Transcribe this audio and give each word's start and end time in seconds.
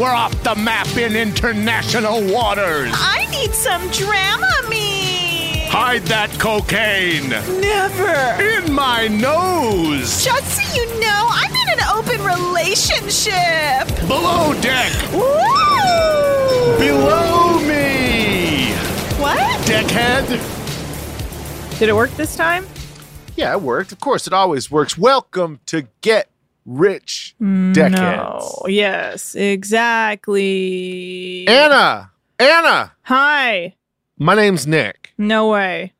We're 0.00 0.14
off 0.14 0.32
the 0.42 0.54
map 0.54 0.96
in 0.96 1.14
international 1.14 2.22
waters. 2.32 2.90
I 2.94 3.26
need 3.30 3.52
some 3.52 3.82
Dramamine. 3.90 5.66
Hide 5.66 6.04
that 6.04 6.30
cocaine 6.38 7.28
Never. 7.28 8.42
in 8.42 8.72
my 8.72 9.08
nose. 9.08 10.24
Just 10.24 10.56
so 10.56 10.62
you 10.74 10.86
know, 11.00 11.28
I'm 11.30 11.54
in 11.54 11.68
an 11.78 11.84
open 11.92 12.24
relationship. 12.24 14.08
Below 14.08 14.58
deck, 14.62 14.90
Woo! 15.12 16.78
below 16.78 17.58
me. 17.60 18.72
What? 19.20 19.66
Deckhead. 19.66 20.28
Did 21.78 21.90
it 21.90 21.94
work 21.94 22.08
this 22.12 22.34
time? 22.36 22.66
Yeah, 23.36 23.52
it 23.52 23.60
worked. 23.60 23.92
Of 23.92 24.00
course, 24.00 24.26
it 24.26 24.32
always 24.32 24.70
works. 24.70 24.96
Welcome 24.96 25.60
to 25.66 25.88
Get 26.00 26.29
Rich 26.70 27.34
Deckheads. 27.40 27.96
No. 27.96 28.62
Yes, 28.68 29.34
exactly. 29.34 31.48
Anna, 31.48 32.12
Anna, 32.38 32.92
Hi. 33.02 33.74
my 34.16 34.36
name's 34.36 34.68
Nick. 34.68 35.12
No 35.18 35.48
way. 35.48 35.94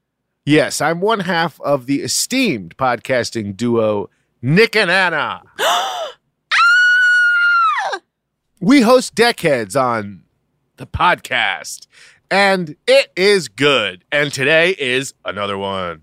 Yes, 0.46 0.80
I'm 0.80 1.00
one 1.00 1.20
half 1.20 1.60
of 1.62 1.86
the 1.86 2.02
esteemed 2.02 2.76
podcasting 2.76 3.56
duo 3.56 4.10
Nick 4.42 4.76
and 4.76 4.92
Anna. 4.92 5.42
we 8.60 8.82
host 8.82 9.16
Deckheads 9.16 9.74
on 9.74 10.22
the 10.76 10.86
podcast, 10.86 11.88
and 12.30 12.76
it 12.86 13.10
is 13.16 13.48
good. 13.48 14.04
And 14.12 14.32
today 14.32 14.76
is 14.78 15.14
another 15.24 15.58
one. 15.58 16.02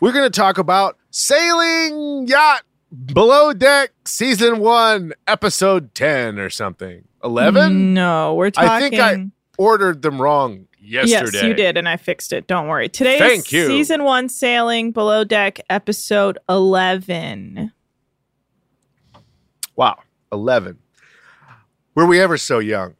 We're 0.00 0.12
going 0.12 0.30
to 0.30 0.38
talk 0.38 0.58
about 0.58 0.98
Sailing 1.10 2.28
Yacht 2.28 2.64
Below 2.92 3.54
Deck 3.54 3.92
Season 4.04 4.58
1, 4.58 5.14
Episode 5.26 5.94
10 5.94 6.38
or 6.38 6.50
something. 6.50 7.04
11? 7.24 7.94
No, 7.94 8.34
we're 8.34 8.50
talking. 8.50 8.68
I 8.68 8.80
think 8.80 8.94
I 9.00 9.26
ordered 9.56 10.02
them 10.02 10.20
wrong 10.20 10.66
yesterday. 10.78 11.38
Yes, 11.38 11.42
you 11.42 11.54
did, 11.54 11.76
and 11.78 11.88
I 11.88 11.96
fixed 11.96 12.32
it. 12.32 12.46
Don't 12.46 12.68
worry. 12.68 12.88
Today 12.90 13.18
Thank 13.18 13.50
you. 13.50 13.66
season 13.66 14.04
one 14.04 14.28
sailing 14.28 14.92
below 14.92 15.24
deck, 15.24 15.60
episode 15.70 16.38
eleven. 16.48 17.72
Wow, 19.74 20.00
11. 20.30 20.78
Were 21.94 22.04
we 22.04 22.20
ever 22.20 22.36
so 22.36 22.58
young? 22.58 22.94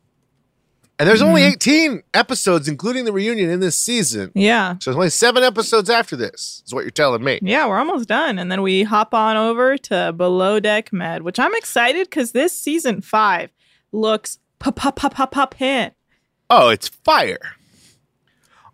And 0.99 1.09
there's 1.09 1.23
only 1.23 1.41
Mm-hmm. 1.43 1.53
18 1.55 2.03
episodes, 2.15 2.69
including 2.69 3.05
the 3.05 3.13
reunion 3.13 3.51
in 3.51 3.59
this 3.61 3.77
season. 3.77 4.31
Yeah. 4.35 4.75
So 4.79 4.91
there's 4.91 4.97
only 4.97 5.11
seven 5.11 5.43
episodes 5.43 5.91
after 5.91 6.15
this, 6.15 6.63
is 6.65 6.73
what 6.73 6.83
you're 6.85 6.91
telling 6.91 7.25
me. 7.25 7.41
Yeah, 7.43 7.67
we're 7.67 7.79
almost 7.79 8.09
done. 8.09 8.39
And 8.39 8.53
then 8.53 8.63
we 8.63 8.85
hop 8.85 9.13
on 9.15 9.37
over 9.37 9.77
to 9.79 10.13
Below 10.17 10.61
Deck 10.61 10.93
Med, 10.93 11.23
which 11.23 11.39
I'm 11.41 11.55
excited 11.57 12.09
because 12.09 12.33
this 12.33 12.53
season 12.57 13.01
five 13.01 13.51
looks 13.91 14.39
pop 14.61 14.77
pop 14.77 14.95
pop 14.97 15.15
pop 15.15 15.33
pop 15.33 15.55
hit. 15.55 15.95
Oh, 16.49 16.69
it's 16.69 16.89
fire. 16.89 17.57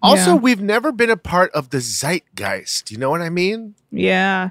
Also, 0.02 0.32
Yeah. 0.32 0.36
we've 0.36 0.60
never 0.60 0.92
been 0.92 1.10
a 1.10 1.16
part 1.16 1.50
of 1.52 1.70
the 1.70 1.78
zeitgeist. 1.80 2.90
You 2.90 2.98
know 2.98 3.10
what 3.10 3.22
I 3.22 3.30
mean? 3.30 3.74
Yeah. 3.90 4.50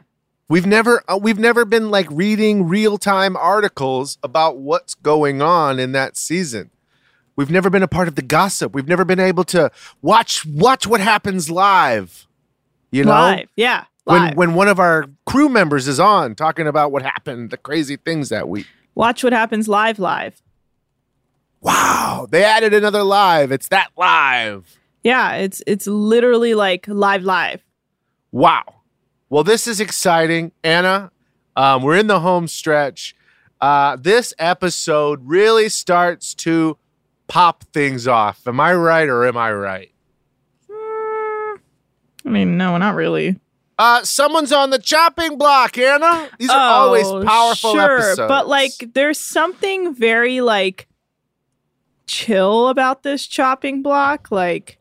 We've 0.49 0.65
never 0.65 1.03
uh, 1.09 1.19
we've 1.21 1.37
never 1.39 1.63
been 1.65 1.91
like 1.91 2.07
reading 2.09 2.67
real-time 2.67 3.35
articles 3.35 4.17
about 4.23 4.57
what's 4.57 4.95
going 4.95 5.41
on 5.41 5.77
in 5.79 5.91
that 5.91 6.15
season. 6.17 6.71
We've 7.37 7.51
never 7.51 7.69
been 7.69 7.83
a 7.83 7.87
part 7.87 8.07
of 8.07 8.15
the 8.15 8.23
gossip. 8.23 8.73
We've 8.73 8.87
never 8.87 9.05
been 9.05 9.19
able 9.19 9.43
to 9.45 9.71
watch 10.01 10.45
watch 10.45 10.85
what 10.87 10.99
happens 10.99 11.49
live. 11.49 12.27
You 12.91 13.05
know? 13.05 13.11
Live. 13.11 13.49
Yeah. 13.55 13.85
when 14.03 14.35
when 14.35 14.53
one 14.55 14.67
of 14.67 14.79
our 14.79 15.05
crew 15.25 15.47
members 15.47 15.87
is 15.87 15.99
on 15.99 16.35
talking 16.35 16.67
about 16.67 16.91
what 16.91 17.03
happened, 17.03 17.51
the 17.51 17.57
crazy 17.57 17.95
things 17.95 18.29
that 18.29 18.49
week. 18.49 18.65
Watch 18.95 19.23
what 19.23 19.33
happens 19.33 19.67
live 19.67 19.99
live. 19.99 20.41
Wow, 21.61 22.27
they 22.29 22.43
added 22.43 22.73
another 22.73 23.03
live. 23.03 23.51
It's 23.51 23.67
that 23.67 23.89
live. 23.95 24.79
Yeah, 25.03 25.35
it's 25.35 25.61
it's 25.67 25.85
literally 25.85 26.55
like 26.55 26.87
live 26.87 27.23
live. 27.23 27.63
Wow. 28.31 28.63
Well, 29.29 29.43
this 29.43 29.67
is 29.67 29.79
exciting, 29.79 30.53
Anna. 30.63 31.11
Um, 31.55 31.83
we're 31.83 31.97
in 31.97 32.07
the 32.07 32.21
home 32.21 32.47
stretch. 32.47 33.15
Uh, 33.59 33.97
this 33.99 34.33
episode 34.39 35.21
really 35.23 35.69
starts 35.69 36.33
to 36.35 36.77
pop 37.27 37.63
things 37.73 38.07
off. 38.07 38.47
Am 38.47 38.59
I 38.59 38.73
right 38.73 39.07
or 39.07 39.25
am 39.25 39.37
I 39.37 39.51
right? 39.51 39.91
Mm, 40.69 41.59
I 42.25 42.29
mean, 42.29 42.57
no, 42.57 42.77
not 42.77 42.95
really. 42.95 43.39
Uh, 43.79 44.03
someone's 44.03 44.51
on 44.51 44.71
the 44.71 44.79
chopping 44.79 45.37
block, 45.37 45.77
Anna. 45.77 46.29
These 46.39 46.49
are 46.49 46.71
always 46.71 47.05
Oh, 47.05 47.23
powerful 47.23 47.73
sure, 47.73 47.97
episodes. 47.99 48.27
But 48.27 48.47
like 48.47 48.71
there's 48.93 49.19
something 49.19 49.93
very 49.93 50.41
like 50.41 50.87
chill 52.07 52.69
about 52.69 53.03
this 53.03 53.27
chopping 53.27 53.83
block. 53.83 54.31
Like 54.31 54.79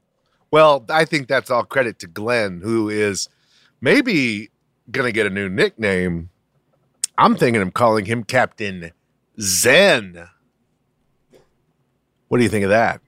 Well, 0.50 0.84
I 0.88 1.04
think 1.04 1.28
that's 1.28 1.50
all 1.50 1.64
credit 1.64 1.98
to 2.00 2.06
Glenn, 2.06 2.62
who 2.62 2.88
is 2.88 3.28
maybe 3.82 4.48
gonna 4.90 5.12
get 5.12 5.26
a 5.26 5.30
new 5.30 5.48
nickname. 5.50 6.30
I'm 7.18 7.34
thinking 7.36 7.60
of 7.60 7.74
calling 7.74 8.06
him 8.06 8.24
Captain 8.24 8.92
Zen. 9.38 10.26
What 12.28 12.38
do 12.38 12.44
you 12.44 12.50
think 12.50 12.64
of 12.64 12.70
that, 12.70 13.00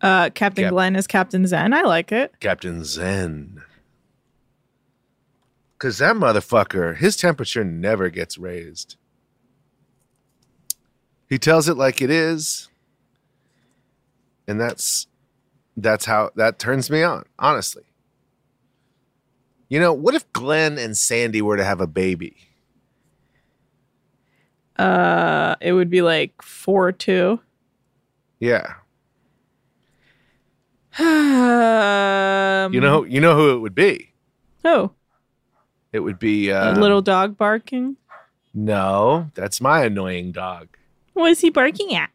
uh 0.00 0.30
Captain 0.30 0.64
Cap- 0.64 0.72
Glenn 0.72 0.96
is 0.96 1.06
Captain 1.06 1.46
Zen. 1.46 1.72
I 1.72 1.82
like 1.82 2.12
it. 2.12 2.32
Captain 2.40 2.84
Zen? 2.84 3.62
Because 5.76 5.98
that 5.98 6.16
motherfucker, 6.16 6.96
his 6.96 7.16
temperature 7.16 7.62
never 7.64 8.08
gets 8.10 8.36
raised. 8.38 8.96
He 11.28 11.38
tells 11.38 11.68
it 11.68 11.76
like 11.76 12.00
it 12.02 12.10
is, 12.10 12.68
and 14.48 14.58
that's 14.60 15.06
that's 15.76 16.06
how 16.06 16.30
that 16.36 16.58
turns 16.58 16.90
me 16.90 17.02
on. 17.02 17.24
Honestly, 17.38 17.84
you 19.68 19.78
know, 19.78 19.92
what 19.92 20.14
if 20.14 20.32
Glenn 20.32 20.78
and 20.78 20.96
Sandy 20.96 21.42
were 21.42 21.56
to 21.58 21.64
have 21.64 21.80
a 21.80 21.86
baby? 21.86 22.36
Uh 24.76 25.56
it 25.60 25.72
would 25.72 25.90
be 25.90 26.02
like 26.02 26.40
four 26.40 26.92
two. 26.92 27.40
Yeah, 28.40 28.74
um, 30.98 32.72
you 32.74 32.80
know, 32.80 33.04
you 33.04 33.20
know 33.20 33.34
who 33.36 33.54
it 33.54 33.58
would 33.58 33.74
be. 33.74 34.12
oh 34.64 34.92
It 35.92 36.00
would 36.00 36.18
be 36.18 36.48
a 36.50 36.72
uh, 36.72 36.78
little 36.78 37.02
dog 37.02 37.36
barking. 37.36 37.96
No, 38.54 39.30
that's 39.34 39.60
my 39.60 39.84
annoying 39.84 40.32
dog. 40.32 40.68
What 41.12 41.30
is 41.30 41.40
he 41.40 41.50
barking 41.50 41.94
at? 41.94 42.10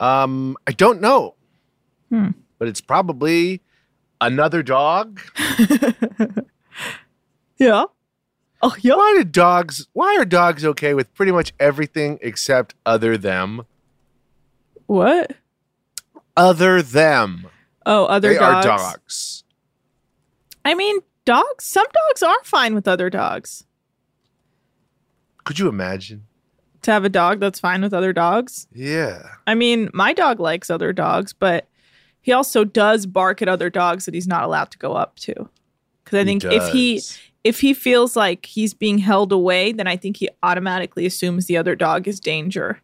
Um, 0.00 0.56
I 0.66 0.72
don't 0.72 1.00
know. 1.00 1.34
Hmm. 2.08 2.30
But 2.58 2.68
it's 2.68 2.80
probably 2.80 3.60
another 4.20 4.62
dog. 4.62 5.20
Yeah. 7.58 7.84
Oh 8.60 8.74
yeah. 8.80 8.96
Why 8.96 9.14
do 9.18 9.24
dogs 9.24 9.86
why 9.92 10.16
are 10.16 10.24
dogs 10.24 10.64
okay 10.64 10.94
with 10.94 11.14
pretty 11.14 11.30
much 11.30 11.52
everything 11.60 12.18
except 12.20 12.74
other 12.84 13.16
them? 13.16 13.66
What? 14.86 15.32
Other 16.36 16.82
them. 16.82 17.46
Oh, 17.84 18.04
other 18.06 18.32
they 18.32 18.38
dogs. 18.38 18.66
are 18.66 18.78
dogs. 18.78 19.44
I 20.64 20.74
mean, 20.74 20.98
dogs. 21.24 21.64
Some 21.64 21.86
dogs 21.92 22.22
are 22.22 22.44
fine 22.44 22.74
with 22.74 22.86
other 22.86 23.10
dogs. 23.10 23.64
Could 25.44 25.58
you 25.58 25.68
imagine? 25.68 26.24
To 26.82 26.92
have 26.92 27.04
a 27.04 27.08
dog 27.08 27.40
that's 27.40 27.60
fine 27.60 27.82
with 27.82 27.94
other 27.94 28.12
dogs. 28.12 28.66
Yeah. 28.72 29.22
I 29.46 29.54
mean, 29.54 29.90
my 29.92 30.12
dog 30.12 30.40
likes 30.40 30.70
other 30.70 30.92
dogs, 30.92 31.32
but 31.32 31.66
he 32.20 32.32
also 32.32 32.64
does 32.64 33.06
bark 33.06 33.42
at 33.42 33.48
other 33.48 33.70
dogs 33.70 34.04
that 34.04 34.14
he's 34.14 34.28
not 34.28 34.44
allowed 34.44 34.70
to 34.72 34.78
go 34.78 34.92
up 34.94 35.16
to. 35.20 35.48
Because 36.04 36.18
I 36.18 36.24
He 36.24 36.24
think 36.24 36.44
if 36.44 36.68
he 36.72 37.02
if 37.44 37.60
he 37.60 37.74
feels 37.74 38.16
like 38.16 38.46
he's 38.46 38.74
being 38.74 38.98
held 38.98 39.32
away, 39.32 39.72
then 39.72 39.86
I 39.86 39.96
think 39.96 40.16
he 40.16 40.28
automatically 40.42 41.06
assumes 41.06 41.46
the 41.46 41.56
other 41.56 41.74
dog 41.74 42.06
is 42.06 42.20
danger. 42.20 42.80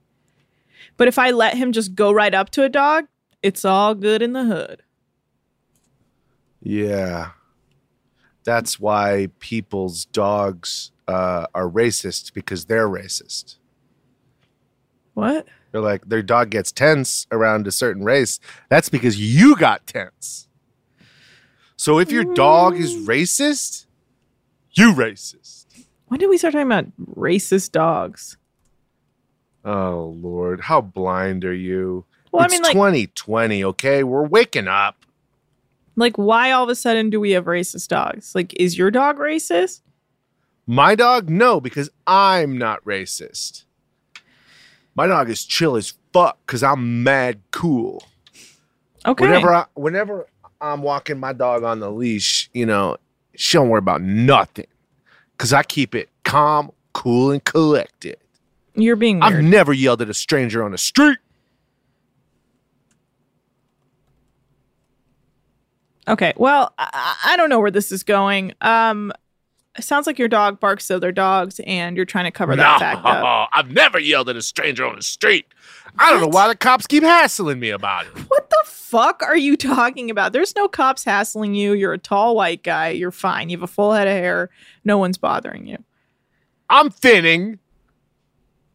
But 0.96 1.08
if 1.08 1.18
I 1.18 1.30
let 1.30 1.56
him 1.56 1.72
just 1.72 1.94
go 1.94 2.12
right 2.12 2.34
up 2.34 2.50
to 2.50 2.64
a 2.64 2.68
dog, 2.68 3.06
it's 3.42 3.64
all 3.64 3.94
good 3.94 4.22
in 4.22 4.32
the 4.32 4.44
hood. 4.44 4.82
Yeah. 6.60 7.30
That's 8.44 8.80
why 8.80 9.28
people's 9.38 10.04
dogs 10.06 10.90
uh, 11.06 11.46
are 11.54 11.68
racist 11.68 12.34
because 12.34 12.66
they're 12.66 12.88
racist. 12.88 13.56
What? 15.14 15.46
They're 15.72 15.80
like 15.80 16.08
their 16.08 16.22
dog 16.22 16.50
gets 16.50 16.72
tense 16.72 17.26
around 17.30 17.66
a 17.66 17.72
certain 17.72 18.04
race. 18.04 18.40
That's 18.68 18.88
because 18.88 19.18
you 19.18 19.56
got 19.56 19.86
tense. 19.86 20.48
So 21.76 21.98
if 21.98 22.10
your 22.10 22.24
dog 22.34 22.76
is 22.76 23.06
racist, 23.06 23.86
you 24.72 24.92
racist. 24.94 25.66
When 26.06 26.18
did 26.18 26.28
we 26.28 26.38
start 26.38 26.52
talking 26.52 26.66
about 26.66 26.86
racist 27.16 27.72
dogs? 27.72 28.36
Oh 29.68 30.16
Lord, 30.18 30.62
how 30.62 30.80
blind 30.80 31.44
are 31.44 31.52
you? 31.54 32.06
Well, 32.32 32.42
it's 32.44 32.54
I 32.54 32.56
mean, 32.56 32.62
like, 32.62 32.72
2020, 32.72 33.64
okay? 33.64 34.02
We're 34.02 34.26
waking 34.26 34.66
up. 34.66 35.04
like, 35.94 36.16
why 36.16 36.52
all 36.52 36.64
of 36.64 36.70
a 36.70 36.74
sudden 36.74 37.10
do 37.10 37.20
we 37.20 37.32
have 37.32 37.44
racist 37.44 37.88
dogs? 37.88 38.34
Like, 38.34 38.54
is 38.54 38.78
your 38.78 38.90
dog 38.90 39.18
racist? 39.18 39.82
My 40.66 40.94
dog, 40.94 41.28
no, 41.28 41.60
because 41.60 41.90
I'm 42.06 42.56
not 42.56 42.82
racist. 42.84 43.64
My 44.94 45.06
dog 45.06 45.28
is 45.28 45.44
chill 45.44 45.76
as 45.76 45.92
fuck 46.14 46.38
because 46.46 46.62
I'm 46.62 47.02
mad 47.02 47.40
cool. 47.50 48.02
Okay. 49.06 49.26
Whenever 49.26 49.54
I, 49.54 49.66
whenever 49.74 50.26
I'm 50.62 50.82
walking 50.82 51.18
my 51.18 51.34
dog 51.34 51.62
on 51.62 51.80
the 51.80 51.90
leash, 51.90 52.48
you 52.54 52.64
know, 52.64 52.96
she 53.34 53.58
don't 53.58 53.68
worry 53.68 53.78
about 53.78 54.00
nothing 54.00 54.66
because 55.32 55.52
I 55.52 55.62
keep 55.62 55.94
it 55.94 56.08
calm, 56.24 56.70
cool, 56.94 57.32
and 57.32 57.44
collected. 57.44 58.16
You're 58.78 58.96
being 58.96 59.22
I've 59.22 59.42
never 59.42 59.72
yelled 59.72 60.02
at 60.02 60.08
a 60.08 60.14
stranger 60.14 60.62
on 60.62 60.70
the 60.70 60.78
street. 60.78 61.18
Okay. 66.06 66.32
Well, 66.36 66.72
I, 66.78 67.16
I 67.26 67.36
don't 67.36 67.50
know 67.50 67.60
where 67.60 67.70
this 67.70 67.92
is 67.92 68.02
going. 68.02 68.54
Um, 68.60 69.12
it 69.76 69.84
sounds 69.84 70.06
like 70.06 70.18
your 70.18 70.28
dog 70.28 70.58
barks 70.58 70.90
at 70.90 70.94
other 70.94 71.12
dogs, 71.12 71.60
and 71.66 71.96
you're 71.96 72.06
trying 72.06 72.24
to 72.24 72.30
cover 72.30 72.56
that 72.56 72.78
fact 72.78 73.04
up. 73.04 73.48
I've 73.54 73.70
never 73.70 73.98
yelled 73.98 74.28
at 74.28 74.36
a 74.36 74.42
stranger 74.42 74.86
on 74.86 74.96
the 74.96 75.02
street. 75.02 75.46
I 75.98 76.10
don't 76.10 76.20
know 76.20 76.28
why 76.28 76.48
the 76.48 76.56
cops 76.56 76.86
keep 76.86 77.02
hassling 77.02 77.60
me 77.60 77.70
about 77.70 78.06
it. 78.06 78.12
What 78.28 78.48
the 78.48 78.62
fuck 78.64 79.22
are 79.22 79.36
you 79.36 79.56
talking 79.56 80.10
about? 80.10 80.32
There's 80.32 80.56
no 80.56 80.66
cops 80.68 81.04
hassling 81.04 81.54
you. 81.54 81.74
You're 81.74 81.92
a 81.92 81.98
tall 81.98 82.34
white 82.36 82.62
guy. 82.62 82.88
You're 82.90 83.10
fine. 83.10 83.50
You 83.50 83.58
have 83.58 83.62
a 83.62 83.72
full 83.72 83.92
head 83.92 84.08
of 84.08 84.14
hair. 84.14 84.50
No 84.84 84.98
one's 84.98 85.18
bothering 85.18 85.66
you. 85.66 85.78
I'm 86.70 86.90
thinning. 86.90 87.58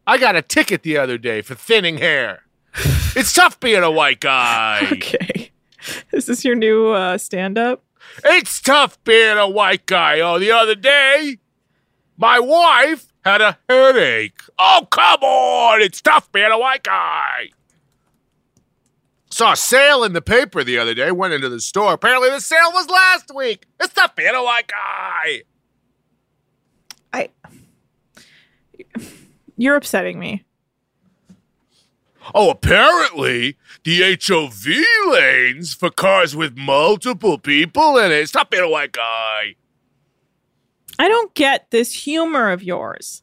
I 0.06 0.18
got 0.18 0.36
a 0.36 0.42
ticket 0.42 0.82
the 0.82 0.96
other 0.96 1.18
day 1.18 1.42
for 1.42 1.54
thinning 1.54 1.98
hair. 1.98 2.42
it's 3.16 3.32
tough 3.32 3.58
being 3.60 3.82
a 3.82 3.90
white 3.90 4.20
guy. 4.20 4.88
Okay. 4.92 5.50
Is 6.12 6.26
this 6.26 6.44
your 6.44 6.54
new 6.54 6.88
uh, 6.88 7.18
stand 7.18 7.58
up? 7.58 7.84
It's 8.24 8.60
tough 8.60 9.02
being 9.04 9.36
a 9.38 9.48
white 9.48 9.86
guy. 9.86 10.20
Oh, 10.20 10.38
the 10.38 10.50
other 10.50 10.74
day, 10.74 11.38
my 12.16 12.38
wife 12.38 13.12
had 13.24 13.40
a 13.40 13.58
headache. 13.68 14.40
Oh, 14.58 14.86
come 14.90 15.22
on. 15.22 15.80
It's 15.80 16.00
tough 16.00 16.30
being 16.32 16.50
a 16.50 16.58
white 16.58 16.82
guy. 16.82 17.50
Saw 19.30 19.52
a 19.52 19.56
sale 19.56 20.04
in 20.04 20.12
the 20.12 20.22
paper 20.22 20.62
the 20.62 20.78
other 20.78 20.94
day. 20.94 21.10
Went 21.10 21.34
into 21.34 21.48
the 21.48 21.60
store. 21.60 21.94
Apparently, 21.94 22.30
the 22.30 22.40
sale 22.40 22.70
was 22.72 22.88
last 22.88 23.34
week. 23.34 23.66
It's 23.80 23.92
tough 23.92 24.14
being 24.14 24.34
a 24.34 24.42
white 24.42 24.68
guy. 24.68 25.42
I. 27.12 27.30
You're 29.56 29.76
upsetting 29.76 30.18
me. 30.18 30.44
Oh, 32.34 32.50
apparently 32.50 33.56
the 33.84 34.18
HOV 34.26 35.12
lanes 35.12 35.74
for 35.74 35.90
cars 35.90 36.34
with 36.34 36.56
multiple 36.56 37.38
people 37.38 37.98
in 37.98 38.10
it. 38.12 38.28
Stop 38.28 38.50
being 38.50 38.62
a 38.64 38.68
white 38.68 38.92
guy. 38.92 39.56
I 40.98 41.08
don't 41.08 41.34
get 41.34 41.70
this 41.70 41.92
humor 41.92 42.50
of 42.50 42.62
yours. 42.62 43.22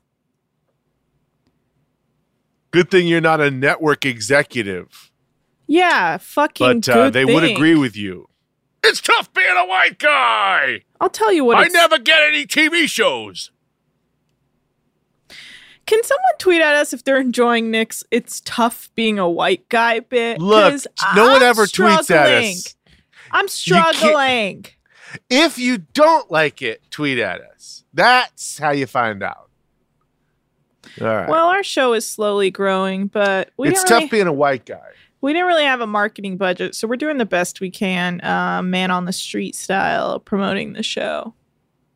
Good 2.71 2.89
thing 2.91 3.07
you're 3.07 3.21
not 3.21 3.41
a 3.41 3.51
network 3.51 4.05
executive, 4.05 5.11
Yeah, 5.67 6.17
fucking. 6.17 6.81
but 6.81 6.89
uh, 6.89 6.93
good 6.93 7.13
they 7.13 7.25
would 7.25 7.43
agree 7.43 7.75
with 7.75 7.97
you. 7.97 8.29
It's 8.83 9.01
tough 9.01 9.33
being 9.33 9.55
a 9.57 9.65
white 9.65 9.99
guy. 9.99 10.83
I'll 11.01 11.09
tell 11.09 11.33
you 11.33 11.43
what. 11.43 11.57
I 11.57 11.61
it's- 11.65 11.73
never 11.73 11.97
get 11.99 12.21
any 12.23 12.45
TV 12.45 12.87
shows. 12.87 13.51
Can 15.91 16.01
someone 16.05 16.31
tweet 16.39 16.61
at 16.61 16.73
us 16.73 16.93
if 16.93 17.03
they're 17.03 17.19
enjoying 17.19 17.69
Nick's 17.69 18.01
"It's 18.11 18.41
tough 18.45 18.89
being 18.95 19.19
a 19.19 19.29
white 19.29 19.67
guy" 19.67 19.99
bit? 19.99 20.39
Look, 20.39 20.81
no 21.17 21.27
one 21.27 21.43
I'm 21.43 21.49
ever 21.49 21.65
tweets 21.65 22.09
at 22.09 22.31
us. 22.45 22.77
I'm 23.29 23.49
struggling. 23.49 24.67
If 25.29 25.59
you 25.59 25.79
don't 25.79 26.31
like 26.31 26.61
it, 26.61 26.81
tweet 26.91 27.17
at 27.17 27.41
us. 27.41 27.83
That's 27.93 28.57
how 28.57 28.71
you 28.71 28.87
find 28.87 29.21
out. 29.21 29.49
All 31.01 31.07
right. 31.07 31.27
Well, 31.27 31.47
our 31.47 31.61
show 31.61 31.91
is 31.91 32.09
slowly 32.09 32.51
growing, 32.51 33.07
but 33.07 33.49
we 33.57 33.67
it's 33.67 33.83
tough 33.83 34.03
really, 34.03 34.07
being 34.07 34.27
a 34.27 34.33
white 34.33 34.63
guy. 34.63 34.91
we 35.19 35.33
didn't 35.33 35.47
really 35.47 35.65
have 35.65 35.81
a 35.81 35.87
marketing 35.87 36.37
budget, 36.37 36.73
so 36.73 36.87
we're 36.87 36.95
doing 36.95 37.17
the 37.17 37.25
best 37.25 37.59
we 37.59 37.69
can, 37.69 38.23
uh, 38.23 38.61
man 38.63 38.91
on 38.91 39.03
the 39.03 39.11
street 39.11 39.55
style, 39.55 40.21
promoting 40.21 40.71
the 40.71 40.83
show. 40.83 41.33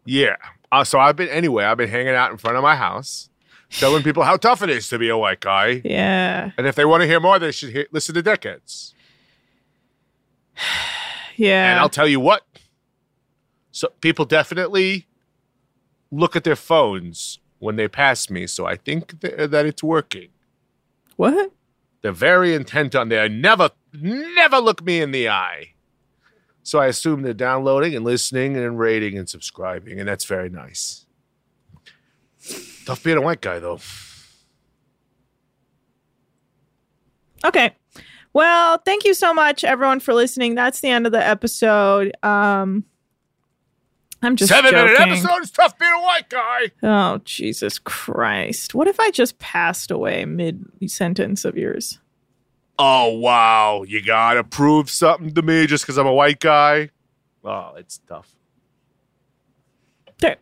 Yeah. 0.03 0.35
Uh, 0.69 0.83
so 0.83 0.99
I've 0.99 1.15
been 1.15 1.29
anyway. 1.29 1.63
I've 1.63 1.77
been 1.77 1.87
hanging 1.87 2.15
out 2.15 2.31
in 2.31 2.37
front 2.37 2.57
of 2.57 2.63
my 2.63 2.75
house, 2.75 3.29
telling 3.79 4.03
people 4.03 4.23
how 4.23 4.37
tough 4.37 4.61
it 4.61 4.69
is 4.69 4.87
to 4.89 4.97
be 4.99 5.09
a 5.09 5.17
white 5.17 5.39
guy. 5.39 5.81
Yeah, 5.83 6.51
And 6.57 6.67
if 6.67 6.75
they 6.75 6.85
want 6.85 7.01
to 7.01 7.07
hear 7.07 7.19
more, 7.19 7.39
they 7.39 7.51
should 7.51 7.69
hear, 7.71 7.87
listen 7.91 8.15
to 8.15 8.23
Deckheads. 8.23 8.93
yeah. 11.35 11.71
And 11.71 11.79
I'll 11.79 11.89
tell 11.89 12.07
you 12.07 12.19
what. 12.19 12.43
So 13.71 13.89
people 14.01 14.25
definitely 14.25 15.07
look 16.11 16.35
at 16.35 16.43
their 16.43 16.55
phones 16.55 17.39
when 17.59 17.75
they 17.75 17.87
pass 17.87 18.29
me. 18.29 18.47
So 18.47 18.65
I 18.65 18.75
think 18.75 19.19
th- 19.19 19.49
that 19.49 19.65
it's 19.65 19.83
working. 19.83 20.29
what? 21.15 21.51
They're 22.01 22.11
very 22.11 22.53
intent 22.53 22.93
on 22.93 23.09
there. 23.09 23.27
Never, 23.27 23.71
never 23.91 24.59
look 24.59 24.83
me 24.83 25.01
in 25.01 25.09
the 25.09 25.27
eye. 25.27 25.73
So 26.61 26.77
I 26.79 26.85
assume 26.85 27.23
they're 27.23 27.33
downloading 27.33 27.95
and 27.95 28.05
listening 28.05 28.55
and 28.55 28.77
rating 28.77 29.17
and 29.17 29.27
subscribing, 29.27 29.99
and 29.99 30.07
that's 30.07 30.25
very 30.25 30.49
nice. 30.49 31.07
Tough 32.85 33.03
being 33.03 33.17
a 33.17 33.21
white 33.21 33.41
guy, 33.41 33.59
though. 33.59 33.79
Okay. 37.43 37.75
Well, 38.33 38.79
thank 38.85 39.05
you 39.05 39.13
so 39.13 39.33
much, 39.33 39.63
everyone, 39.63 39.99
for 39.99 40.13
listening. 40.13 40.55
That's 40.55 40.81
the 40.81 40.89
end 40.89 41.05
of 41.05 41.11
the 41.11 41.25
episode. 41.25 42.11
Um, 42.21 42.83
I'm 44.21 44.35
just 44.35 44.51
Seven 44.51 44.73
minute 44.73 44.99
episode 44.99 45.41
is 45.43 45.51
tough 45.51 45.77
being 45.77 45.91
a 45.93 46.01
white 46.01 46.29
guy. 46.29 46.71
Oh, 46.83 47.21
Jesus 47.23 47.79
Christ. 47.79 48.73
What 48.75 48.87
if 48.87 48.99
I 48.99 49.11
just 49.11 49.37
passed 49.39 49.91
away 49.91 50.25
mid 50.25 50.65
sentence 50.87 51.45
of 51.45 51.57
yours? 51.57 51.99
Oh 52.77 53.13
wow, 53.19 53.83
you 53.83 54.03
gotta 54.03 54.43
prove 54.43 54.89
something 54.89 55.33
to 55.33 55.41
me 55.41 55.65
just 55.65 55.85
because 55.85 55.97
I'm 55.97 56.07
a 56.07 56.13
white 56.13 56.39
guy. 56.41 56.89
Oh, 57.43 57.73
it's 57.77 57.99
tough. 58.07 58.35
There- 60.19 60.37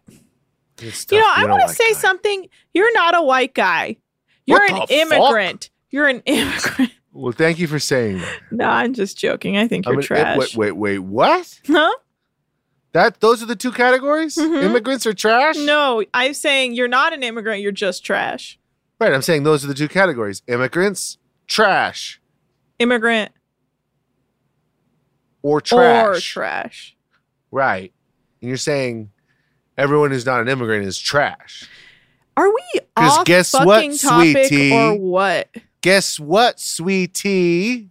It's 0.83 1.05
You 1.11 1.19
know, 1.19 1.31
I 1.33 1.45
want 1.45 1.67
to 1.67 1.73
say 1.73 1.93
guy. 1.93 1.99
something. 1.99 2.47
You're 2.73 2.93
not 2.93 3.15
a 3.15 3.21
white 3.21 3.53
guy. 3.53 3.97
You're 4.45 4.59
What 4.59 4.69
an 4.71 4.75
the 4.75 4.81
fuck? 4.81 4.91
immigrant. 4.91 5.69
You're 5.89 6.07
an 6.07 6.19
immigrant. 6.25 6.91
Well, 7.13 7.31
thank 7.31 7.59
you 7.59 7.67
for 7.67 7.79
saying 7.79 8.17
that. 8.19 8.39
no, 8.51 8.65
I'm 8.67 8.93
just 8.93 9.17
joking. 9.17 9.55
I 9.57 9.67
think 9.67 9.85
you're 9.85 9.95
mean, 9.95 10.03
trash. 10.03 10.37
Wait, 10.37 10.55
wait, 10.55 10.71
wait, 10.71 10.99
what? 10.99 11.59
Huh? 11.67 11.91
That 12.93 13.19
those 13.21 13.41
are 13.41 13.45
the 13.45 13.55
two 13.55 13.71
categories? 13.71 14.35
Mhm. 14.35 14.63
Immigrants 14.63 15.05
are 15.05 15.13
trash? 15.13 15.55
No, 15.57 16.03
I'm 16.13 16.33
saying 16.33 16.73
you're 16.73 16.87
not 16.87 17.13
an 17.13 17.23
immigrant. 17.23 17.61
You're 17.61 17.71
just 17.71 18.03
trash. 18.05 18.59
Right, 18.99 19.13
I'm 19.13 19.21
saying 19.21 19.43
those 19.43 19.63
are 19.63 19.67
the 19.67 19.73
two 19.73 19.87
categories. 19.87 20.41
Immigrants, 20.47 21.17
trash, 21.47 22.19
Immigrant 22.79 23.31
or 25.41 25.61
trash. 25.61 26.17
or 26.17 26.19
trash. 26.19 26.95
right. 27.51 27.93
And 28.41 28.49
you're 28.49 28.57
saying 28.57 29.11
everyone 29.77 30.11
who's 30.11 30.25
not 30.25 30.41
an 30.41 30.47
immigrant 30.47 30.85
is 30.85 30.99
trash. 30.99 31.69
Are 32.35 32.47
we 32.47 32.79
off 32.97 33.25
guess 33.25 33.53
what, 33.53 33.81
topic 33.99 34.45
sweetie? 34.45 34.71
or 34.71 34.95
what? 34.97 35.49
Guess 35.81 36.19
what, 36.19 36.59
sweetie? 36.59 37.89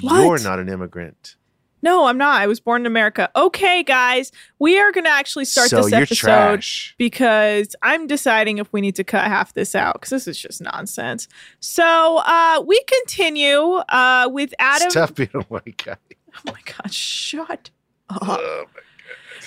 What? 0.00 0.22
You're 0.22 0.40
not 0.40 0.58
an 0.58 0.68
immigrant. 0.68 1.36
No, 1.82 2.04
I'm 2.06 2.18
not. 2.18 2.42
I 2.42 2.46
was 2.46 2.60
born 2.60 2.82
in 2.82 2.86
America. 2.86 3.30
Okay, 3.34 3.82
guys, 3.82 4.32
we 4.58 4.78
are 4.78 4.92
going 4.92 5.04
to 5.04 5.10
actually 5.10 5.46
start 5.46 5.70
so 5.70 5.82
this 5.82 5.92
episode 5.92 6.62
because 6.98 7.74
I'm 7.80 8.06
deciding 8.06 8.58
if 8.58 8.70
we 8.72 8.82
need 8.82 8.96
to 8.96 9.04
cut 9.04 9.24
half 9.24 9.54
this 9.54 9.74
out 9.74 9.94
because 9.94 10.10
this 10.10 10.28
is 10.28 10.38
just 10.38 10.60
nonsense. 10.60 11.26
So 11.60 12.18
uh, 12.18 12.62
we 12.66 12.82
continue 12.84 13.76
uh, 13.88 14.28
with 14.30 14.52
Adam. 14.58 14.86
It's 14.86 14.94
tough 14.94 15.14
being 15.14 15.30
a 15.32 15.40
white 15.42 15.82
guy. 15.82 15.96
Oh 16.36 16.52
my 16.52 16.60
God, 16.64 16.92
shut 16.92 17.70
up. 18.10 18.20
Oh, 18.22 18.66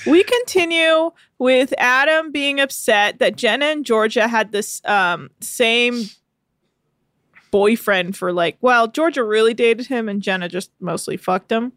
we 0.06 0.24
continue 0.24 1.12
with 1.40 1.74
Adam 1.78 2.32
being 2.32 2.60
upset 2.60 3.20
that 3.20 3.36
Jenna 3.36 3.66
and 3.66 3.86
Georgia 3.86 4.28
had 4.28 4.52
this 4.52 4.82
um, 4.86 5.30
same 5.42 6.06
boyfriend 7.52 8.18
for 8.18 8.34
like, 8.34 8.58
well, 8.62 8.88
Georgia 8.88 9.24
really 9.24 9.54
dated 9.54 9.88
him 9.88 10.10
and 10.10 10.22
Jenna 10.22 10.50
just 10.50 10.72
mostly 10.80 11.18
fucked 11.18 11.52
him. 11.52 11.72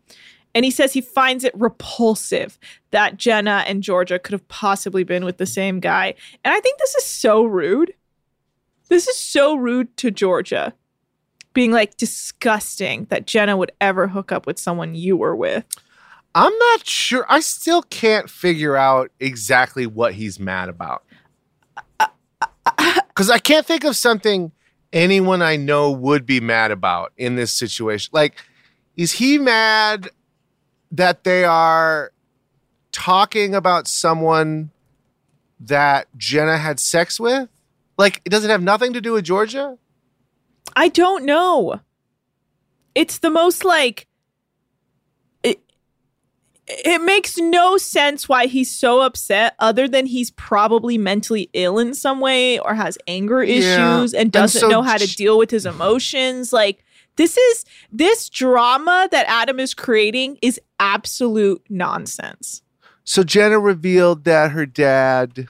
And 0.54 0.64
he 0.64 0.70
says 0.70 0.94
he 0.94 1.02
finds 1.02 1.44
it 1.44 1.52
repulsive 1.54 2.58
that 2.90 3.18
Jenna 3.18 3.62
and 3.66 3.82
Georgia 3.82 4.18
could 4.18 4.32
have 4.32 4.48
possibly 4.48 5.04
been 5.04 5.24
with 5.24 5.36
the 5.36 5.44
same 5.44 5.80
guy. 5.80 6.14
And 6.44 6.54
I 6.54 6.60
think 6.60 6.78
this 6.78 6.94
is 6.94 7.04
so 7.04 7.44
rude. 7.44 7.92
This 8.88 9.06
is 9.06 9.16
so 9.16 9.54
rude 9.54 9.94
to 9.98 10.10
Georgia. 10.10 10.72
being 11.56 11.72
like 11.72 11.96
disgusting 11.96 13.06
that 13.06 13.26
Jenna 13.26 13.56
would 13.56 13.72
ever 13.80 14.08
hook 14.08 14.30
up 14.30 14.46
with 14.46 14.58
someone 14.58 14.94
you 14.94 15.16
were 15.16 15.34
with. 15.34 15.64
I'm 16.36 16.52
not 16.58 16.86
sure. 16.86 17.24
I 17.30 17.40
still 17.40 17.80
can't 17.80 18.28
figure 18.28 18.76
out 18.76 19.10
exactly 19.18 19.86
what 19.86 20.12
he's 20.12 20.38
mad 20.38 20.68
about. 20.68 21.02
Because 23.08 23.30
I 23.30 23.38
can't 23.38 23.64
think 23.64 23.84
of 23.84 23.96
something 23.96 24.52
anyone 24.92 25.40
I 25.40 25.56
know 25.56 25.90
would 25.90 26.26
be 26.26 26.40
mad 26.40 26.72
about 26.72 27.14
in 27.16 27.36
this 27.36 27.52
situation. 27.52 28.10
Like, 28.12 28.36
is 28.98 29.12
he 29.12 29.38
mad 29.38 30.10
that 30.92 31.24
they 31.24 31.44
are 31.44 32.12
talking 32.92 33.54
about 33.54 33.88
someone 33.88 34.70
that 35.58 36.06
Jenna 36.18 36.58
had 36.58 36.78
sex 36.78 37.18
with? 37.18 37.48
Like, 37.96 38.22
does 38.24 38.44
it 38.44 38.50
have 38.50 38.62
nothing 38.62 38.92
to 38.92 39.00
do 39.00 39.12
with 39.12 39.24
Georgia? 39.24 39.78
I 40.76 40.88
don't 40.88 41.24
know. 41.24 41.80
It's 42.94 43.20
the 43.20 43.30
most 43.30 43.64
like 43.64 44.06
it 46.68 47.00
makes 47.02 47.36
no 47.38 47.76
sense 47.76 48.28
why 48.28 48.46
he's 48.46 48.70
so 48.70 49.00
upset 49.00 49.54
other 49.58 49.86
than 49.86 50.06
he's 50.06 50.30
probably 50.32 50.98
mentally 50.98 51.48
ill 51.52 51.78
in 51.78 51.94
some 51.94 52.20
way 52.20 52.58
or 52.58 52.74
has 52.74 52.98
anger 53.06 53.42
issues 53.42 54.12
and 54.12 54.24
And 54.24 54.32
doesn't 54.32 54.60
so 54.60 54.68
know 54.68 54.82
how 54.82 54.96
to 54.96 55.06
deal 55.06 55.38
with 55.38 55.50
his 55.50 55.64
emotions 55.66 56.52
like 56.52 56.84
this 57.16 57.36
is 57.36 57.64
this 57.90 58.28
drama 58.28 59.08
that 59.10 59.26
Adam 59.28 59.58
is 59.58 59.74
creating 59.74 60.38
is 60.42 60.60
absolute 60.78 61.64
nonsense. 61.70 62.62
So 63.04 63.22
Jenna 63.22 63.58
revealed 63.58 64.24
that 64.24 64.50
her 64.50 64.66
dad 64.66 65.48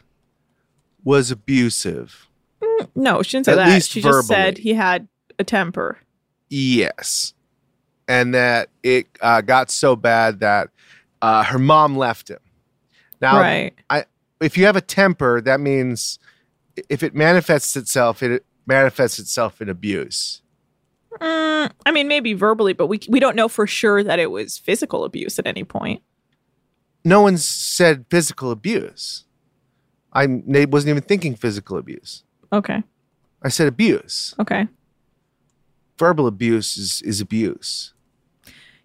was 1.02 1.30
abusive. 1.30 2.28
No, 2.94 3.22
she 3.22 3.38
didn't 3.38 3.46
say 3.46 3.52
At 3.52 3.56
that. 3.56 3.68
least 3.74 3.90
She 3.90 4.02
just 4.02 4.28
said 4.28 4.58
he 4.58 4.74
had 4.74 5.08
a 5.38 5.44
temper. 5.44 5.98
Yes. 6.50 7.32
And 8.06 8.34
that 8.34 8.68
it 8.82 9.06
uh, 9.20 9.40
got 9.40 9.70
so 9.70 9.96
bad 9.96 10.40
that 10.40 10.68
uh, 11.22 11.44
her 11.44 11.58
mom 11.58 11.96
left 11.96 12.30
him. 12.30 12.38
Now, 13.20 13.38
right. 13.38 13.74
I, 13.88 14.04
if 14.40 14.56
you 14.56 14.66
have 14.66 14.76
a 14.76 14.80
temper, 14.80 15.40
that 15.40 15.60
means 15.60 16.18
if 16.88 17.02
it 17.02 17.14
manifests 17.14 17.76
itself, 17.76 18.22
it 18.22 18.44
manifests 18.66 19.18
itself 19.18 19.60
in 19.60 19.68
abuse. 19.68 20.42
Mm, 21.20 21.70
I 21.86 21.92
mean, 21.92 22.08
maybe 22.08 22.34
verbally, 22.34 22.74
but 22.74 22.88
we 22.88 23.00
we 23.08 23.20
don't 23.20 23.36
know 23.36 23.48
for 23.48 23.66
sure 23.66 24.04
that 24.04 24.18
it 24.18 24.30
was 24.30 24.58
physical 24.58 25.04
abuse 25.04 25.38
at 25.38 25.46
any 25.46 25.64
point. 25.64 26.02
No 27.04 27.22
one 27.22 27.38
said 27.38 28.04
physical 28.10 28.50
abuse. 28.50 29.24
I 30.12 30.26
wasn't 30.26 30.90
even 30.90 31.02
thinking 31.02 31.34
physical 31.34 31.78
abuse. 31.78 32.24
Okay. 32.52 32.82
I 33.42 33.48
said 33.48 33.68
abuse. 33.68 34.34
Okay. 34.40 34.66
Verbal 35.98 36.26
abuse 36.26 36.76
is, 36.76 37.02
is 37.02 37.20
abuse. 37.20 37.94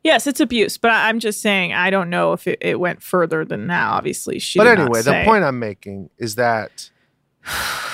Yes, 0.03 0.25
it's 0.25 0.39
abuse, 0.39 0.77
but 0.77 0.91
I'm 0.91 1.19
just 1.19 1.41
saying 1.41 1.73
I 1.73 1.89
don't 1.91 2.09
know 2.09 2.33
if 2.33 2.47
it, 2.47 2.57
it 2.61 2.79
went 2.79 3.03
further 3.03 3.45
than 3.45 3.67
that. 3.67 3.87
Obviously, 3.87 4.39
she. 4.39 4.57
but 4.57 4.67
anyway, 4.67 5.01
the 5.01 5.21
point 5.25 5.43
I'm 5.43 5.59
making 5.59 6.09
is 6.17 6.35
that 6.35 6.89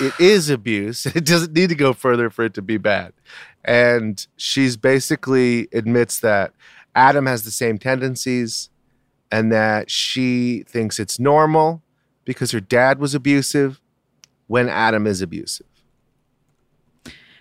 it 0.00 0.18
is 0.18 0.50
abuse. 0.50 1.06
It 1.14 1.24
doesn't 1.24 1.52
need 1.52 1.68
to 1.68 1.74
go 1.74 1.92
further 1.92 2.30
for 2.30 2.44
it 2.44 2.54
to 2.54 2.62
be 2.62 2.78
bad. 2.78 3.12
And 3.64 4.24
she's 4.36 4.76
basically 4.76 5.68
admits 5.72 6.20
that 6.20 6.52
Adam 6.94 7.26
has 7.26 7.42
the 7.42 7.50
same 7.50 7.78
tendencies 7.78 8.70
and 9.30 9.52
that 9.52 9.90
she 9.90 10.64
thinks 10.66 10.98
it's 10.98 11.18
normal 11.18 11.82
because 12.24 12.52
her 12.52 12.60
dad 12.60 12.98
was 12.98 13.14
abusive 13.14 13.80
when 14.46 14.68
Adam 14.68 15.06
is 15.06 15.20
abusive. 15.20 15.66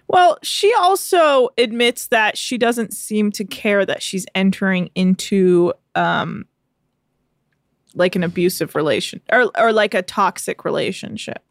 Well, 0.08 0.38
she 0.42 0.74
also 0.74 1.50
admits 1.58 2.08
that 2.08 2.38
she 2.38 2.58
doesn't 2.58 2.94
seem 2.94 3.32
to 3.34 3.44
care 3.44 3.86
that 3.86 4.02
she's 4.02 4.26
entering 4.34 4.90
into 4.96 5.74
um 5.96 6.46
like 7.94 8.16
an 8.16 8.24
abusive 8.24 8.76
relation 8.76 9.22
or 9.32 9.52
or 9.58 9.74
like 9.74 9.94
a 9.94 10.02
toxic 10.02 10.64
relationship. 10.64 11.44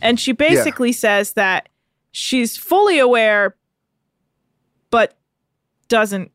And 0.00 0.18
she 0.18 0.32
basically 0.32 0.92
says 0.92 1.34
that 1.34 1.68
she's 2.12 2.56
fully 2.56 2.98
aware 2.98 3.56
but 4.90 5.16
doesn't 5.88 6.30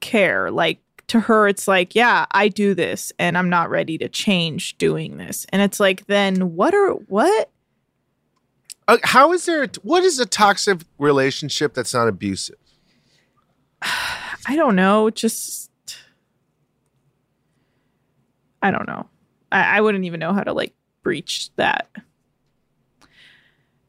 care. 0.00 0.50
Like 0.50 0.80
to 1.08 1.20
her 1.20 1.48
it's 1.48 1.68
like, 1.68 1.94
yeah, 1.94 2.26
I 2.30 2.48
do 2.48 2.74
this 2.74 3.12
and 3.18 3.36
I'm 3.36 3.50
not 3.50 3.68
ready 3.68 3.98
to 3.98 4.08
change 4.08 4.78
doing 4.78 5.18
this. 5.18 5.44
And 5.50 5.60
it's 5.60 5.80
like 5.80 6.06
then 6.06 6.54
what 6.54 6.74
are 6.74 6.92
what? 6.92 7.50
Uh, 8.92 8.98
how 9.04 9.32
is 9.32 9.46
there, 9.46 9.66
what 9.82 10.04
is 10.04 10.18
a 10.18 10.26
toxic 10.26 10.80
relationship 10.98 11.72
that's 11.72 11.94
not 11.94 12.08
abusive? 12.08 12.56
I 13.82 14.54
don't 14.54 14.76
know. 14.76 15.08
Just 15.08 15.70
I 18.60 18.70
don't 18.70 18.86
know. 18.86 19.06
I, 19.50 19.78
I 19.78 19.80
wouldn't 19.80 20.04
even 20.04 20.20
know 20.20 20.34
how 20.34 20.42
to 20.42 20.52
like 20.52 20.74
breach 21.02 21.48
that. 21.56 21.88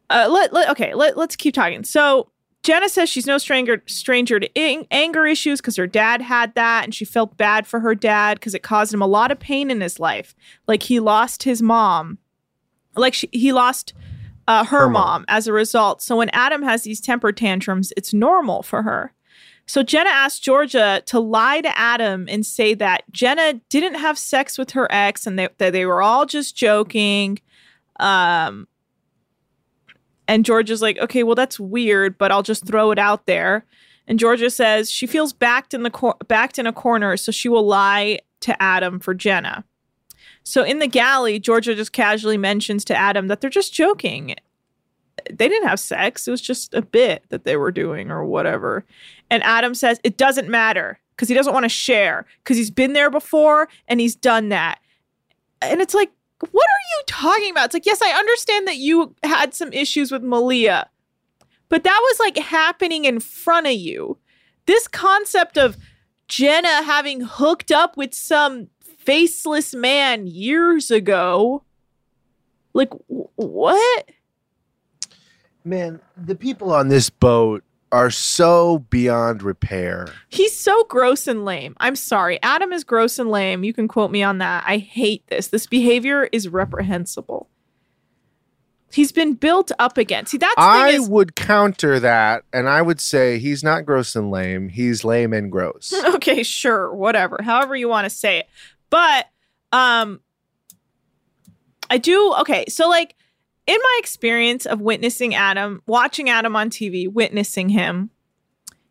Uh, 0.09 0.29
let, 0.31 0.53
let 0.53 0.69
okay. 0.69 0.93
Let 0.93 1.17
let's 1.17 1.35
keep 1.35 1.53
talking. 1.53 1.83
So 1.83 2.31
Jenna 2.61 2.87
says 2.87 3.09
she's 3.09 3.27
no 3.27 3.37
stranger 3.37 3.83
stranger 3.87 4.39
to 4.39 4.57
ang- 4.57 4.87
anger 4.89 5.25
issues 5.25 5.59
because 5.59 5.75
her 5.75 5.87
dad 5.87 6.21
had 6.21 6.55
that, 6.55 6.85
and 6.85 6.95
she 6.95 7.03
felt 7.03 7.35
bad 7.35 7.67
for 7.67 7.81
her 7.81 7.93
dad 7.93 8.39
because 8.39 8.53
it 8.53 8.63
caused 8.63 8.93
him 8.93 9.01
a 9.01 9.07
lot 9.07 9.31
of 9.31 9.39
pain 9.39 9.69
in 9.69 9.81
his 9.81 9.99
life. 9.99 10.33
Like 10.65 10.83
he 10.83 11.01
lost 11.01 11.43
his 11.43 11.61
mom, 11.61 12.19
like 12.95 13.13
she, 13.13 13.27
he 13.33 13.51
lost 13.51 13.93
uh, 14.47 14.65
her, 14.65 14.79
Her 14.81 14.89
mom. 14.89 15.03
mom. 15.03 15.25
as 15.27 15.47
a 15.47 15.53
result. 15.53 16.01
So 16.01 16.17
when 16.17 16.29
Adam 16.29 16.63
has 16.63 16.83
these 16.83 16.99
temper 17.01 17.31
tantrums, 17.31 17.93
it's 17.95 18.13
normal 18.13 18.63
for 18.63 18.81
her. 18.83 19.13
So 19.65 19.81
Jenna 19.81 20.09
asked 20.09 20.43
Georgia 20.43 21.01
to 21.05 21.19
lie 21.19 21.61
to 21.61 21.77
Adam 21.79 22.25
and 22.29 22.45
say 22.45 22.73
that 22.73 23.03
Jenna 23.11 23.61
didn't 23.69 23.95
have 23.95 24.17
sex 24.17 24.57
with 24.57 24.71
her 24.71 24.91
ex 24.91 25.25
and 25.25 25.39
they, 25.39 25.47
that 25.57 25.71
they 25.71 25.85
were 25.85 26.01
all 26.01 26.25
just 26.25 26.55
joking. 26.57 27.39
Um, 27.99 28.67
and 30.27 30.43
Georgia's 30.43 30.81
like, 30.81 30.97
okay, 30.97 31.23
well 31.23 31.35
that's 31.35 31.59
weird, 31.59 32.17
but 32.17 32.31
I'll 32.31 32.43
just 32.43 32.65
throw 32.67 32.91
it 32.91 32.99
out 32.99 33.25
there. 33.25 33.65
And 34.05 34.19
Georgia 34.19 34.49
says 34.49 34.91
she 34.91 35.07
feels 35.07 35.31
backed 35.31 35.73
in 35.73 35.83
the 35.83 35.89
cor- 35.89 36.17
backed 36.27 36.59
in 36.59 36.67
a 36.67 36.73
corner, 36.73 37.15
so 37.15 37.31
she 37.31 37.47
will 37.47 37.65
lie 37.65 38.19
to 38.41 38.61
Adam 38.61 38.99
for 38.99 39.13
Jenna. 39.13 39.63
So 40.43 40.63
in 40.63 40.79
the 40.79 40.87
galley, 40.87 41.39
Georgia 41.39 41.75
just 41.75 41.93
casually 41.93 42.37
mentions 42.37 42.83
to 42.85 42.95
Adam 42.95 43.27
that 43.27 43.41
they're 43.41 43.49
just 43.49 43.73
joking. 43.73 44.35
They 45.29 45.47
didn't 45.47 45.67
have 45.67 45.79
sex. 45.79 46.27
It 46.27 46.31
was 46.31 46.41
just 46.41 46.73
a 46.73 46.81
bit 46.81 47.23
that 47.29 47.45
they 47.45 47.55
were 47.55 47.71
doing 47.71 48.11
or 48.11 48.25
whatever. 48.25 48.85
And 49.29 49.41
Adam 49.43 49.73
says 49.73 49.99
it 50.03 50.17
doesn't 50.17 50.49
matter 50.49 50.99
because 51.15 51.29
he 51.29 51.35
doesn't 51.35 51.53
want 51.53 51.63
to 51.63 51.69
share 51.69 52.25
because 52.43 52.57
he's 52.57 52.71
been 52.71 52.93
there 52.93 53.09
before 53.09 53.69
and 53.87 53.99
he's 53.99 54.15
done 54.15 54.49
that. 54.49 54.79
And 55.61 55.81
it's 55.81 55.93
like, 55.93 56.11
what 56.51 56.65
are 56.65 56.97
you 56.97 57.03
talking 57.07 57.51
about? 57.51 57.65
It's 57.65 57.73
like, 57.73 57.85
yes, 57.85 58.01
I 58.01 58.11
understand 58.11 58.67
that 58.67 58.77
you 58.77 59.15
had 59.23 59.53
some 59.53 59.71
issues 59.71 60.11
with 60.11 60.23
Malia, 60.23 60.89
but 61.69 61.83
that 61.83 61.99
was 62.01 62.19
like 62.19 62.37
happening 62.37 63.05
in 63.05 63.19
front 63.19 63.67
of 63.67 63.73
you. 63.73 64.17
This 64.65 64.87
concept 64.87 65.57
of 65.57 65.77
Jenna 66.27 66.83
having 66.83 67.21
hooked 67.21 67.71
up 67.71 67.95
with 67.95 68.13
some 68.13 68.67
faceless 69.05 69.73
man 69.73 70.27
years 70.27 70.91
ago. 70.91 71.63
Like, 72.73 72.89
w- 72.89 73.27
what? 73.35 74.09
Man, 75.63 76.01
the 76.17 76.35
people 76.35 76.73
on 76.73 76.89
this 76.89 77.09
boat 77.09 77.63
are 77.93 78.09
so 78.09 78.79
beyond 78.89 79.43
repair. 79.43 80.07
He's 80.27 80.57
so 80.57 80.83
gross 80.85 81.27
and 81.27 81.45
lame. 81.45 81.75
I'm 81.79 81.95
sorry. 81.95 82.41
Adam 82.41 82.73
is 82.73 82.83
gross 82.83 83.19
and 83.19 83.29
lame. 83.29 83.63
You 83.63 83.71
can 83.71 83.87
quote 83.87 84.09
me 84.09 84.23
on 84.23 84.39
that. 84.39 84.63
I 84.65 84.77
hate 84.77 85.27
this. 85.27 85.47
This 85.47 85.67
behavior 85.67 86.27
is 86.31 86.49
reprehensible. 86.49 87.49
He's 88.91 89.11
been 89.11 89.33
built 89.33 89.71
up 89.79 89.97
against. 89.97 90.31
See, 90.31 90.37
that's 90.37 90.53
I 90.55 90.89
is, 90.89 91.09
would 91.09 91.35
counter 91.35 91.99
that 91.99 92.43
and 92.53 92.69
I 92.69 92.81
would 92.81 93.01
say 93.01 93.39
he's 93.39 93.63
not 93.63 93.85
gross 93.85 94.15
and 94.15 94.29
lame. 94.29 94.69
He's 94.69 95.03
lame 95.03 95.33
and 95.33 95.51
gross. 95.51 95.93
okay, 96.15 96.43
sure, 96.43 96.93
whatever. 96.93 97.39
However 97.41 97.75
you 97.75 97.89
want 97.89 98.05
to 98.05 98.09
say 98.09 98.39
it. 98.39 98.49
But 98.93 99.25
um 99.71 100.19
I 101.89 101.97
do 101.97 102.35
okay, 102.41 102.65
so 102.69 102.87
like 102.87 103.15
in 103.65 103.77
my 103.81 103.97
experience 103.97 104.67
of 104.67 104.81
witnessing 104.81 105.33
Adam, 105.33 105.81
watching 105.87 106.29
Adam 106.29 106.55
on 106.55 106.69
TV, 106.69 107.11
witnessing 107.11 107.69
him, 107.69 108.11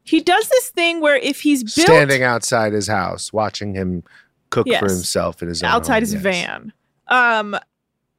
he 0.03 0.21
does 0.21 0.49
this 0.49 0.71
thing 0.71 1.01
where 1.01 1.15
if 1.17 1.43
he's 1.43 1.63
built 1.63 1.87
Standing 1.87 2.25
outside 2.25 2.73
his 2.73 2.89
house, 2.89 3.33
watching 3.33 3.75
him 3.75 4.03
cook 4.51 4.67
Yes. 4.67 4.81
for 4.81 4.91
himself 4.91 5.41
in 5.41 5.49
his 5.49 5.63
own 5.63 5.71
outside 5.71 5.95
home, 5.95 6.01
his 6.01 6.15
yes. 6.15 6.23
van, 6.23 6.73
um 7.07 7.57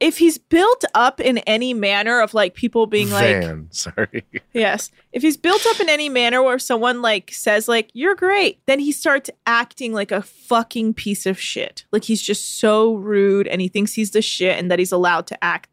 if 0.00 0.18
he's 0.18 0.38
built 0.38 0.84
up 0.94 1.20
in 1.20 1.38
any 1.38 1.72
manner 1.72 2.20
of 2.20 2.34
like 2.34 2.54
people 2.54 2.86
being 2.86 3.10
like 3.10 3.42
van, 3.42 3.68
sorry. 3.70 4.24
Yes. 4.52 4.90
If 5.12 5.22
he's 5.22 5.36
built 5.36 5.64
up 5.66 5.80
in 5.80 5.88
any 5.88 6.08
manner 6.08 6.42
where 6.42 6.58
someone 6.58 7.00
like 7.00 7.30
says 7.32 7.68
like 7.68 7.90
you're 7.94 8.14
great, 8.14 8.60
then 8.66 8.80
he 8.80 8.92
starts 8.92 9.30
acting 9.46 9.92
like 9.92 10.10
a 10.10 10.22
fucking 10.22 10.94
piece 10.94 11.26
of 11.26 11.40
shit. 11.40 11.84
Like 11.92 12.04
he's 12.04 12.22
just 12.22 12.58
so 12.58 12.94
rude 12.96 13.46
and 13.46 13.60
he 13.60 13.68
thinks 13.68 13.92
he's 13.92 14.10
the 14.10 14.22
shit 14.22 14.58
and 14.58 14.70
that 14.70 14.78
he's 14.78 14.92
allowed 14.92 15.26
to 15.28 15.44
act 15.44 15.70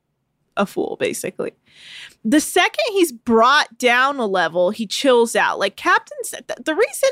a 0.57 0.65
fool, 0.65 0.97
basically. 0.99 1.53
The 2.23 2.41
second 2.41 2.85
he's 2.91 3.11
brought 3.11 3.77
down 3.77 4.17
a 4.17 4.25
level, 4.27 4.69
he 4.69 4.85
chills 4.85 5.35
out. 5.35 5.59
Like 5.59 5.75
Captain, 5.75 6.17
the 6.63 6.75
reason 6.75 7.09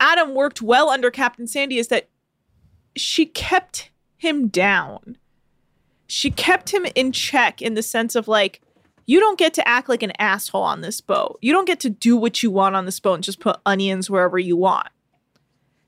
Adam 0.00 0.34
worked 0.34 0.60
well 0.60 0.88
under 0.88 1.10
Captain 1.10 1.46
Sandy 1.46 1.78
is 1.78 1.88
that 1.88 2.08
she 2.96 3.26
kept 3.26 3.90
him 4.16 4.48
down. 4.48 5.16
She 6.12 6.30
kept 6.30 6.74
him 6.74 6.86
in 6.94 7.10
check 7.12 7.62
in 7.62 7.72
the 7.72 7.82
sense 7.82 8.14
of 8.14 8.28
like, 8.28 8.60
you 9.06 9.18
don't 9.18 9.38
get 9.38 9.54
to 9.54 9.66
act 9.66 9.88
like 9.88 10.02
an 10.02 10.12
asshole 10.18 10.62
on 10.62 10.82
this 10.82 11.00
boat. 11.00 11.38
You 11.40 11.54
don't 11.54 11.64
get 11.64 11.80
to 11.80 11.90
do 11.90 12.18
what 12.18 12.42
you 12.42 12.50
want 12.50 12.76
on 12.76 12.84
this 12.84 13.00
boat 13.00 13.14
and 13.14 13.24
just 13.24 13.40
put 13.40 13.60
onions 13.64 14.10
wherever 14.10 14.38
you 14.38 14.54
want. 14.54 14.88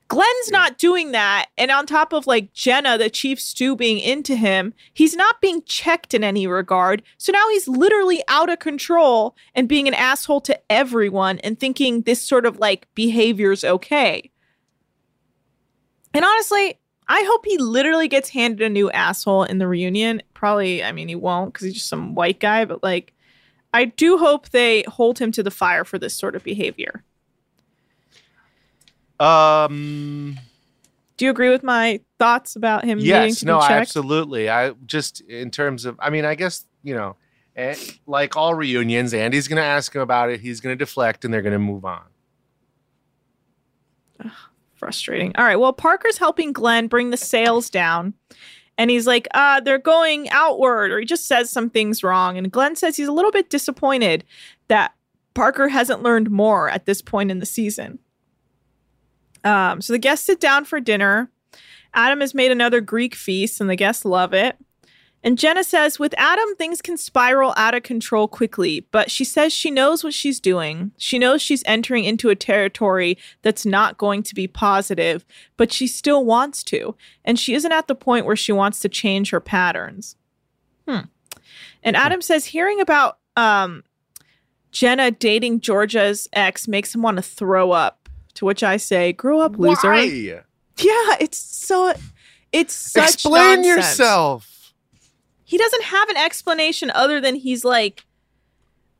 Glenn's 0.07 0.49
not 0.49 0.79
doing 0.79 1.11
that. 1.11 1.49
And 1.59 1.69
on 1.69 1.85
top 1.85 2.11
of 2.11 2.25
like 2.25 2.53
Jenna, 2.53 2.97
the 2.97 3.07
chief 3.07 3.39
stew 3.39 3.75
being 3.75 3.99
into 3.99 4.35
him, 4.35 4.73
he's 4.95 5.15
not 5.15 5.41
being 5.41 5.61
checked 5.65 6.15
in 6.15 6.23
any 6.23 6.47
regard. 6.47 7.03
So 7.19 7.31
now 7.31 7.47
he's 7.49 7.67
literally 7.67 8.23
out 8.27 8.49
of 8.49 8.57
control 8.57 9.35
and 9.53 9.69
being 9.69 9.87
an 9.87 9.93
asshole 9.93 10.41
to 10.41 10.59
everyone 10.71 11.37
and 11.39 11.59
thinking 11.59 12.01
this 12.01 12.19
sort 12.19 12.47
of 12.47 12.57
like 12.57 12.87
behavior's 12.95 13.63
okay. 13.63 14.31
And 16.15 16.25
honestly, 16.25 16.79
I 17.07 17.23
hope 17.27 17.45
he 17.45 17.57
literally 17.57 18.07
gets 18.07 18.29
handed 18.29 18.65
a 18.65 18.69
new 18.69 18.89
asshole 18.91 19.43
in 19.43 19.59
the 19.59 19.67
reunion. 19.67 20.21
Probably, 20.33 20.83
I 20.83 20.91
mean, 20.91 21.07
he 21.07 21.15
won't 21.15 21.53
because 21.53 21.65
he's 21.65 21.75
just 21.75 21.87
some 21.87 22.15
white 22.15 22.39
guy, 22.39 22.65
but 22.65 22.81
like, 22.81 23.13
I 23.73 23.85
do 23.85 24.17
hope 24.17 24.49
they 24.49 24.83
hold 24.87 25.19
him 25.19 25.31
to 25.33 25.43
the 25.43 25.51
fire 25.51 25.83
for 25.83 25.99
this 25.99 26.15
sort 26.15 26.35
of 26.35 26.43
behavior. 26.43 27.03
Um. 29.19 30.39
Do 31.17 31.23
you 31.23 31.31
agree 31.31 31.49
with 31.49 31.63
my 31.63 32.01
thoughts 32.19 32.57
about 32.57 32.83
him? 32.83 32.97
needing 32.97 33.09
Yes. 33.09 33.43
No. 33.43 33.61
Absolutely. 33.61 34.49
I 34.49 34.71
just 34.85 35.21
in 35.21 35.51
terms 35.51 35.85
of. 35.85 35.97
I 35.99 36.09
mean, 36.09 36.25
I 36.25 36.35
guess 36.35 36.65
you 36.83 36.95
know, 36.95 37.15
eh, 37.55 37.75
like 38.05 38.35
all 38.35 38.53
reunions, 38.53 39.13
Andy's 39.13 39.47
going 39.47 39.61
to 39.61 39.63
ask 39.63 39.95
him 39.95 40.01
about 40.01 40.29
it. 40.29 40.41
He's 40.41 40.59
going 40.59 40.77
to 40.77 40.83
deflect, 40.83 41.23
and 41.23 41.33
they're 41.33 41.41
going 41.41 41.53
to 41.53 41.59
move 41.59 41.85
on. 41.85 42.03
Frustrating. 44.85 45.31
All 45.35 45.43
right. 45.43 45.55
Well, 45.55 45.73
Parker's 45.73 46.19
helping 46.19 46.53
Glenn 46.53 46.85
bring 46.85 47.09
the 47.09 47.17
sails 47.17 47.71
down. 47.71 48.13
And 48.77 48.91
he's 48.91 49.07
like, 49.07 49.27
uh, 49.33 49.61
they're 49.61 49.79
going 49.79 50.29
outward, 50.29 50.91
or 50.91 50.99
he 50.99 51.05
just 51.07 51.25
says 51.25 51.49
some 51.49 51.71
things 51.71 52.03
wrong. 52.03 52.37
And 52.37 52.51
Glenn 52.51 52.75
says 52.75 52.95
he's 52.95 53.07
a 53.07 53.11
little 53.11 53.31
bit 53.31 53.49
disappointed 53.49 54.23
that 54.67 54.93
Parker 55.33 55.69
hasn't 55.69 56.03
learned 56.03 56.29
more 56.29 56.69
at 56.69 56.85
this 56.85 57.01
point 57.01 57.31
in 57.31 57.39
the 57.39 57.47
season. 57.47 57.97
Um, 59.43 59.81
so 59.81 59.91
the 59.91 59.97
guests 59.97 60.27
sit 60.27 60.39
down 60.39 60.65
for 60.65 60.79
dinner. 60.79 61.31
Adam 61.95 62.19
has 62.19 62.35
made 62.35 62.51
another 62.51 62.79
Greek 62.79 63.15
feast, 63.15 63.59
and 63.59 63.67
the 63.67 63.75
guests 63.75 64.05
love 64.05 64.35
it. 64.35 64.55
And 65.25 65.39
Jenna 65.39 65.63
says, 65.63 65.97
with 65.97 66.13
Adam, 66.19 66.55
things 66.55 66.83
can 66.83 66.97
spiral 66.97 67.55
out 67.57 67.73
of 67.73 67.81
control 67.81 68.27
quickly, 68.27 68.87
but 68.91 69.09
she 69.09 69.25
says 69.25 69.51
she 69.51 69.71
knows 69.71 70.03
what 70.03 70.13
she's 70.13 70.39
doing. 70.39 70.91
She 70.97 71.17
knows 71.17 71.41
she's 71.41 71.63
entering 71.65 72.05
into 72.05 72.29
a 72.29 72.35
territory 72.35 73.17
that's 73.41 73.65
not 73.65 73.97
going 73.97 74.21
to 74.21 74.35
be 74.35 74.47
positive, 74.47 75.25
but 75.57 75.73
she 75.73 75.87
still 75.87 76.23
wants 76.23 76.63
to. 76.65 76.95
And 77.23 77.39
she 77.39 77.55
isn't 77.55 77.71
at 77.71 77.87
the 77.87 77.95
point 77.95 78.27
where 78.27 78.35
she 78.35 78.51
wants 78.51 78.79
to 78.81 78.87
change 78.87 79.31
her 79.31 79.39
patterns. 79.39 80.15
Hmm. 80.87 81.07
And 81.81 81.95
Adam 81.95 82.21
says, 82.21 82.45
hearing 82.45 82.79
about 82.79 83.17
um, 83.35 83.83
Jenna 84.71 85.09
dating 85.09 85.61
Georgia's 85.61 86.27
ex 86.33 86.67
makes 86.67 86.93
him 86.93 87.01
want 87.01 87.17
to 87.17 87.23
throw 87.23 87.71
up. 87.71 88.07
To 88.35 88.45
which 88.45 88.63
I 88.63 88.77
say, 88.77 89.11
grow 89.11 89.39
up, 89.39 89.57
loser. 89.57 89.89
Why? 89.89 90.03
Yeah, 90.03 91.15
it's 91.19 91.37
so. 91.37 91.93
It's 92.51 92.73
such 92.73 93.13
Explain 93.13 93.61
nonsense. 93.61 93.65
yourself. 93.65 94.54
He 95.45 95.57
doesn't 95.57 95.83
have 95.83 96.09
an 96.09 96.17
explanation 96.17 96.91
other 96.91 97.21
than 97.21 97.35
he's 97.35 97.63
like 97.63 98.03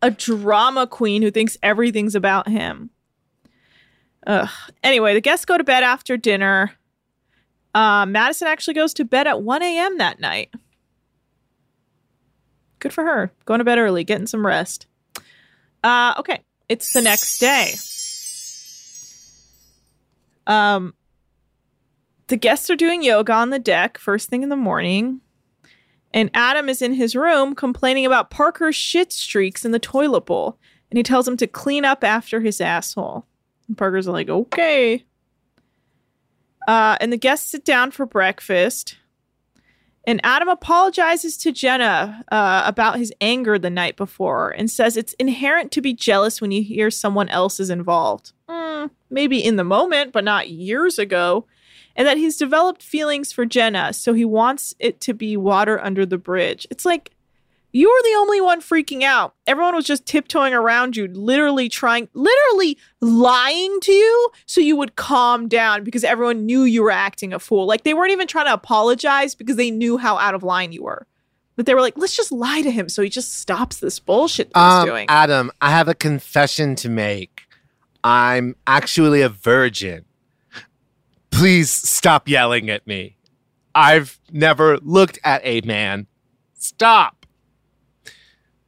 a 0.02 0.12
drama 0.12 0.86
queen 0.86 1.22
who 1.22 1.32
thinks 1.32 1.58
everything's 1.64 2.16
about 2.16 2.48
him. 2.48 2.92
Ugh. 4.28 4.50
Anyway, 4.84 5.14
the 5.14 5.22
guests 5.22 5.46
go 5.46 5.58
to 5.58 5.64
bed 5.64 5.84
after 5.84 6.18
dinner. 6.18 6.74
Uh, 7.74 8.06
Madison 8.06 8.48
actually 8.48 8.76
goes 8.76 8.94
to 8.94 9.06
bed 9.06 9.28
at 9.28 9.42
1 9.42 9.62
a.m. 9.64 9.98
that 9.98 10.20
night. 10.20 10.54
Good 12.80 12.94
for 12.94 13.04
her. 13.04 13.32
Going 13.46 13.60
to 13.60 13.66
bed 13.66 13.80
early, 13.80 14.04
getting 14.04 14.28
some 14.28 14.46
rest. 14.46 14.86
Uh, 15.84 16.14
okay, 16.20 16.44
it's 16.70 16.94
the 16.94 17.02
next 17.02 17.40
day. 17.40 17.74
Um, 20.48 20.94
the 22.28 22.38
guests 22.38 22.70
are 22.70 22.76
doing 22.76 23.04
yoga 23.04 23.34
on 23.34 23.50
the 23.50 23.60
deck 23.60 23.98
first 23.98 24.30
thing 24.30 24.44
in 24.44 24.50
the 24.50 24.56
morning. 24.56 25.22
And 26.16 26.32
Adam 26.34 26.70
is 26.70 26.82
in 26.82 26.94
his 26.94 27.14
room 27.14 27.54
complaining 27.54 28.06
about 28.06 28.32
Parker's 28.32 28.76
shit 28.76 29.12
streaks 29.12 29.66
in 29.66 29.72
the 29.72 29.80
toilet 29.80 30.26
bowl. 30.26 30.58
And 30.90 30.98
he 30.98 31.04
tells 31.04 31.28
him 31.28 31.36
to 31.38 31.46
clean 31.46 31.84
up 31.84 32.06
after 32.06 32.40
his 32.40 32.62
asshole. 32.62 33.26
And 33.68 33.78
Parker's 33.78 34.08
like, 34.08 34.30
okay. 34.30 35.04
Uh, 36.70 36.98
and 37.02 37.12
the 37.12 37.18
guests 37.18 37.52
sit 37.52 37.66
down 37.66 37.92
for 37.92 38.06
breakfast. 38.06 38.96
And 40.08 40.22
Adam 40.24 40.48
apologizes 40.48 41.36
to 41.38 41.52
Jenna 41.52 42.24
uh, 42.32 42.64
about 42.66 42.98
his 42.98 43.12
anger 43.20 43.60
the 43.60 43.70
night 43.70 43.98
before 43.98 44.52
and 44.52 44.72
says 44.72 44.96
it's 44.96 45.14
inherent 45.14 45.74
to 45.74 45.82
be 45.82 45.94
jealous 45.94 46.40
when 46.40 46.52
you 46.52 46.64
hear 46.64 46.90
someone 46.90 47.28
else 47.28 47.60
is 47.60 47.70
involved. 47.70 48.32
Mm, 48.48 48.90
maybe 49.10 49.44
in 49.44 49.58
the 49.58 49.64
moment, 49.66 50.14
but 50.14 50.24
not 50.24 50.50
years 50.50 50.98
ago 50.98 51.46
and 51.96 52.08
that 52.08 52.18
he's 52.18 52.38
developed 52.38 52.84
feelings 52.84 53.32
for 53.32 53.46
Jenna, 53.46 53.94
so 53.94 54.14
he 54.14 54.26
wants 54.26 54.76
it 54.80 55.00
to 55.02 55.14
be 55.14 55.38
water 55.38 55.84
under 55.84 56.06
the 56.06 56.18
bridge. 56.18 56.68
It's 56.70 56.86
like 56.86 57.12
you 57.72 57.90
were 57.90 58.10
the 58.10 58.18
only 58.20 58.40
one 58.40 58.62
freaking 58.62 59.04
out. 59.04 59.36
Everyone 59.48 59.76
was 59.76 59.84
just 59.86 60.06
tiptoeing 60.06 60.54
around 60.54 60.96
you, 60.96 61.08
literally 61.10 61.68
trying, 61.68 62.08
literally 62.14 62.78
lying 63.02 63.80
to 63.82 63.92
you 63.92 64.30
so 64.46 64.62
you 64.62 64.78
would 64.78 64.96
calm 64.96 65.50
down 65.50 65.84
because 65.84 66.06
everyone 66.06 66.46
knew 66.46 66.64
you 66.64 66.84
were 66.84 66.92
acting 66.92 67.34
a 67.34 67.40
fool. 67.40 67.66
Like 67.66 67.84
they 67.84 67.94
weren't 67.94 68.14
even 68.14 68.28
trying 68.28 68.46
to 68.46 68.54
apologize 68.54 69.36
because 69.36 69.58
they 69.58 69.72
knew 69.72 69.98
how 69.98 70.18
out 70.18 70.34
of 70.36 70.42
line 70.42 70.72
you 70.72 70.84
were. 70.84 71.06
But 71.58 71.66
they 71.66 71.74
were 71.74 71.82
like, 71.82 71.98
let's 71.98 72.16
just 72.16 72.32
lie 72.32 72.62
to 72.62 72.72
him 72.72 72.88
so 72.88 73.02
he 73.02 73.10
just 73.10 73.34
stops 73.40 73.78
this 73.80 74.00
bullshit 74.00 74.54
that 74.54 74.60
he's 74.60 74.82
Um, 74.82 74.88
doing. 74.88 75.06
Adam, 75.10 75.52
I 75.62 75.72
have 75.72 75.88
a 75.90 75.96
confession 75.96 76.76
to 76.78 76.90
make. 76.90 77.42
I'm 78.06 78.56
actually 78.68 79.22
a 79.22 79.30
virgin. 79.30 80.06
Please 81.36 81.70
stop 81.70 82.30
yelling 82.30 82.70
at 82.70 82.88
me. 82.88 83.18
I've 83.74 84.20
never 84.32 84.78
looked 84.78 85.20
at 85.24 85.42
a 85.44 85.60
man. 85.62 86.08
Stop. 86.54 87.26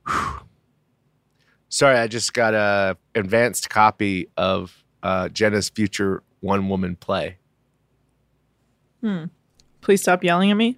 Whew. 0.05 0.39
Sorry, 1.69 1.97
I 1.97 2.07
just 2.07 2.33
got 2.33 2.53
a 2.53 2.97
advanced 3.15 3.69
copy 3.69 4.29
of 4.35 4.83
uh, 5.03 5.29
Jenna's 5.29 5.69
future 5.69 6.23
one 6.39 6.67
woman 6.69 6.95
play. 6.95 7.37
Please 9.81 10.01
stop 10.01 10.23
yelling 10.23 10.49
at 10.51 10.57
me. 10.57 10.77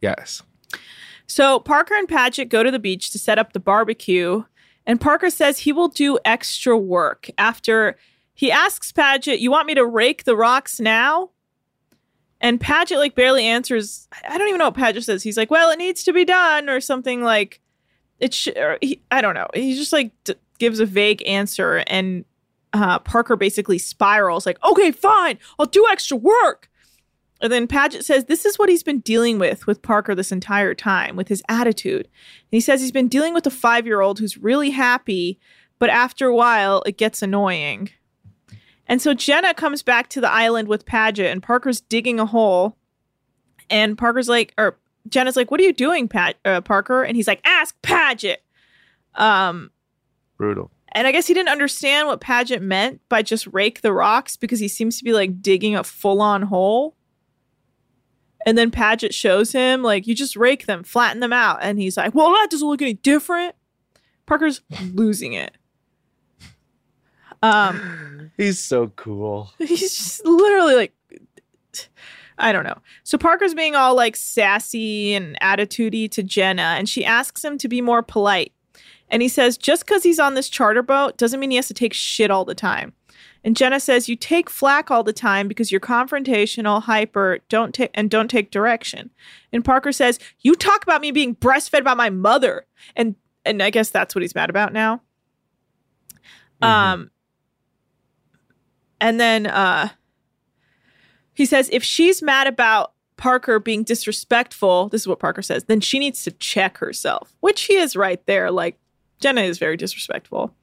Yes. 0.00 0.42
So 1.26 1.58
Parker 1.60 1.94
and 1.94 2.08
Paget 2.08 2.48
go 2.48 2.62
to 2.62 2.70
the 2.70 2.78
beach 2.78 3.10
to 3.10 3.18
set 3.18 3.38
up 3.38 3.52
the 3.52 3.60
barbecue, 3.60 4.44
and 4.86 5.00
Parker 5.00 5.28
says 5.30 5.60
he 5.60 5.72
will 5.72 5.88
do 5.88 6.18
extra 6.24 6.78
work 6.78 7.28
after 7.36 7.98
he 8.38 8.52
asks 8.52 8.92
Paget, 8.92 9.40
"You 9.40 9.50
want 9.50 9.66
me 9.66 9.74
to 9.74 9.84
rake 9.84 10.22
the 10.22 10.36
rocks 10.36 10.78
now?" 10.78 11.30
And 12.40 12.60
Paget 12.60 12.98
like 12.98 13.16
barely 13.16 13.44
answers. 13.44 14.06
I 14.28 14.38
don't 14.38 14.46
even 14.46 14.60
know 14.60 14.66
what 14.66 14.74
Paget 14.74 15.02
says. 15.02 15.24
He's 15.24 15.36
like, 15.36 15.50
"Well, 15.50 15.72
it 15.72 15.78
needs 15.78 16.04
to 16.04 16.12
be 16.12 16.24
done," 16.24 16.68
or 16.68 16.80
something 16.80 17.20
like 17.20 17.60
it. 18.20 18.32
Sh- 18.32 18.50
he, 18.80 19.02
I 19.10 19.22
don't 19.22 19.34
know. 19.34 19.48
He 19.54 19.74
just 19.74 19.92
like 19.92 20.12
d- 20.22 20.36
gives 20.60 20.78
a 20.78 20.86
vague 20.86 21.20
answer, 21.26 21.82
and 21.88 22.24
uh, 22.72 23.00
Parker 23.00 23.34
basically 23.34 23.76
spirals 23.76 24.46
like, 24.46 24.62
"Okay, 24.62 24.92
fine, 24.92 25.40
I'll 25.58 25.66
do 25.66 25.84
extra 25.90 26.16
work." 26.16 26.70
And 27.40 27.52
then 27.52 27.66
Paget 27.66 28.04
says 28.04 28.26
this 28.26 28.44
is 28.44 28.56
what 28.56 28.68
he's 28.68 28.84
been 28.84 29.00
dealing 29.00 29.40
with 29.40 29.66
with 29.66 29.82
Parker 29.82 30.14
this 30.14 30.30
entire 30.30 30.76
time 30.76 31.16
with 31.16 31.26
his 31.26 31.42
attitude. 31.48 32.06
And 32.06 32.52
he 32.52 32.60
says 32.60 32.80
he's 32.80 32.92
been 32.92 33.08
dealing 33.08 33.34
with 33.34 33.48
a 33.48 33.50
five 33.50 33.84
year 33.84 34.00
old 34.00 34.20
who's 34.20 34.38
really 34.38 34.70
happy, 34.70 35.40
but 35.80 35.90
after 35.90 36.28
a 36.28 36.36
while 36.36 36.84
it 36.86 36.98
gets 36.98 37.20
annoying. 37.20 37.90
And 38.88 39.00
so 39.02 39.14
Jenna 39.14 39.54
comes 39.54 39.82
back 39.82 40.08
to 40.10 40.20
the 40.20 40.30
island 40.30 40.66
with 40.66 40.86
Paget, 40.86 41.30
and 41.30 41.42
Parker's 41.42 41.80
digging 41.80 42.18
a 42.18 42.26
hole. 42.26 42.76
And 43.70 43.98
Parker's 43.98 44.28
like, 44.28 44.54
or 44.56 44.78
Jenna's 45.08 45.36
like, 45.36 45.50
"What 45.50 45.60
are 45.60 45.64
you 45.64 45.74
doing, 45.74 46.08
Pat 46.08 46.36
uh, 46.44 46.62
Parker?" 46.62 47.02
And 47.02 47.16
he's 47.16 47.28
like, 47.28 47.40
"Ask 47.44 47.80
Paget." 47.82 48.42
Um, 49.14 49.70
Brutal. 50.36 50.70
and 50.92 51.06
I 51.06 51.12
guess 51.12 51.26
he 51.26 51.34
didn't 51.34 51.48
understand 51.50 52.06
what 52.06 52.20
Paget 52.20 52.62
meant 52.62 53.00
by 53.08 53.22
just 53.22 53.46
rake 53.48 53.82
the 53.82 53.92
rocks 53.92 54.36
because 54.36 54.60
he 54.60 54.68
seems 54.68 54.96
to 54.98 55.04
be 55.04 55.12
like 55.12 55.42
digging 55.42 55.76
a 55.76 55.84
full 55.84 56.22
on 56.22 56.42
hole. 56.42 56.94
And 58.46 58.56
then 58.56 58.70
Paget 58.70 59.12
shows 59.12 59.52
him, 59.52 59.82
like, 59.82 60.06
you 60.06 60.14
just 60.14 60.36
rake 60.36 60.64
them, 60.66 60.84
flatten 60.84 61.20
them 61.20 61.32
out. 61.32 61.58
And 61.60 61.78
he's 61.78 61.96
like, 61.96 62.14
well, 62.14 62.30
that 62.30 62.48
doesn't 62.50 62.66
look 62.66 62.80
any 62.80 62.94
different. 62.94 63.54
Parker's 64.24 64.62
losing 64.94 65.32
it. 65.34 65.56
Um, 67.42 68.30
He's 68.36 68.60
so 68.60 68.88
cool. 68.96 69.52
he's 69.58 69.96
just 69.96 70.24
literally 70.24 70.74
like, 70.74 70.92
I 72.38 72.52
don't 72.52 72.64
know. 72.64 72.78
So 73.02 73.18
Parker's 73.18 73.54
being 73.54 73.74
all 73.74 73.94
like 73.96 74.16
sassy 74.16 75.14
and 75.14 75.38
attitudey 75.40 76.10
to 76.12 76.22
Jenna, 76.22 76.76
and 76.78 76.88
she 76.88 77.04
asks 77.04 77.44
him 77.44 77.58
to 77.58 77.68
be 77.68 77.80
more 77.80 78.02
polite. 78.02 78.52
And 79.10 79.22
he 79.22 79.28
says, 79.28 79.56
just 79.56 79.86
because 79.86 80.02
he's 80.02 80.20
on 80.20 80.34
this 80.34 80.48
charter 80.48 80.82
boat 80.82 81.16
doesn't 81.16 81.40
mean 81.40 81.50
he 81.50 81.56
has 81.56 81.68
to 81.68 81.74
take 81.74 81.94
shit 81.94 82.30
all 82.30 82.44
the 82.44 82.54
time. 82.54 82.92
And 83.44 83.56
Jenna 83.56 83.80
says, 83.80 84.08
you 84.08 84.16
take 84.16 84.50
flack 84.50 84.90
all 84.90 85.02
the 85.02 85.12
time 85.12 85.48
because 85.48 85.72
you're 85.72 85.80
confrontational, 85.80 86.82
hyper, 86.82 87.38
don't 87.48 87.74
take 87.74 87.90
and 87.94 88.10
don't 88.10 88.28
take 88.28 88.50
direction. 88.50 89.10
And 89.52 89.64
Parker 89.64 89.92
says, 89.92 90.18
you 90.40 90.54
talk 90.54 90.82
about 90.82 91.00
me 91.00 91.10
being 91.10 91.34
breastfed 91.36 91.84
by 91.84 91.94
my 91.94 92.10
mother, 92.10 92.66
and 92.94 93.14
and 93.44 93.62
I 93.62 93.70
guess 93.70 93.90
that's 93.90 94.14
what 94.14 94.22
he's 94.22 94.34
mad 94.34 94.50
about 94.50 94.72
now. 94.72 95.00
Um, 96.60 97.10
and 99.00 99.20
then 99.20 99.46
uh, 99.46 99.88
he 101.34 101.46
says, 101.46 101.68
if 101.72 101.82
she's 101.84 102.22
mad 102.22 102.46
about 102.46 102.92
Parker 103.16 103.58
being 103.58 103.82
disrespectful, 103.82 104.88
this 104.88 105.02
is 105.02 105.08
what 105.08 105.18
Parker 105.18 105.42
says, 105.42 105.64
then 105.64 105.80
she 105.80 105.98
needs 105.98 106.22
to 106.24 106.30
check 106.32 106.78
herself, 106.78 107.34
which 107.40 107.62
he 107.62 107.76
is 107.76 107.96
right 107.96 108.24
there. 108.26 108.50
Like, 108.50 108.78
Jenna 109.20 109.42
is 109.42 109.58
very 109.58 109.76
disrespectful. 109.76 110.54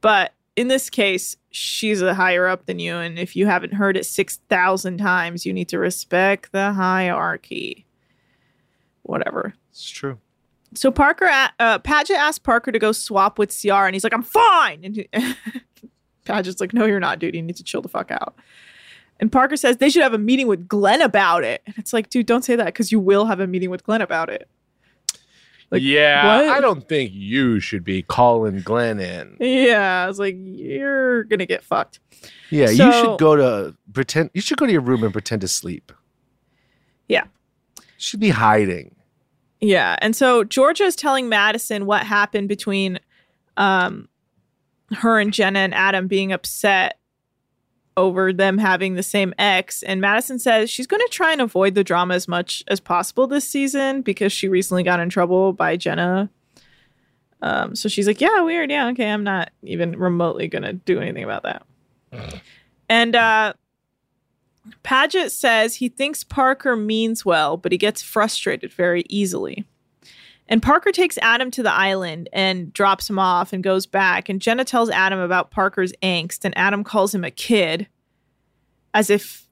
But 0.00 0.32
in 0.56 0.68
this 0.68 0.90
case, 0.90 1.36
she's 1.50 2.00
a 2.02 2.14
higher 2.14 2.46
up 2.46 2.66
than 2.66 2.78
you. 2.78 2.96
And 2.96 3.18
if 3.18 3.36
you 3.36 3.46
haven't 3.46 3.74
heard 3.74 3.96
it 3.96 4.06
6,000 4.06 4.98
times, 4.98 5.44
you 5.44 5.52
need 5.52 5.68
to 5.68 5.78
respect 5.78 6.52
the 6.52 6.72
hierarchy. 6.72 7.86
Whatever. 9.02 9.54
It's 9.70 9.88
true. 9.88 10.18
So 10.74 10.90
Parker, 10.90 11.28
uh, 11.58 11.78
Paget 11.80 12.16
asked 12.16 12.44
Parker 12.44 12.70
to 12.72 12.78
go 12.78 12.92
swap 12.92 13.38
with 13.38 13.50
Ciara, 13.50 13.86
and 13.86 13.94
he's 13.94 14.04
like, 14.04 14.12
"I'm 14.14 14.22
fine." 14.22 14.84
And 14.84 14.94
he- 14.94 15.08
Paget's 16.24 16.60
like, 16.60 16.72
"No, 16.72 16.84
you're 16.84 17.00
not, 17.00 17.18
dude. 17.18 17.34
You 17.34 17.42
need 17.42 17.56
to 17.56 17.64
chill 17.64 17.82
the 17.82 17.88
fuck 17.88 18.10
out." 18.10 18.34
And 19.20 19.30
Parker 19.30 19.56
says 19.56 19.76
they 19.76 19.90
should 19.90 20.02
have 20.02 20.14
a 20.14 20.18
meeting 20.18 20.46
with 20.46 20.66
Glenn 20.66 21.02
about 21.02 21.44
it. 21.44 21.62
And 21.66 21.76
it's 21.76 21.92
like, 21.92 22.08
dude, 22.08 22.26
don't 22.26 22.44
say 22.44 22.56
that 22.56 22.66
because 22.66 22.90
you 22.90 22.98
will 22.98 23.26
have 23.26 23.38
a 23.38 23.46
meeting 23.46 23.68
with 23.68 23.84
Glenn 23.84 24.00
about 24.00 24.30
it. 24.30 24.48
Like, 25.70 25.82
yeah, 25.82 26.38
what? 26.38 26.48
I 26.48 26.60
don't 26.60 26.88
think 26.88 27.12
you 27.12 27.60
should 27.60 27.84
be 27.84 28.02
calling 28.02 28.60
Glenn 28.62 28.98
in. 28.98 29.36
Yeah, 29.38 30.02
I 30.04 30.08
was 30.08 30.18
like, 30.18 30.34
you're 30.36 31.24
gonna 31.24 31.46
get 31.46 31.62
fucked. 31.62 32.00
Yeah, 32.50 32.70
you 32.70 32.92
should 32.92 33.18
go 33.18 33.36
to 33.36 33.76
pretend. 33.92 34.30
You 34.34 34.40
should 34.40 34.58
go 34.58 34.66
to 34.66 34.72
your 34.72 34.80
room 34.80 35.04
and 35.04 35.12
pretend 35.12 35.42
to 35.42 35.48
sleep. 35.48 35.92
Yeah. 37.08 37.24
You 37.76 37.84
should 37.98 38.20
be 38.20 38.30
hiding. 38.30 38.96
Yeah. 39.60 39.96
And 40.00 40.16
so 40.16 40.42
Georgia 40.42 40.84
is 40.84 40.96
telling 40.96 41.28
Madison 41.28 41.86
what 41.86 42.04
happened 42.04 42.48
between 42.48 42.98
um 43.56 44.08
her 44.92 45.18
and 45.18 45.32
Jenna 45.32 45.60
and 45.60 45.74
Adam 45.74 46.06
being 46.06 46.32
upset 46.32 46.98
over 47.96 48.32
them 48.32 48.58
having 48.58 48.94
the 48.94 49.02
same 49.02 49.34
ex. 49.38 49.82
And 49.82 50.00
Madison 50.00 50.38
says 50.38 50.70
she's 50.70 50.86
going 50.86 51.00
to 51.00 51.12
try 51.12 51.32
and 51.32 51.40
avoid 51.40 51.74
the 51.74 51.84
drama 51.84 52.14
as 52.14 52.28
much 52.28 52.64
as 52.68 52.80
possible 52.80 53.26
this 53.26 53.48
season 53.48 54.02
because 54.02 54.32
she 54.32 54.48
recently 54.48 54.82
got 54.82 55.00
in 55.00 55.10
trouble 55.10 55.52
by 55.52 55.76
Jenna. 55.76 56.30
Um, 57.42 57.74
so 57.74 57.88
she's 57.88 58.06
like, 58.06 58.20
yeah, 58.20 58.42
weird. 58.42 58.70
Yeah, 58.70 58.88
okay. 58.88 59.10
I'm 59.10 59.24
not 59.24 59.50
even 59.62 59.98
remotely 59.98 60.48
going 60.48 60.62
to 60.62 60.72
do 60.72 61.00
anything 61.00 61.24
about 61.24 61.42
that. 61.42 61.64
And 62.88 63.14
uh, 63.14 63.54
Paget 64.82 65.32
says 65.32 65.76
he 65.76 65.88
thinks 65.88 66.24
Parker 66.24 66.76
means 66.76 67.24
well, 67.24 67.56
but 67.56 67.72
he 67.72 67.78
gets 67.78 68.02
frustrated 68.02 68.72
very 68.72 69.04
easily. 69.08 69.64
And 70.50 70.60
Parker 70.60 70.90
takes 70.90 71.16
Adam 71.18 71.50
to 71.52 71.62
the 71.62 71.72
island 71.72 72.28
and 72.32 72.72
drops 72.72 73.08
him 73.08 73.20
off 73.20 73.52
and 73.52 73.62
goes 73.62 73.86
back. 73.86 74.28
And 74.28 74.42
Jenna 74.42 74.64
tells 74.64 74.90
Adam 74.90 75.20
about 75.20 75.52
Parker's 75.52 75.92
angst, 76.02 76.44
and 76.44 76.56
Adam 76.58 76.82
calls 76.82 77.14
him 77.14 77.22
a 77.22 77.30
kid 77.30 77.86
as 78.92 79.10
if 79.10 79.46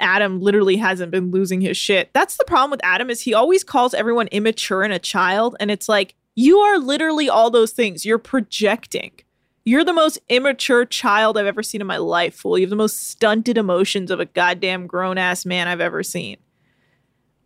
Adam 0.00 0.40
literally 0.40 0.76
hasn't 0.76 1.12
been 1.12 1.30
losing 1.30 1.60
his 1.60 1.76
shit. 1.76 2.10
That's 2.12 2.36
the 2.36 2.44
problem 2.44 2.72
with 2.72 2.80
Adam 2.82 3.10
is 3.10 3.20
he 3.20 3.32
always 3.32 3.62
calls 3.62 3.94
everyone 3.94 4.26
immature 4.28 4.82
and 4.82 4.92
a 4.92 4.98
child, 4.98 5.56
and 5.60 5.70
it's 5.70 5.88
like 5.88 6.14
you 6.34 6.58
are 6.58 6.78
literally 6.78 7.28
all 7.28 7.50
those 7.50 7.72
things. 7.72 8.04
You're 8.04 8.18
projecting. 8.18 9.12
You're 9.64 9.84
the 9.84 9.92
most 9.92 10.18
immature 10.28 10.84
child 10.84 11.38
I've 11.38 11.46
ever 11.46 11.62
seen 11.62 11.80
in 11.80 11.86
my 11.86 11.98
life, 11.98 12.34
fool. 12.34 12.58
You 12.58 12.64
have 12.64 12.70
the 12.70 12.76
most 12.76 13.08
stunted 13.08 13.58
emotions 13.58 14.10
of 14.10 14.18
a 14.18 14.24
goddamn 14.24 14.86
grown 14.86 15.18
ass 15.18 15.46
man 15.46 15.68
I've 15.68 15.80
ever 15.80 16.02
seen. 16.02 16.38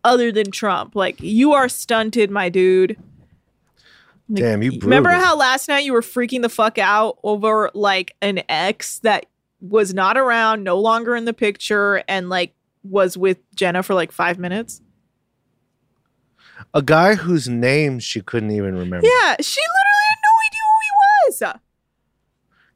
Other 0.05 0.31
than 0.31 0.51
Trump. 0.51 0.95
Like, 0.95 1.19
you 1.19 1.53
are 1.53 1.67
stunted, 1.67 2.29
my 2.29 2.47
dude. 2.49 2.95
Like, 4.29 4.43
Damn, 4.43 4.63
you 4.63 4.79
Remember 4.81 5.09
how 5.09 5.35
last 5.35 5.67
night 5.67 5.83
you 5.83 5.93
were 5.93 6.01
freaking 6.01 6.41
the 6.41 6.49
fuck 6.49 6.77
out 6.77 7.17
over 7.23 7.69
like 7.73 8.15
an 8.21 8.43
ex 8.47 8.99
that 8.99 9.25
was 9.59 9.93
not 9.93 10.15
around, 10.17 10.63
no 10.63 10.79
longer 10.79 11.15
in 11.15 11.25
the 11.25 11.33
picture, 11.33 12.03
and 12.07 12.29
like 12.29 12.53
was 12.83 13.17
with 13.17 13.39
Jenna 13.55 13.83
for 13.83 13.93
like 13.93 14.11
five 14.11 14.39
minutes? 14.39 14.81
A 16.73 16.81
guy 16.81 17.15
whose 17.15 17.47
name 17.49 17.99
she 17.99 18.21
couldn't 18.21 18.51
even 18.51 18.75
remember. 18.75 19.05
Yeah, 19.05 19.35
she 19.41 19.59
literally 19.59 20.05
had 20.09 20.19
no 20.23 20.33
idea 20.45 20.61
who 20.61 20.79
he 20.81 21.51
was. 21.51 21.61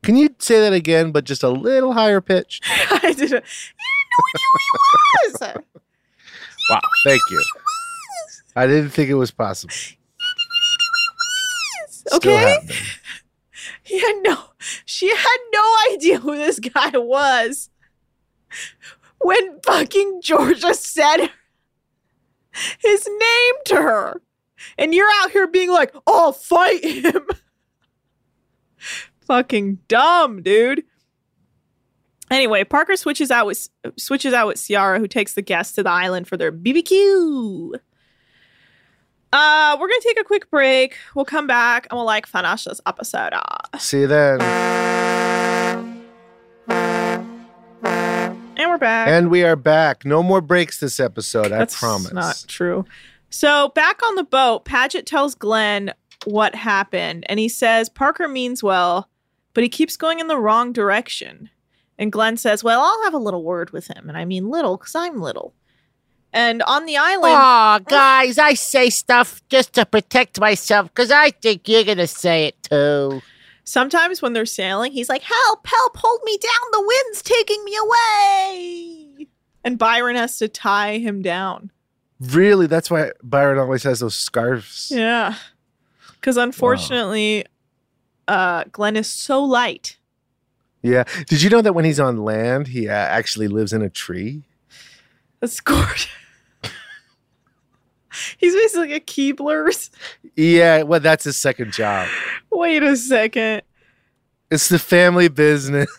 Can 0.02 0.16
you 0.16 0.30
say 0.40 0.62
that 0.62 0.74
again, 0.74 1.12
but 1.12 1.26
just 1.26 1.44
a 1.44 1.50
little 1.50 1.94
higher 1.94 2.22
pitch? 2.22 2.62
I 2.92 3.14
didn't. 3.14 3.32
You 3.32 3.38
had 3.38 4.08
no 4.12 4.24
idea 4.30 4.48
who 4.52 4.60
he 4.60 5.32
was. 5.32 5.64
Wow, 6.70 6.82
thank 7.04 7.22
you. 7.32 7.44
I 8.56 8.68
didn't 8.68 8.90
think 8.92 9.10
it 9.10 9.16
was 9.16 9.32
possible. 9.32 9.74
Okay. 12.12 12.36
happening. 12.36 12.76
He 13.84 14.00
had 14.00 14.16
no. 14.24 14.38
She 14.86 15.10
had 15.10 15.38
no 15.54 15.76
idea 15.92 16.20
who 16.20 16.36
this 16.36 16.60
guy 16.60 16.92
was. 16.96 17.70
When 19.20 19.60
fucking 19.62 20.22
Georgia 20.24 20.74
said 20.74 21.30
his 22.80 23.08
name 23.08 23.56
to 23.66 23.76
her, 23.76 24.22
and 24.78 24.94
you're 24.94 25.10
out 25.22 25.32
here 25.32 25.48
being 25.48 25.70
like, 25.70 25.94
"Oh, 26.08 26.32
fight 26.32 26.84
him." 26.84 27.28
fucking 29.28 29.80
dumb, 29.88 30.42
dude. 30.42 30.84
Anyway, 32.32 32.64
Parker 32.64 32.96
switches 32.96 33.32
out 33.32 33.46
with 33.48 33.68
switches 33.98 34.34
out 34.34 34.48
with 34.48 34.64
Ciara, 34.66 35.00
who 35.00 35.08
takes 35.08 35.34
the 35.34 35.42
guests 35.42 35.74
to 35.76 35.84
the 35.84 35.90
island 35.90 36.28
for 36.28 36.38
their 36.38 36.52
BBQ. 36.52 37.74
Uh, 39.32 39.78
we're 39.80 39.88
gonna 39.88 40.00
take 40.04 40.20
a 40.20 40.24
quick 40.24 40.50
break. 40.50 40.98
We'll 41.16 41.26
come 41.26 41.48
back 41.48 41.88
and 41.90 41.98
we'll 41.98 42.06
like 42.06 42.26
finish 42.28 42.66
this 42.66 42.82
episode. 42.86 43.34
off. 43.34 43.80
See 43.82 44.02
you 44.02 44.08
then. 44.08 44.42
And 48.58 48.70
we're 48.70 48.78
back. 48.78 49.08
And 49.08 49.30
we 49.30 49.44
are 49.44 49.56
back. 49.56 50.04
No 50.06 50.22
more 50.22 50.42
breaks 50.42 50.80
this 50.80 51.00
episode, 51.00 51.48
I 51.48 51.60
That's 51.60 51.80
promise. 51.80 52.12
not 52.12 52.44
true. 52.48 52.86
So 53.30 53.70
back 53.70 54.02
on 54.04 54.16
the 54.16 54.24
boat, 54.24 54.66
Paget 54.66 55.06
tells 55.06 55.34
Glenn 55.36 55.94
what 56.26 56.56
happened, 56.56 57.26
and 57.30 57.40
he 57.40 57.48
says 57.48 57.88
Parker 57.88 58.28
means 58.28 58.62
well, 58.62 59.08
but 59.54 59.64
he 59.64 59.70
keeps 59.70 59.96
going 59.96 60.20
in 60.20 60.28
the 60.28 60.38
wrong 60.38 60.74
direction. 60.74 61.50
And 62.00 62.12
Glenn 62.12 62.38
says, 62.38 62.64
"Well, 62.64 62.82
I'll 62.82 63.04
have 63.04 63.14
a 63.14 63.18
little 63.20 63.44
word 63.44 63.70
with 63.72 63.88
him, 63.88 64.10
and 64.10 64.18
I 64.18 64.26
mean 64.26 64.50
little 64.50 64.78
because 64.78 64.96
I'm 64.96 65.22
little." 65.22 65.54
And 66.34 66.64
on 66.64 66.86
the 66.86 66.96
island, 66.96 67.34
Aw, 67.36 67.80
guys, 67.80 68.38
I 68.38 68.54
say 68.54 68.90
stuff 68.90 69.42
just 69.50 69.74
to 69.74 69.86
protect 69.86 70.40
myself 70.40 70.88
because 70.88 71.12
I 71.12 71.32
think 71.32 71.68
you're 71.68 71.84
going 71.84 71.98
to 71.98 72.08
say 72.08 72.46
it 72.46 72.64
too. 72.64 73.22
sometimes 73.64 74.22
when 74.22 74.34
they're 74.34 74.46
sailing, 74.46 74.94
he's 74.94 75.10
like, 75.10 75.24
"Help! 75.24 75.68
Help! 75.68 75.98
Hold 75.98 76.22
me 76.24 76.38
down! 76.38 76.72
The 76.72 76.82
wind's 76.88 77.22
taking 77.22 77.64
me 77.66 77.76
away!" 77.76 79.28
And 79.64 79.78
Byron 79.78 80.16
has 80.16 80.38
to 80.38 80.48
tie 80.48 81.00
him 81.00 81.22
down. 81.22 81.70
Really? 82.22 82.68
That's 82.68 82.90
why 82.90 83.12
Byron 83.22 83.60
always 83.60 83.84
has 83.84 84.00
those 84.00 84.16
scarves. 84.16 84.90
Yeah. 84.94 85.36
Because 86.14 86.38
unfortunately, 86.38 87.46
uh, 88.28 88.64
Glenn 88.72 88.96
is 88.96 89.08
so 89.10 89.44
light. 89.44 89.98
Yeah. 90.82 91.04
Did 91.28 91.42
you 91.42 91.50
know 91.50 91.62
that 91.62 91.74
when 91.74 91.86
he's 91.86 92.00
on 92.00 92.24
land, 92.24 92.68
he 92.68 92.88
uh, 92.88 92.94
actually 92.94 93.48
lives 93.48 93.74
in 93.74 93.82
a 93.82 93.90
tree? 93.90 94.44
That's 95.40 95.60
gorgeous. 95.62 96.08
He's 98.38 98.54
basically 98.56 98.94
a 98.94 99.00
Keebler's. 99.00 99.92
Yeah. 100.36 100.84
Well, 100.84 101.00
that's 101.00 101.24
his 101.26 101.38
second 101.38 101.74
job. 101.74 102.08
Wait 102.52 102.84
a 102.84 102.96
second. 102.98 103.62
It's 104.50 104.70
the 104.70 104.80
family 104.80 105.28
business. 105.28 105.90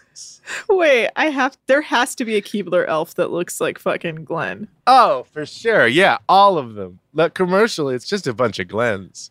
Wait, 0.68 1.08
I 1.14 1.26
have. 1.26 1.56
There 1.66 1.82
has 1.82 2.16
to 2.16 2.24
be 2.24 2.34
a 2.36 2.42
Keebler 2.42 2.84
elf 2.88 3.14
that 3.14 3.30
looks 3.30 3.60
like 3.60 3.78
fucking 3.78 4.24
Glenn. 4.24 4.66
Oh, 4.86 5.24
for 5.30 5.46
sure. 5.46 5.86
Yeah. 5.86 6.18
All 6.28 6.58
of 6.58 6.74
them. 6.74 6.98
Look, 7.12 7.34
commercially, 7.34 7.94
it's 7.94 8.08
just 8.08 8.26
a 8.26 8.34
bunch 8.34 8.58
of 8.58 8.66
Glens. 8.66 9.30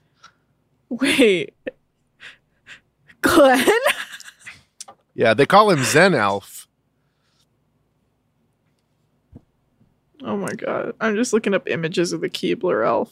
Wait. 0.88 1.54
Glenn? 3.22 3.68
Yeah. 5.20 5.34
They 5.34 5.46
call 5.46 5.70
him 5.70 5.84
Zen 5.84 6.16
Elf. 6.16 6.66
Oh 10.24 10.38
my 10.38 10.54
god. 10.54 10.94
I'm 11.02 11.18
just 11.18 11.34
looking 11.34 11.54
up 11.54 11.68
images 11.68 12.14
of 12.14 12.22
the 12.22 12.30
Keebler 12.30 12.86
elf. 12.86 13.12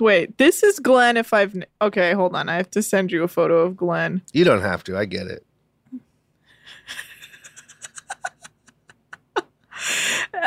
Wait, 0.00 0.38
this 0.38 0.62
is 0.62 0.78
Glenn 0.78 1.18
if 1.18 1.34
I've. 1.34 1.62
Okay, 1.82 2.14
hold 2.14 2.34
on. 2.34 2.48
I 2.48 2.56
have 2.56 2.70
to 2.70 2.82
send 2.82 3.12
you 3.12 3.22
a 3.22 3.28
photo 3.28 3.58
of 3.58 3.76
Glenn. 3.76 4.22
You 4.32 4.44
don't 4.44 4.62
have 4.62 4.82
to. 4.84 4.96
I 4.96 5.04
get 5.04 5.26
it. 5.26 5.44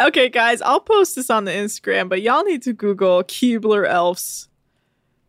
Okay, 0.04 0.30
guys, 0.30 0.62
I'll 0.62 0.80
post 0.80 1.16
this 1.16 1.30
on 1.30 1.46
the 1.46 1.52
Instagram, 1.52 2.10
but 2.10 2.22
y'all 2.22 2.44
need 2.44 2.62
to 2.64 2.74
Google 2.74 3.24
Keebler 3.24 3.88
elves 3.88 4.50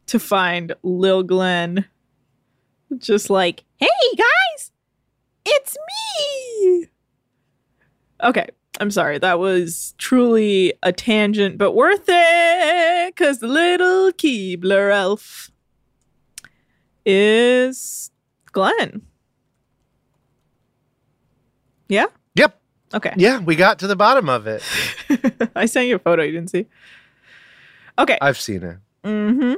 to 0.07 0.19
find 0.19 0.75
Lil 0.83 1.23
Glenn. 1.23 1.87
Just 2.99 3.31
like, 3.31 3.65
hey 3.79 3.89
guys, 4.17 4.73
it's 5.45 5.77
me. 5.77 6.87
Okay, 8.23 8.47
I'm 8.81 8.91
sorry. 8.91 9.19
That 9.19 9.39
was 9.39 9.95
truly 9.99 10.75
a 10.83 10.93
tangent, 10.93 11.59
but 11.59 11.73
worth 11.73 12.05
it 12.09 13.15
because 13.15 13.41
the 13.41 13.49
little 13.49 14.13
Keebler 14.13 14.93
elf 14.93 15.51
is 17.05 18.11
Glenn. 18.53 19.03
Yeah? 21.89 22.07
Yep. 22.37 22.59
Okay. 22.95 23.13
Yeah, 23.17 23.41
we 23.41 23.57
got 23.57 23.79
to 23.81 23.87
the 23.87 23.97
bottom 23.97 24.29
of 24.29 24.47
it. 24.47 24.63
I 25.57 25.67
sent 25.67 25.89
you 25.89 25.97
a 25.97 25.99
photo 25.99 26.23
you 26.23 26.33
didn't 26.33 26.51
see. 26.51 26.67
Okay. 27.99 28.19
I've 28.21 28.41
seen 28.41 28.63
it. 28.63 28.79
Mm-hmm. 29.05 29.55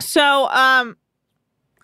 So, 0.00 0.48
um, 0.50 0.96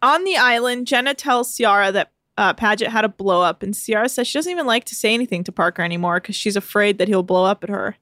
on 0.03 0.25
the 0.25 0.37
island, 0.37 0.87
Jenna 0.87 1.15
tells 1.15 1.57
Ciara 1.57 1.91
that 1.93 2.13
uh, 2.37 2.55
Paget 2.55 2.89
had 2.89 3.05
a 3.05 3.09
blow 3.09 3.43
up, 3.43 3.63
and 3.63 3.75
Ciara 3.75 4.09
says 4.09 4.27
she 4.27 4.39
doesn't 4.39 4.51
even 4.51 4.67
like 4.67 4.85
to 4.85 4.95
say 4.95 5.13
anything 5.13 5.45
to 5.45 5.53
Parker 5.53 5.83
anymore 5.83 6.21
because 6.21 6.37
she's 6.37 6.57
afraid 6.57 6.99
that 6.99 7.09
he'll 7.09 7.23
blow 7.23 7.45
up 7.45 7.65
at 7.65 7.71
her. 7.71 7.97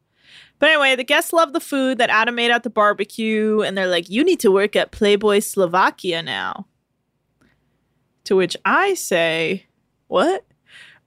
But 0.58 0.70
anyway, 0.70 0.96
the 0.96 1.04
guests 1.04 1.32
love 1.32 1.52
the 1.52 1.60
food 1.60 1.98
that 1.98 2.10
Adam 2.10 2.34
made 2.34 2.50
at 2.50 2.62
the 2.62 2.70
barbecue, 2.70 3.60
and 3.60 3.76
they're 3.76 3.86
like, 3.86 4.10
"You 4.10 4.24
need 4.24 4.40
to 4.40 4.50
work 4.50 4.76
at 4.76 4.90
Playboy 4.90 5.40
Slovakia 5.40 6.22
now." 6.22 6.66
To 8.24 8.36
which 8.36 8.56
I 8.64 8.94
say, 8.94 9.66
"What?" 10.08 10.44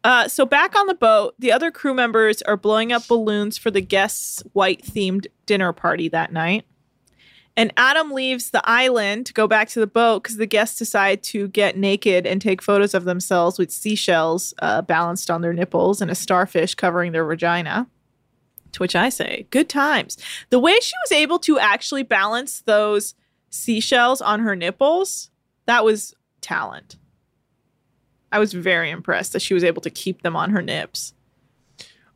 Uh, 0.03 0.27
so 0.27 0.45
back 0.45 0.75
on 0.75 0.87
the 0.87 0.95
boat, 0.95 1.35
the 1.37 1.51
other 1.51 1.69
crew 1.69 1.93
members 1.93 2.41
are 2.41 2.57
blowing 2.57 2.91
up 2.91 3.07
balloons 3.07 3.57
for 3.57 3.69
the 3.69 3.81
guests' 3.81 4.41
white-themed 4.53 5.27
dinner 5.45 5.73
party 5.73 6.09
that 6.09 6.33
night. 6.33 6.65
And 7.57 7.73
Adam 7.75 8.11
leaves 8.11 8.51
the 8.51 8.61
island 8.63 9.25
to 9.25 9.33
go 9.33 9.47
back 9.47 9.67
to 9.69 9.79
the 9.79 9.87
boat 9.87 10.23
because 10.23 10.37
the 10.37 10.45
guests 10.45 10.77
decide 10.77 11.21
to 11.23 11.49
get 11.49 11.77
naked 11.77 12.25
and 12.25 12.41
take 12.41 12.61
photos 12.61 12.93
of 12.93 13.03
themselves 13.03 13.59
with 13.59 13.71
seashells 13.71 14.53
uh, 14.61 14.81
balanced 14.81 15.29
on 15.29 15.41
their 15.41 15.53
nipples 15.53 16.01
and 16.01 16.09
a 16.09 16.15
starfish 16.15 16.75
covering 16.75 17.11
their 17.11 17.25
vagina. 17.25 17.87
To 18.71 18.79
which 18.79 18.95
I 18.95 19.09
say, 19.09 19.47
good 19.49 19.67
times. 19.67 20.17
The 20.49 20.59
way 20.59 20.79
she 20.79 20.93
was 21.03 21.11
able 21.11 21.39
to 21.39 21.59
actually 21.59 22.03
balance 22.03 22.61
those 22.61 23.15
seashells 23.49 24.21
on 24.21 24.39
her 24.39 24.55
nipples, 24.55 25.29
that 25.65 25.83
was 25.83 26.15
talent. 26.39 26.95
I 28.31 28.39
was 28.39 28.53
very 28.53 28.89
impressed 28.89 29.33
that 29.33 29.41
she 29.41 29.53
was 29.53 29.65
able 29.65 29.81
to 29.81 29.89
keep 29.89 30.21
them 30.21 30.37
on 30.37 30.51
her 30.51 30.61
nips. 30.61 31.13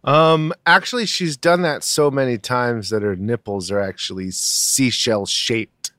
Um, 0.06 0.54
actually, 0.66 1.06
she's 1.08 1.36
done 1.36 1.64
that 1.64 1.84
so 1.84 2.10
many 2.12 2.38
times 2.38 2.90
that 2.92 3.02
her 3.02 3.16
nipples 3.16 3.72
are 3.72 3.80
actually 3.80 4.32
seashell 4.32 5.26
shaped. 5.26 5.92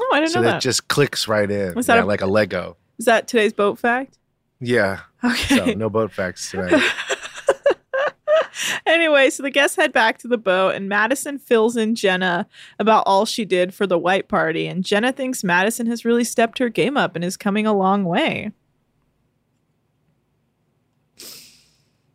Oh, 0.00 0.10
I 0.12 0.20
didn't 0.20 0.32
So 0.32 0.40
know 0.40 0.44
that 0.46 0.50
So 0.50 0.54
that. 0.54 0.62
just 0.62 0.88
clicks 0.88 1.28
right 1.28 1.50
in. 1.50 1.74
Was 1.74 1.86
that 1.86 1.96
yeah, 1.96 2.02
a- 2.02 2.06
like 2.06 2.22
a 2.22 2.26
Lego. 2.26 2.76
Is 2.98 3.04
that 3.04 3.28
today's 3.28 3.52
boat 3.52 3.78
fact? 3.78 4.18
Yeah. 4.60 5.00
Okay. 5.22 5.56
So 5.56 5.64
no 5.74 5.90
boat 5.90 6.10
facts 6.12 6.50
today. 6.50 6.80
anyway, 8.86 9.30
so 9.30 9.42
the 9.42 9.50
guests 9.50 9.76
head 9.76 9.92
back 9.92 10.18
to 10.18 10.28
the 10.28 10.38
boat, 10.38 10.74
and 10.74 10.88
Madison 10.88 11.38
fills 11.38 11.76
in 11.76 11.94
Jenna 11.94 12.46
about 12.78 13.02
all 13.06 13.24
she 13.26 13.44
did 13.44 13.74
for 13.74 13.86
the 13.86 13.98
white 13.98 14.28
party. 14.28 14.66
And 14.66 14.84
Jenna 14.84 15.12
thinks 15.12 15.42
Madison 15.44 15.86
has 15.86 16.04
really 16.04 16.24
stepped 16.24 16.58
her 16.58 16.68
game 16.68 16.96
up 16.96 17.14
and 17.16 17.24
is 17.24 17.36
coming 17.36 17.66
a 17.66 17.72
long 17.74 18.04
way. 18.04 18.52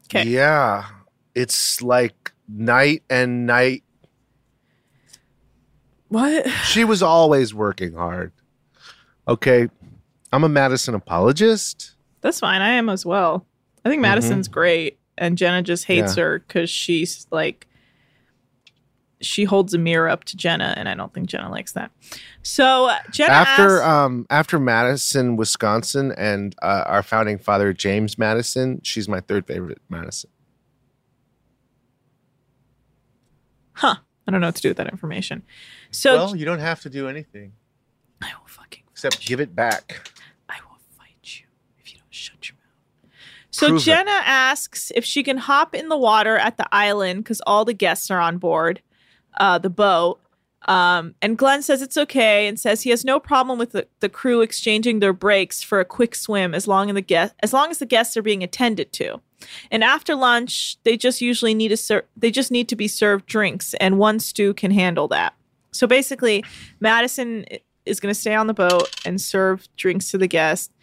Okay. 0.09 0.27
Yeah. 0.27 0.85
It's 1.35 1.81
like 1.81 2.31
night 2.47 3.03
and 3.09 3.45
night. 3.45 3.83
What? 6.07 6.49
She 6.65 6.83
was 6.83 7.03
always 7.03 7.53
working 7.53 7.93
hard. 7.93 8.31
Okay. 9.27 9.69
I'm 10.33 10.43
a 10.43 10.49
Madison 10.49 10.95
apologist. 10.95 11.95
That's 12.21 12.39
fine. 12.39 12.61
I 12.61 12.69
am 12.71 12.89
as 12.89 13.05
well. 13.05 13.45
I 13.85 13.89
think 13.89 14.01
Madison's 14.01 14.47
mm-hmm. 14.47 14.53
great, 14.53 14.99
and 15.17 15.37
Jenna 15.37 15.61
just 15.61 15.85
hates 15.85 16.17
Yeah. 16.17 16.23
her 16.23 16.39
because 16.39 16.69
she's 16.69 17.27
like, 17.31 17.67
she 19.21 19.43
holds 19.43 19.73
a 19.73 19.77
mirror 19.77 20.07
up 20.09 20.23
to 20.25 20.37
Jenna, 20.37 20.73
and 20.77 20.87
I 20.87 20.95
don't 20.95 21.13
think 21.13 21.27
Jenna 21.27 21.49
likes 21.51 21.73
that. 21.73 21.91
So 22.41 22.87
uh, 22.87 22.97
Jenna 23.11 23.33
after 23.33 23.77
asks- 23.81 23.85
um 23.87 24.25
after 24.29 24.59
Madison, 24.59 25.35
Wisconsin, 25.35 26.11
and 26.17 26.55
uh, 26.61 26.83
our 26.87 27.03
founding 27.03 27.37
father 27.37 27.73
James 27.73 28.17
Madison, 28.17 28.79
she's 28.83 29.07
my 29.09 29.19
third 29.19 29.45
favorite 29.45 29.81
Madison. 29.89 30.29
huh? 33.73 33.95
I 34.27 34.31
don't 34.31 34.41
know 34.41 34.47
what 34.47 34.55
to 34.55 34.61
do 34.61 34.69
with 34.69 34.77
that 34.77 34.89
information. 34.89 35.43
So 35.91 36.13
well, 36.15 36.35
you 36.35 36.45
don't 36.45 36.59
have 36.59 36.81
to 36.81 36.89
do 36.89 37.07
anything 37.07 37.53
I 38.21 38.27
will 38.39 38.47
fucking 38.47 38.83
except 38.91 39.25
give 39.25 39.39
it 39.39 39.55
back. 39.55 40.11
I 40.49 40.57
will 40.69 40.77
fight 40.97 41.15
you 41.23 41.45
if 41.79 41.91
you 41.93 41.97
don't 41.99 42.13
shut 42.13 42.47
your 42.49 42.57
mouth. 42.57 43.11
So 43.51 43.67
Prove 43.69 43.81
it. 43.81 43.85
Jenna 43.85 44.11
asks 44.23 44.91
if 44.95 45.03
she 45.05 45.23
can 45.23 45.37
hop 45.37 45.73
in 45.73 45.89
the 45.89 45.97
water 45.97 46.37
at 46.37 46.57
the 46.57 46.67
island 46.71 47.23
because 47.23 47.41
all 47.47 47.65
the 47.65 47.73
guests 47.73 48.11
are 48.11 48.19
on 48.19 48.37
board 48.37 48.81
uh, 49.37 49.57
the 49.57 49.69
boat. 49.69 50.19
Um, 50.67 51.15
and 51.21 51.37
Glenn 51.37 51.61
says 51.61 51.81
it's 51.81 51.97
okay 51.97 52.47
and 52.47 52.59
says 52.59 52.81
he 52.81 52.89
has 52.89 53.05
no 53.05 53.19
problem 53.19 53.57
with 53.57 53.71
the, 53.71 53.87
the 54.01 54.09
crew 54.09 54.41
exchanging 54.41 54.99
their 54.99 55.13
breaks 55.13 55.63
for 55.63 55.79
a 55.79 55.85
quick 55.85 56.13
swim 56.15 56.53
as 56.53 56.67
long 56.67 56.89
as 56.89 56.95
the 56.95 57.01
guest 57.01 57.33
as 57.41 57.53
long 57.53 57.71
as 57.71 57.79
the 57.79 57.85
guests 57.85 58.17
are 58.17 58.21
being 58.21 58.43
attended 58.43 58.91
to. 58.93 59.21
And 59.71 59.83
after 59.85 60.15
lunch, 60.15 60.77
they 60.83 60.97
just 60.97 61.21
usually 61.21 61.53
need 61.53 61.69
to 61.69 61.77
ser- 61.77 62.05
they 62.17 62.29
just 62.29 62.51
need 62.51 62.67
to 62.69 62.75
be 62.75 62.89
served 62.89 63.25
drinks, 63.25 63.73
and 63.75 63.97
one 63.97 64.19
stew 64.19 64.53
can 64.53 64.71
handle 64.71 65.07
that. 65.07 65.33
So 65.71 65.87
basically, 65.87 66.43
Madison 66.79 67.45
is 67.85 67.99
going 67.99 68.13
to 68.13 68.19
stay 68.19 68.35
on 68.35 68.47
the 68.47 68.53
boat 68.53 68.89
and 69.05 69.19
serve 69.19 69.67
drinks 69.77 70.11
to 70.11 70.17
the 70.17 70.27
guests. 70.27 70.73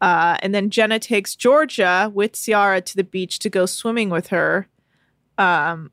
Uh, 0.00 0.36
and 0.42 0.54
then 0.54 0.68
Jenna 0.68 0.98
takes 0.98 1.36
Georgia 1.36 2.10
with 2.12 2.32
Ciara 2.32 2.80
to 2.80 2.96
the 2.96 3.04
beach 3.04 3.38
to 3.38 3.48
go 3.48 3.66
swimming 3.66 4.10
with 4.10 4.28
her. 4.28 4.68
Um, 5.38 5.92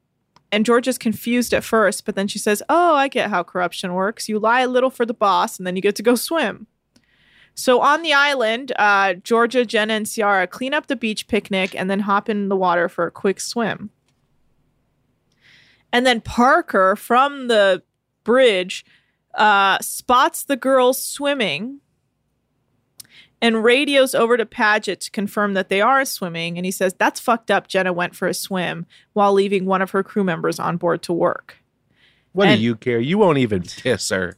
and 0.52 0.66
Georgia's 0.66 0.98
confused 0.98 1.54
at 1.54 1.64
first, 1.64 2.06
but 2.06 2.16
then 2.16 2.28
she 2.28 2.40
says, 2.40 2.64
Oh, 2.70 2.96
I 2.96 3.08
get 3.08 3.30
how 3.30 3.44
corruption 3.44 3.94
works. 3.94 4.28
You 4.28 4.40
lie 4.40 4.62
a 4.62 4.68
little 4.68 4.90
for 4.90 5.06
the 5.06 5.14
boss, 5.14 5.58
and 5.58 5.68
then 5.68 5.76
you 5.76 5.82
get 5.82 5.96
to 5.98 6.04
go 6.04 6.16
swim. 6.16 6.68
So 7.54 7.82
on 7.82 8.02
the 8.04 8.14
island, 8.14 8.72
uh, 8.80 9.16
Georgia, 9.16 9.66
Jenna, 9.66 9.94
and 9.94 10.10
Ciara 10.10 10.48
clean 10.48 10.74
up 10.74 10.88
the 10.88 10.96
beach 10.96 11.28
picnic 11.28 11.76
and 11.76 11.90
then 11.90 12.00
hop 12.00 12.30
in 12.30 12.48
the 12.48 12.56
water 12.56 12.88
for 12.88 13.06
a 13.06 13.12
quick 13.12 13.40
swim. 13.40 13.90
And 15.92 16.06
then 16.06 16.22
Parker 16.22 16.96
from 16.96 17.48
the 17.48 17.84
bridge 18.24 18.86
uh, 19.34 19.80
spots 19.80 20.44
the 20.44 20.56
girls 20.56 21.04
swimming 21.04 21.82
and 23.42 23.64
radios 23.64 24.14
over 24.14 24.36
to 24.38 24.46
Paget 24.46 25.00
to 25.02 25.12
confirm 25.12 25.54
that 25.54 25.70
they 25.70 25.82
are 25.82 26.04
swimming. 26.06 26.58
And 26.58 26.66
he 26.66 26.72
says, 26.72 26.94
That's 26.98 27.20
fucked 27.20 27.50
up. 27.52 27.68
Jenna 27.68 27.94
went 27.94 28.16
for 28.16 28.28
a 28.28 28.34
swim 28.34 28.86
while 29.14 29.34
leaving 29.34 29.66
one 29.66 29.82
of 29.82 29.92
her 29.92 30.04
crew 30.04 30.24
members 30.24 30.60
on 30.60 30.78
board 30.78 31.02
to 31.04 31.14
work. 31.14 31.58
What 32.34 32.48
And- 32.48 32.58
do 32.60 32.64
you 32.64 32.76
care? 32.76 33.00
You 33.00 33.18
won't 33.18 33.38
even 33.38 33.62
kiss 33.64 34.10
her. 34.10 34.38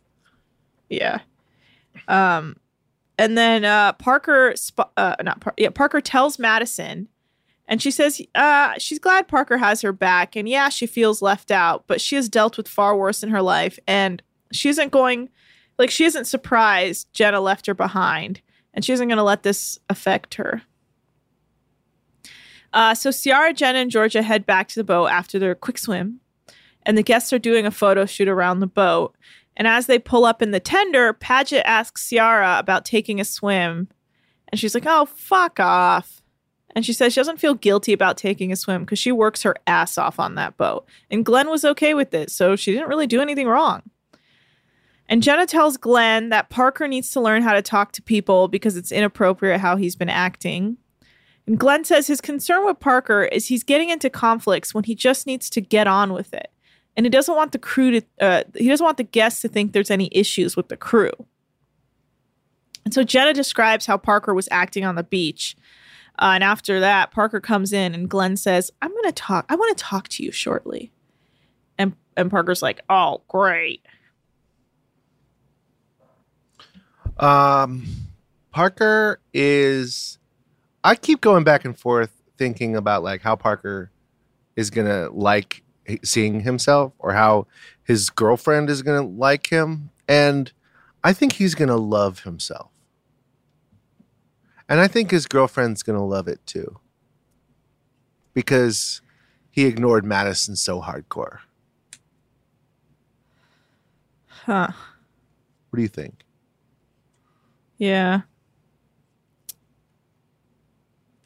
Yeah. 0.90 1.20
Um, 2.08 2.58
and 3.18 3.38
then 3.38 3.66
uh, 3.66 3.94
Parker, 3.94 4.54
sp- 4.58 4.92
uh, 4.98 5.16
not 5.22 5.42
Par- 5.42 5.54
yeah, 5.58 5.70
Parker 5.70 6.02
tells 6.02 6.40
Madison, 6.40 7.08
and 7.68 7.82
she 7.82 7.92
says 7.92 8.22
uh, 8.36 8.74
she's 8.78 9.00
glad 9.00 9.28
Parker 9.28 9.58
has 9.58 9.82
her 9.82 9.92
back, 9.94 10.36
and 10.36 10.48
yeah, 10.50 10.70
she 10.70 10.88
feels 10.88 11.22
left 11.22 11.52
out, 11.52 11.84
but 11.88 12.02
she 12.02 12.16
has 12.16 12.28
dealt 12.30 12.58
with 12.58 12.68
far 12.68 12.96
worse 12.96 13.24
in 13.24 13.30
her 13.30 13.42
life, 13.42 13.78
and 13.88 14.22
she 14.52 14.70
isn't 14.70 14.92
going, 14.92 15.30
like, 15.78 15.90
she 15.92 16.04
isn't 16.06 16.26
surprised 16.26 17.08
Jenna 17.14 17.40
left 17.40 17.68
her 17.68 17.74
behind, 17.74 18.42
and 18.74 18.84
she 18.84 18.94
isn't 18.94 19.08
going 19.08 19.18
to 19.18 19.24
let 19.24 19.44
this 19.44 19.80
affect 19.90 20.36
her. 20.36 20.62
Uh, 22.74 22.96
so 22.96 23.12
Ciara, 23.12 23.54
Jenna, 23.54 23.80
and 23.80 23.92
Georgia 23.92 24.22
head 24.22 24.46
back 24.46 24.68
to 24.70 24.80
the 24.80 24.84
boat 24.84 25.08
after 25.08 25.38
their 25.38 25.56
quick 25.56 25.78
swim, 25.78 26.22
and 26.84 26.98
the 26.98 27.04
guests 27.04 27.34
are 27.34 27.40
doing 27.40 27.66
a 27.66 27.72
photo 27.72 28.06
shoot 28.06 28.28
around 28.28 28.60
the 28.60 28.68
boat. 28.68 29.16
And 29.58 29.68
as 29.68 29.86
they 29.86 30.00
pull 30.00 30.26
up 30.26 30.42
in 30.42 30.52
the 30.52 30.60
tender, 30.60 31.14
Paget 31.14 31.64
asks 31.66 32.10
Ciara 32.10 32.58
about 32.58 32.86
taking 32.86 33.20
a 33.20 33.26
swim. 33.26 33.90
And 34.48 34.60
she's 34.60 34.74
like, 34.74 34.86
oh, 34.88 35.06
fuck 35.06 35.60
off. 35.60 36.22
And 36.74 36.86
she 36.86 36.94
says 36.94 37.14
she 37.14 37.20
doesn't 37.20 37.40
feel 37.40 37.54
guilty 37.54 37.92
about 37.92 38.18
taking 38.18 38.52
a 38.52 38.56
swim 38.56 38.82
because 38.82 39.00
she 39.00 39.12
works 39.12 39.44
her 39.44 39.56
ass 39.68 39.98
off 39.98 40.20
on 40.20 40.36
that 40.36 40.56
boat. 40.56 40.86
And 41.10 41.26
Glenn 41.26 41.50
was 41.50 41.66
okay 41.66 41.94
with 41.94 42.14
it, 42.14 42.32
so 42.32 42.56
she 42.56 42.72
didn't 42.72 42.88
really 42.88 43.08
do 43.08 43.22
anything 43.22 43.48
wrong. 43.48 43.84
And 45.12 45.21
Jenna 45.21 45.45
tells 45.45 45.78
Glenn 45.78 46.30
that 46.30 46.50
Parker 46.50 46.88
needs 46.88 47.12
to 47.12 47.21
learn 47.21 47.43
how 47.43 47.54
to 47.54 47.62
talk 47.62 47.91
to 47.91 48.02
people 48.02 48.47
because 48.47 48.76
it's 48.76 48.91
inappropriate 48.91 49.60
how 49.60 49.76
he's 49.76 49.95
been 49.95 50.10
acting. 50.10 50.78
And 51.45 51.60
Glenn 51.60 51.84
says 51.84 52.08
his 52.08 52.21
concern 52.21 52.65
with 52.65 52.80
Parker 52.80 53.24
is 53.26 53.47
he's 53.47 53.63
getting 53.63 53.89
into 53.89 54.10
conflicts 54.10 54.74
when 54.74 54.86
he 54.86 54.95
just 54.95 55.28
needs 55.28 55.50
to 55.52 55.62
get 55.62 55.86
on 55.86 56.13
with 56.13 56.34
it 56.34 56.50
and 56.95 57.06
he 57.06 57.10
doesn't 57.10 57.36
want 57.36 57.52
the 57.52 57.60
crew 57.60 58.00
to 58.00 58.06
uh, 58.19 58.43
he 58.56 58.67
doesn't 58.67 58.84
want 58.84 58.97
the 58.97 59.04
guests 59.04 59.41
to 59.41 59.47
think 59.47 59.71
there's 59.71 59.91
any 59.91 60.10
issues 60.12 60.56
with 60.58 60.67
the 60.69 60.78
crew 60.78 61.12
and 62.84 62.93
so 62.93 63.04
jenna 63.04 63.34
describes 63.34 63.86
how 63.86 63.97
parker 63.97 64.34
was 64.34 64.47
acting 64.52 64.86
on 64.86 64.95
the 64.95 65.04
beach 65.04 65.56
Uh, 66.19 66.34
and 66.36 66.43
after 66.43 66.80
that, 66.80 67.10
Parker 67.12 67.39
comes 67.39 67.74
in 67.74 67.95
and 67.95 68.10
Glenn 68.10 68.38
says, 68.38 68.69
I'm 68.82 68.91
going 68.91 69.06
to 69.06 69.12
talk. 69.13 69.45
I 69.50 69.56
want 69.56 69.76
to 69.76 69.84
talk 69.84 70.08
to 70.10 70.24
you 70.24 70.32
shortly. 70.32 70.91
And, 71.78 71.95
and 72.15 72.30
Parker's 72.30 72.62
like, 72.62 72.82
oh, 72.89 73.21
great. 73.28 73.82
Um, 77.22 77.86
Parker 78.52 79.20
is. 79.34 80.18
I 80.84 80.96
keep 80.96 81.22
going 81.22 81.44
back 81.44 81.64
and 81.64 81.78
forth 81.78 82.12
thinking 82.38 82.76
about 82.76 83.04
like 83.04 83.22
how 83.22 83.36
Parker 83.36 83.92
is 84.56 84.72
gonna 84.72 85.10
like 85.12 85.64
seeing 86.04 86.42
himself 86.42 86.94
or 86.98 87.14
how 87.14 87.46
his 87.84 88.10
girlfriend 88.10 88.70
is 88.70 88.82
gonna 88.82 89.06
like 89.06 89.48
him, 89.48 89.92
and 90.08 90.52
I 91.04 91.14
think 91.14 91.34
he's 91.34 91.54
gonna 91.54 91.78
love 91.78 92.22
himself, 92.22 92.72
and 94.68 94.80
I 94.80 94.88
think 94.88 95.12
his 95.12 95.28
girlfriend's 95.28 95.84
gonna 95.84 96.06
love 96.06 96.28
it 96.28 96.44
too, 96.48 96.80
because 98.34 99.02
he 99.52 99.66
ignored 99.66 100.04
Madison 100.04 100.56
so 100.56 100.82
hardcore. 100.82 101.40
Huh. 104.26 104.70
What 105.70 105.78
do 105.78 105.84
you 105.84 105.88
think? 105.88 106.24
Yeah. 107.82 108.22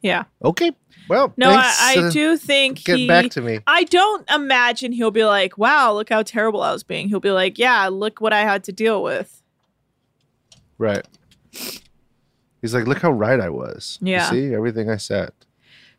Yeah. 0.01 0.23
Okay, 0.41 0.71
well, 1.09 1.33
No, 1.35 1.49
thanks, 1.49 1.81
I, 1.81 1.95
I 1.95 1.97
uh, 2.05 2.11
do 2.11 2.37
think 2.37 2.85
Get 2.85 2.97
he. 2.97 3.07
back 3.09 3.29
to 3.31 3.41
me. 3.41 3.59
I 3.67 3.83
don't 3.83 4.29
imagine 4.31 4.93
he'll 4.93 5.11
be 5.11 5.25
like, 5.25 5.57
wow, 5.57 5.91
look 5.91 6.07
how 6.09 6.23
terrible 6.23 6.61
I 6.61 6.71
was 6.71 6.83
being. 6.83 7.09
He'll 7.09 7.19
be 7.19 7.31
like, 7.31 7.59
yeah, 7.59 7.87
look 7.89 8.21
what 8.21 8.31
I 8.31 8.41
had 8.41 8.63
to 8.65 8.71
deal 8.71 9.03
with. 9.03 9.41
Right. 10.77 11.05
He's 12.61 12.73
like, 12.73 12.87
look 12.87 12.99
how 12.99 13.11
right 13.11 13.39
I 13.41 13.49
was. 13.49 13.97
You 14.01 14.13
Yeah. 14.13 14.29
see 14.29 14.53
everything 14.53 14.89
I 14.89 14.97
said. 14.97 15.31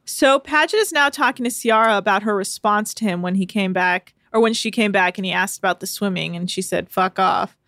So 0.06 0.38
Paget 0.38 0.78
is 0.80 0.90
now 0.92 1.10
talking 1.10 1.44
to 1.44 1.50
Ciara 1.50 1.98
about 1.98 2.22
her 2.22 2.34
response 2.34 2.94
to 2.94 3.04
him 3.04 3.20
when 3.20 3.34
he 3.34 3.44
came 3.44 3.74
back, 3.74 4.14
or 4.32 4.40
when 4.40 4.54
she 4.54 4.70
came 4.70 4.90
back 4.92 5.18
and 5.18 5.26
he 5.26 5.32
asked 5.32 5.58
about 5.58 5.80
the 5.80 5.86
swimming, 5.86 6.34
and 6.34 6.50
she 6.50 6.62
said, 6.62 6.88
fuck 6.88 7.18
off. 7.18 7.58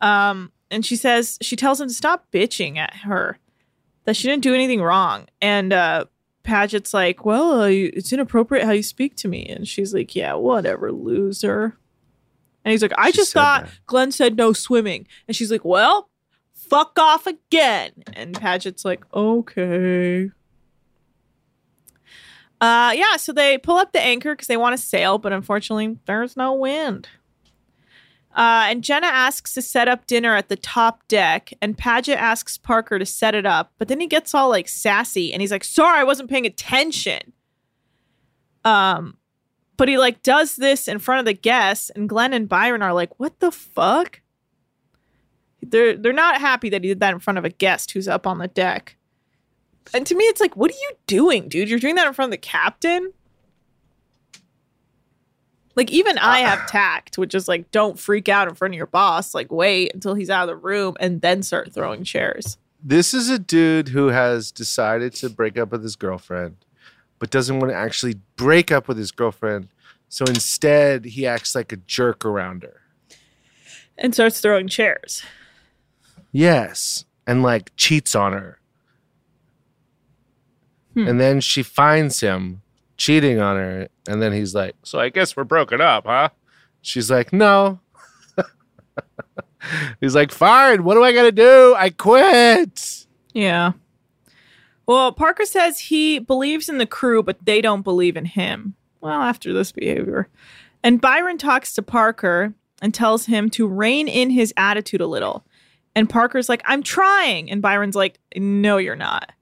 Um, 0.00 0.52
and 0.70 0.84
she 0.84 0.96
says, 0.96 1.38
she 1.40 1.56
tells 1.56 1.80
him 1.80 1.88
to 1.88 1.94
stop 1.94 2.26
bitching 2.32 2.76
at 2.76 2.94
her, 2.96 3.38
that 4.04 4.16
she 4.16 4.28
didn't 4.28 4.42
do 4.42 4.54
anything 4.54 4.82
wrong. 4.82 5.26
And 5.40 5.72
uh, 5.72 6.06
Paget's 6.42 6.94
like, 6.94 7.24
well, 7.24 7.62
uh, 7.62 7.68
it's 7.68 8.12
inappropriate 8.12 8.64
how 8.64 8.72
you 8.72 8.82
speak 8.82 9.16
to 9.16 9.28
me. 9.28 9.46
And 9.46 9.66
she's 9.66 9.92
like, 9.92 10.14
yeah, 10.14 10.34
whatever, 10.34 10.92
loser. 10.92 11.76
And 12.64 12.72
he's 12.72 12.82
like, 12.82 12.92
I 12.98 13.10
She 13.10 13.18
just 13.18 13.32
thought 13.32 13.66
that. 13.66 13.78
Glenn 13.86 14.12
said 14.12 14.36
no 14.36 14.52
swimming. 14.52 15.06
And 15.26 15.36
she's 15.36 15.50
like, 15.50 15.64
well, 15.64 16.10
fuck 16.52 16.98
off 16.98 17.26
again. 17.26 17.92
And 18.12 18.34
Paget's 18.38 18.84
like, 18.84 19.04
okay. 19.14 20.30
Uh, 22.60 22.92
yeah, 22.94 23.16
so 23.16 23.32
they 23.32 23.56
pull 23.56 23.76
up 23.76 23.92
the 23.92 24.00
anchor 24.00 24.34
because 24.34 24.48
they 24.48 24.56
want 24.56 24.76
to 24.76 24.82
sail, 24.84 25.16
but 25.16 25.32
unfortunately, 25.32 25.98
there's 26.06 26.36
no 26.36 26.52
wind. 26.52 27.08
Uh, 28.34 28.66
and 28.68 28.84
Jenna 28.84 29.06
asks 29.06 29.54
to 29.54 29.62
set 29.62 29.88
up 29.88 30.06
dinner 30.06 30.36
at 30.36 30.48
the 30.48 30.56
top 30.56 31.06
deck, 31.08 31.52
and 31.60 31.76
Paget 31.76 32.18
asks 32.18 32.58
Parker 32.58 32.98
to 32.98 33.06
set 33.06 33.34
it 33.34 33.46
up, 33.46 33.72
but 33.78 33.88
then 33.88 34.00
he 34.00 34.06
gets 34.06 34.34
all 34.34 34.48
like 34.48 34.68
sassy 34.68 35.32
and 35.32 35.40
he's 35.40 35.50
like, 35.50 35.64
"Sorry, 35.64 35.98
I 35.98 36.04
wasn't 36.04 36.30
paying 36.30 36.46
attention." 36.46 37.32
Um, 38.64 39.16
but 39.76 39.88
he 39.88 39.98
like 39.98 40.22
does 40.22 40.56
this 40.56 40.88
in 40.88 40.98
front 40.98 41.20
of 41.20 41.24
the 41.24 41.32
guests, 41.32 41.90
and 41.90 42.08
Glenn 42.08 42.32
and 42.32 42.48
Byron 42.48 42.82
are 42.82 42.92
like, 42.92 43.18
"What 43.18 43.40
the 43.40 43.50
fuck?" 43.50 44.20
They're 45.62 45.96
they're 45.96 46.12
not 46.12 46.40
happy 46.40 46.68
that 46.68 46.84
he 46.84 46.88
did 46.88 47.00
that 47.00 47.14
in 47.14 47.20
front 47.20 47.38
of 47.38 47.44
a 47.44 47.50
guest 47.50 47.90
who's 47.92 48.08
up 48.08 48.26
on 48.26 48.38
the 48.38 48.48
deck. 48.48 48.96
And 49.94 50.06
to 50.06 50.14
me, 50.14 50.24
it's 50.24 50.40
like, 50.40 50.56
what 50.56 50.70
are 50.70 50.74
you 50.74 50.92
doing, 51.06 51.48
dude? 51.48 51.68
You're 51.68 51.78
doing 51.78 51.94
that 51.94 52.06
in 52.06 52.12
front 52.12 52.28
of 52.28 52.32
the 52.32 52.46
captain? 52.46 53.12
Like, 55.78 55.92
even 55.92 56.18
I 56.18 56.40
have 56.40 56.66
tact, 56.66 57.18
which 57.18 57.36
is 57.36 57.46
like, 57.46 57.70
don't 57.70 58.00
freak 58.00 58.28
out 58.28 58.48
in 58.48 58.56
front 58.56 58.74
of 58.74 58.76
your 58.76 58.88
boss. 58.88 59.32
Like, 59.32 59.52
wait 59.52 59.94
until 59.94 60.14
he's 60.16 60.28
out 60.28 60.42
of 60.42 60.48
the 60.48 60.56
room 60.56 60.96
and 60.98 61.20
then 61.20 61.40
start 61.44 61.72
throwing 61.72 62.02
chairs. 62.02 62.58
This 62.82 63.14
is 63.14 63.30
a 63.30 63.38
dude 63.38 63.90
who 63.90 64.08
has 64.08 64.50
decided 64.50 65.14
to 65.14 65.30
break 65.30 65.56
up 65.56 65.70
with 65.70 65.84
his 65.84 65.94
girlfriend, 65.94 66.56
but 67.20 67.30
doesn't 67.30 67.60
want 67.60 67.70
to 67.70 67.76
actually 67.76 68.16
break 68.34 68.72
up 68.72 68.88
with 68.88 68.98
his 68.98 69.12
girlfriend. 69.12 69.68
So 70.08 70.24
instead, 70.24 71.04
he 71.04 71.28
acts 71.28 71.54
like 71.54 71.70
a 71.70 71.76
jerk 71.76 72.24
around 72.24 72.64
her. 72.64 72.80
And 73.96 74.12
starts 74.12 74.40
throwing 74.40 74.66
chairs. 74.66 75.22
Yes. 76.32 77.04
And 77.24 77.44
like 77.44 77.70
cheats 77.76 78.16
on 78.16 78.32
her. 78.32 78.58
Hmm. 80.94 81.06
And 81.06 81.20
then 81.20 81.40
she 81.40 81.62
finds 81.62 82.18
him 82.18 82.62
cheating 82.98 83.40
on 83.40 83.56
her. 83.56 83.88
And 84.06 84.20
then 84.20 84.32
he's 84.32 84.54
like, 84.54 84.74
So 84.82 84.98
I 85.00 85.08
guess 85.08 85.36
we're 85.36 85.44
broken 85.44 85.80
up, 85.80 86.04
huh? 86.06 86.28
She's 86.82 87.10
like, 87.10 87.32
No. 87.32 87.80
he's 90.00 90.14
like, 90.14 90.30
Fine. 90.30 90.84
What 90.84 90.94
do 90.94 91.02
I 91.02 91.12
got 91.12 91.22
to 91.22 91.32
do? 91.32 91.74
I 91.78 91.88
quit. 91.90 93.06
Yeah. 93.32 93.72
Well, 94.86 95.12
Parker 95.12 95.44
says 95.44 95.78
he 95.78 96.18
believes 96.18 96.68
in 96.68 96.78
the 96.78 96.86
crew, 96.86 97.22
but 97.22 97.44
they 97.44 97.60
don't 97.60 97.82
believe 97.82 98.16
in 98.16 98.24
him. 98.24 98.74
Well, 99.00 99.20
after 99.20 99.52
this 99.52 99.70
behavior. 99.70 100.28
And 100.82 101.00
Byron 101.00 101.38
talks 101.38 101.74
to 101.74 101.82
Parker 101.82 102.54
and 102.80 102.94
tells 102.94 103.26
him 103.26 103.50
to 103.50 103.66
rein 103.66 104.08
in 104.08 104.30
his 104.30 104.54
attitude 104.56 105.00
a 105.00 105.06
little. 105.06 105.44
And 105.94 106.08
Parker's 106.08 106.48
like, 106.48 106.62
I'm 106.64 106.82
trying. 106.82 107.50
And 107.50 107.60
Byron's 107.60 107.96
like, 107.96 108.18
No, 108.36 108.78
you're 108.78 108.96
not. 108.96 109.32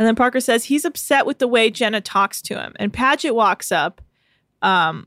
And 0.00 0.06
then 0.06 0.16
Parker 0.16 0.40
says 0.40 0.64
he's 0.64 0.86
upset 0.86 1.26
with 1.26 1.40
the 1.40 1.46
way 1.46 1.70
Jenna 1.70 2.00
talks 2.00 2.40
to 2.42 2.58
him. 2.58 2.72
And 2.76 2.90
Paget 2.90 3.34
walks 3.34 3.70
up 3.70 4.00
um, 4.62 5.06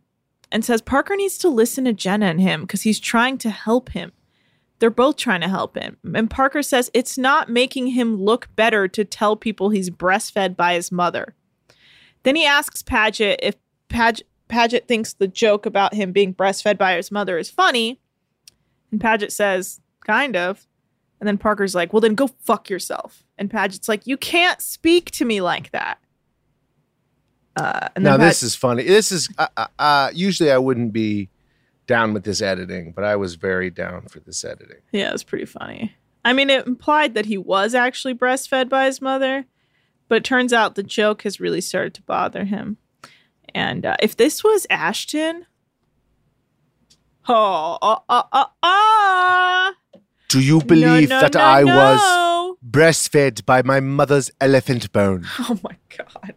and 0.51 0.63
says 0.63 0.83
Parker 0.83 1.15
needs 1.15 1.39
to 1.39 1.49
listen 1.49 1.85
to 1.85 1.93
Jenna 1.93 2.27
and 2.27 2.39
him 2.39 2.61
because 2.61 2.83
he's 2.83 2.99
trying 2.99 3.39
to 3.39 3.49
help 3.49 3.89
him. 3.89 4.11
They're 4.77 4.91
both 4.91 5.17
trying 5.17 5.41
to 5.41 5.47
help 5.47 5.75
him. 5.75 5.97
And 6.13 6.29
Parker 6.29 6.61
says 6.61 6.91
it's 6.93 7.17
not 7.17 7.49
making 7.49 7.87
him 7.87 8.21
look 8.21 8.55
better 8.55 8.87
to 8.89 9.03
tell 9.03 9.35
people 9.35 9.71
he's 9.71 9.89
breastfed 9.89 10.55
by 10.55 10.75
his 10.75 10.91
mother. 10.91 11.33
Then 12.21 12.35
he 12.35 12.45
asks 12.45 12.83
Paget 12.83 13.39
if 13.41 13.55
Paget, 13.89 14.27
Paget 14.47 14.87
thinks 14.87 15.13
the 15.13 15.27
joke 15.27 15.65
about 15.65 15.95
him 15.95 16.11
being 16.11 16.35
breastfed 16.35 16.77
by 16.77 16.97
his 16.97 17.11
mother 17.11 17.39
is 17.39 17.49
funny. 17.49 17.99
And 18.91 19.01
Paget 19.01 19.31
says, 19.31 19.81
kind 20.05 20.35
of. 20.35 20.67
And 21.19 21.27
then 21.27 21.37
Parker's 21.37 21.73
like, 21.73 21.93
well, 21.93 22.01
then 22.01 22.15
go 22.15 22.27
fuck 22.27 22.69
yourself. 22.69 23.23
And 23.37 23.49
Paget's 23.49 23.87
like, 23.87 24.05
you 24.05 24.17
can't 24.17 24.61
speak 24.61 25.11
to 25.11 25.25
me 25.25 25.41
like 25.41 25.71
that. 25.71 25.99
Uh, 27.55 27.87
and 27.95 28.03
now 28.03 28.17
this 28.17 28.43
is 28.43 28.55
funny. 28.55 28.83
This 28.83 29.11
is 29.11 29.29
uh, 29.37 29.47
uh, 29.55 29.67
uh, 29.77 30.11
usually 30.13 30.51
I 30.51 30.57
wouldn't 30.57 30.91
be 30.91 31.29
down 31.85 32.13
with 32.13 32.23
this 32.23 32.41
editing, 32.41 32.91
but 32.93 33.03
I 33.03 33.15
was 33.15 33.35
very 33.35 33.69
down 33.69 34.07
for 34.07 34.19
this 34.19 34.43
editing. 34.43 34.77
Yeah, 34.91 35.09
it 35.09 35.13
was 35.13 35.23
pretty 35.23 35.45
funny. 35.45 35.93
I 36.25 36.33
mean, 36.33 36.49
it 36.49 36.65
implied 36.65 37.13
that 37.15 37.25
he 37.25 37.37
was 37.37 37.75
actually 37.75 38.15
breastfed 38.15 38.69
by 38.69 38.85
his 38.85 39.01
mother, 39.01 39.45
but 40.07 40.15
it 40.15 40.23
turns 40.23 40.53
out 40.53 40.75
the 40.75 40.83
joke 40.83 41.23
has 41.23 41.39
really 41.39 41.61
started 41.61 41.93
to 41.95 42.01
bother 42.03 42.45
him. 42.45 42.77
And 43.53 43.85
uh, 43.85 43.97
if 44.01 44.15
this 44.15 44.43
was 44.43 44.65
Ashton, 44.69 45.45
oh, 47.27 47.77
oh, 47.81 48.03
oh, 48.09 48.23
oh, 48.31 48.45
oh. 48.63 49.73
Do 50.33 50.41
you 50.41 50.61
believe 50.61 51.09
no, 51.09 51.21
that 51.21 51.35
no, 51.35 51.41
I 51.41 51.63
was 51.63 52.57
breastfed 52.67 53.45
by 53.45 53.61
my 53.61 53.79
mother's 53.79 54.31
elephant 54.41 54.91
bone? 54.91 55.27
Oh 55.41 55.59
my 55.63 55.77
god! 55.95 56.33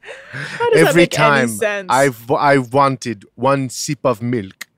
How 0.00 0.70
does 0.70 0.80
that 0.80 0.88
Every 0.90 1.02
make 1.02 1.18
any 1.18 1.58
time? 1.58 1.86
I've 1.90 2.30
I 2.30 2.58
wanted 2.58 3.24
one 3.34 3.68
sip 3.68 3.98
of 4.04 4.22
milk, 4.22 4.68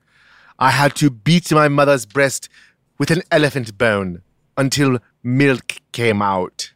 I 0.59 0.71
had 0.71 0.97
to 0.97 1.11
beat 1.11 1.53
my 1.53 1.69
mother's 1.69 2.07
breast 2.07 2.49
with 2.97 3.11
an 3.11 3.21
elephant 3.31 3.77
bone 3.77 4.23
until 4.57 4.99
milk 5.23 5.83
came 5.93 6.23
out. 6.23 6.73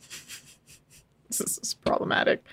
this 1.28 1.58
is 1.58 1.74
problematic. 1.74 2.44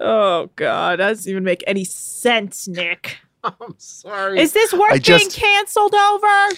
Oh 0.00 0.50
god, 0.56 0.98
that 0.98 1.10
doesn't 1.10 1.30
even 1.30 1.44
make 1.44 1.62
any 1.68 1.84
sense, 1.84 2.66
Nick. 2.66 3.18
I'm 3.44 3.74
sorry. 3.78 4.40
Is 4.40 4.52
this 4.52 4.72
work 4.72 4.90
being 4.90 5.02
just- 5.02 5.36
canceled 5.36 5.94
over? 5.94 6.48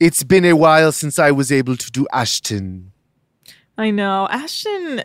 it's 0.00 0.22
been 0.22 0.44
a 0.44 0.54
while 0.54 0.92
since 0.92 1.18
I 1.18 1.30
was 1.30 1.52
able 1.52 1.76
to 1.76 1.90
do 1.90 2.06
Ashton. 2.12 2.92
I 3.78 3.90
know. 3.90 4.28
Ashton 4.30 5.04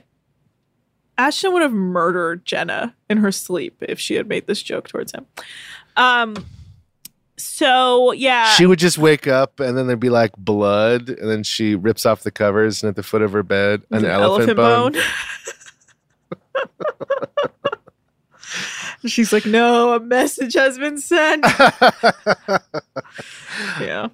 Ashton 1.17 1.53
would 1.53 1.61
have 1.61 1.73
murdered 1.73 2.45
Jenna 2.45 2.95
in 3.09 3.17
her 3.17 3.31
sleep 3.31 3.83
if 3.87 3.99
she 3.99 4.15
had 4.15 4.27
made 4.27 4.47
this 4.47 4.61
joke 4.61 4.87
towards 4.87 5.11
him. 5.11 5.25
Um 5.95 6.35
so 7.37 8.11
yeah. 8.13 8.49
she 8.51 8.65
would 8.65 8.79
just 8.79 8.97
wake 8.97 9.27
up 9.27 9.59
and 9.59 9.77
then 9.77 9.87
there'd 9.87 9.99
be 9.99 10.09
like 10.09 10.31
blood, 10.37 11.09
and 11.09 11.29
then 11.29 11.43
she 11.43 11.75
rips 11.75 12.05
off 12.05 12.23
the 12.23 12.31
covers, 12.31 12.81
and 12.81 12.89
at 12.89 12.95
the 12.95 13.03
foot 13.03 13.21
of 13.21 13.31
her 13.31 13.43
bed, 13.43 13.83
an, 13.91 14.05
elephant, 14.05 14.57
bone. 14.57 14.95
She's 19.05 19.31
like, 19.31 19.45
no, 19.45 19.93
a 19.93 19.99
message 19.99 20.55
has 20.55 20.77
been 20.77 20.97
sent. 20.97 21.45
yeah. 23.79 24.07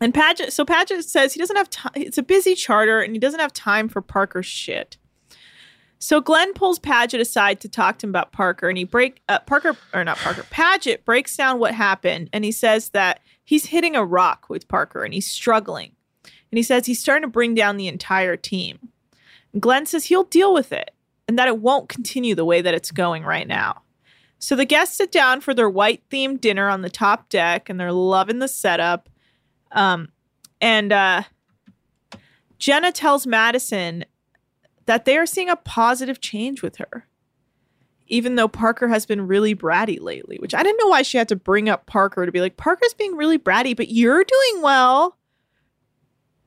And 0.00 0.12
Paget, 0.12 0.52
so 0.52 0.64
Paget 0.64 1.04
says 1.04 1.34
he 1.34 1.40
doesn't 1.40 1.56
have 1.56 1.70
time. 1.70 1.92
It's 1.94 2.18
a 2.18 2.22
busy 2.22 2.54
charter, 2.54 3.00
and 3.00 3.14
he 3.14 3.18
doesn't 3.18 3.40
have 3.40 3.52
time 3.52 3.88
for 3.88 4.00
Parker's 4.02 4.46
shit. 4.46 4.96
So 5.98 6.20
Glenn 6.20 6.52
pulls 6.52 6.78
Paget 6.78 7.20
aside 7.20 7.60
to 7.60 7.68
talk 7.68 7.98
to 7.98 8.06
him 8.06 8.10
about 8.10 8.32
Parker, 8.32 8.68
and 8.68 8.76
he 8.76 8.84
break 8.84 9.22
uh, 9.28 9.38
Parker 9.40 9.76
or 9.94 10.04
not 10.04 10.18
Parker. 10.18 10.44
Paget 10.50 11.04
breaks 11.04 11.36
down 11.36 11.58
what 11.58 11.74
happened, 11.74 12.28
and 12.32 12.44
he 12.44 12.52
says 12.52 12.90
that 12.90 13.20
he's 13.42 13.66
hitting 13.66 13.96
a 13.96 14.04
rock 14.04 14.50
with 14.50 14.68
Parker, 14.68 15.04
and 15.04 15.14
he's 15.14 15.26
struggling. 15.26 15.92
And 16.50 16.58
he 16.58 16.62
says 16.62 16.86
he's 16.86 17.00
starting 17.00 17.22
to 17.22 17.32
bring 17.32 17.54
down 17.54 17.76
the 17.76 17.88
entire 17.88 18.36
team. 18.36 18.90
And 19.52 19.62
Glenn 19.62 19.86
says 19.86 20.06
he'll 20.06 20.24
deal 20.24 20.52
with 20.52 20.72
it, 20.72 20.90
and 21.28 21.38
that 21.38 21.48
it 21.48 21.58
won't 21.58 21.88
continue 21.88 22.34
the 22.34 22.44
way 22.44 22.60
that 22.60 22.74
it's 22.74 22.90
going 22.90 23.24
right 23.24 23.48
now. 23.48 23.82
So 24.38 24.56
the 24.56 24.66
guests 24.66 24.96
sit 24.96 25.10
down 25.10 25.40
for 25.40 25.54
their 25.54 25.70
white 25.70 26.02
themed 26.10 26.40
dinner 26.40 26.68
on 26.68 26.82
the 26.82 26.90
top 26.90 27.28
deck, 27.28 27.68
and 27.68 27.80
they're 27.80 27.92
loving 27.92 28.40
the 28.40 28.48
setup. 28.48 29.08
Um, 29.72 30.08
and 30.60 30.92
uh, 30.92 31.22
Jenna 32.58 32.92
tells 32.92 33.26
Madison 33.26 34.04
that 34.86 35.06
they 35.06 35.16
are 35.16 35.26
seeing 35.26 35.48
a 35.48 35.56
positive 35.56 36.20
change 36.20 36.62
with 36.62 36.76
her, 36.76 37.06
even 38.06 38.34
though 38.34 38.48
Parker 38.48 38.88
has 38.88 39.06
been 39.06 39.26
really 39.26 39.54
bratty 39.54 39.98
lately, 40.00 40.36
which 40.36 40.54
I 40.54 40.62
didn't 40.62 40.78
know 40.78 40.88
why 40.88 41.02
she 41.02 41.16
had 41.16 41.28
to 41.28 41.36
bring 41.36 41.68
up 41.68 41.86
Parker 41.86 42.26
to 42.26 42.32
be 42.32 42.40
like, 42.40 42.58
Parker's 42.58 42.94
being 42.94 43.16
really 43.16 43.38
bratty, 43.38 43.74
but 43.74 43.88
you're 43.88 44.24
doing 44.24 44.62
well. 44.62 45.16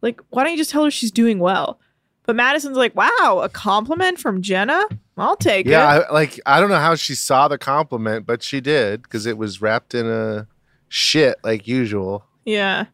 Like, 0.01 0.21
why 0.29 0.43
don't 0.43 0.51
you 0.51 0.57
just 0.57 0.69
tell 0.69 0.83
her 0.83 0.91
she's 0.91 1.11
doing 1.11 1.39
well? 1.39 1.79
But 2.27 2.35
Madison's 2.35 2.77
like, 2.77 2.93
wow, 2.95 3.39
a 3.41 3.49
compliment 3.49 4.19
from 4.19 4.41
Jenna? 4.43 4.83
I'll 5.17 5.35
take 5.37 5.65
Yeah, 5.65 5.95
it. 6.01 6.05
I, 6.09 6.13
like 6.13 6.39
I 6.45 6.59
don't 6.59 6.69
know 6.69 6.75
how 6.75 6.93
she 6.95 7.15
saw 7.15 7.47
the 7.47 7.57
compliment, 7.57 8.27
but 8.27 8.43
she 8.43 8.61
did 8.61 9.01
because 9.01 9.25
it 9.25 9.37
was 9.37 9.61
wrapped 9.61 9.95
in 9.95 10.05
a 10.07 10.45
shit 10.89 11.37
like 11.43 11.67
usual. 11.67 12.25
Yeah. 12.45 12.87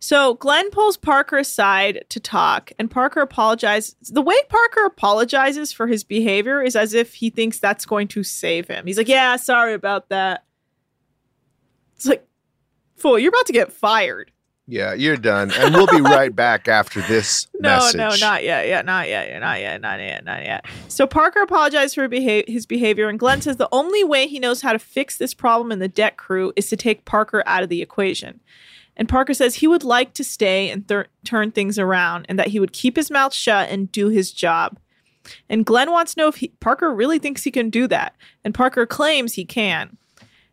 So 0.00 0.34
Glenn 0.34 0.70
pulls 0.70 0.96
Parker 0.96 1.38
aside 1.38 2.04
to 2.08 2.18
talk, 2.18 2.72
and 2.78 2.90
Parker 2.90 3.20
apologizes. 3.20 3.94
The 4.02 4.22
way 4.22 4.36
Parker 4.48 4.84
apologizes 4.84 5.72
for 5.72 5.86
his 5.86 6.04
behavior 6.04 6.60
is 6.62 6.74
as 6.74 6.92
if 6.94 7.14
he 7.14 7.30
thinks 7.30 7.58
that's 7.58 7.86
going 7.86 8.08
to 8.08 8.22
save 8.24 8.66
him. 8.66 8.86
He's 8.86 8.98
like, 8.98 9.08
Yeah, 9.08 9.36
sorry 9.36 9.74
about 9.74 10.08
that. 10.08 10.44
It's 11.96 12.06
like, 12.06 12.26
fool, 12.96 13.18
you're 13.18 13.28
about 13.28 13.46
to 13.46 13.52
get 13.52 13.72
fired. 13.72 14.32
Yeah, 14.70 14.94
you're 14.94 15.16
done, 15.16 15.50
and 15.52 15.74
we'll 15.74 15.88
be 15.88 16.00
right 16.00 16.34
back 16.34 16.68
after 16.68 17.00
this 17.02 17.48
No, 17.58 17.70
message. 17.70 17.96
no, 17.98 18.08
not 18.20 18.44
yet. 18.44 18.68
Yeah, 18.68 18.82
not 18.82 19.08
yet. 19.08 19.28
Yeah, 19.28 19.38
not 19.40 19.58
yet. 19.58 19.80
Not 19.80 19.98
yet. 19.98 20.24
Not 20.24 20.42
yet. 20.44 20.64
So 20.86 21.08
Parker 21.08 21.42
apologized 21.42 21.96
for 21.96 22.06
beha- 22.06 22.44
his 22.46 22.66
behavior, 22.66 23.08
and 23.08 23.18
Glenn 23.18 23.42
says 23.42 23.56
the 23.56 23.68
only 23.72 24.04
way 24.04 24.28
he 24.28 24.38
knows 24.38 24.62
how 24.62 24.72
to 24.72 24.78
fix 24.78 25.16
this 25.18 25.34
problem 25.34 25.72
in 25.72 25.80
the 25.80 25.88
deck 25.88 26.16
crew 26.16 26.52
is 26.54 26.68
to 26.70 26.76
take 26.76 27.04
Parker 27.04 27.42
out 27.46 27.64
of 27.64 27.68
the 27.68 27.82
equation. 27.82 28.38
And 28.96 29.08
Parker 29.08 29.34
says 29.34 29.56
he 29.56 29.66
would 29.66 29.82
like 29.82 30.14
to 30.14 30.22
stay 30.24 30.70
and 30.70 30.86
thir- 30.86 31.06
turn 31.24 31.50
things 31.50 31.76
around, 31.76 32.26
and 32.28 32.38
that 32.38 32.48
he 32.48 32.60
would 32.60 32.72
keep 32.72 32.94
his 32.94 33.10
mouth 33.10 33.34
shut 33.34 33.70
and 33.70 33.90
do 33.90 34.08
his 34.08 34.30
job. 34.30 34.78
And 35.48 35.66
Glenn 35.66 35.90
wants 35.90 36.14
to 36.14 36.20
know 36.20 36.28
if 36.28 36.36
he- 36.36 36.52
Parker 36.60 36.94
really 36.94 37.18
thinks 37.18 37.42
he 37.42 37.50
can 37.50 37.70
do 37.70 37.88
that, 37.88 38.14
and 38.44 38.54
Parker 38.54 38.86
claims 38.86 39.34
he 39.34 39.44
can. 39.44 39.96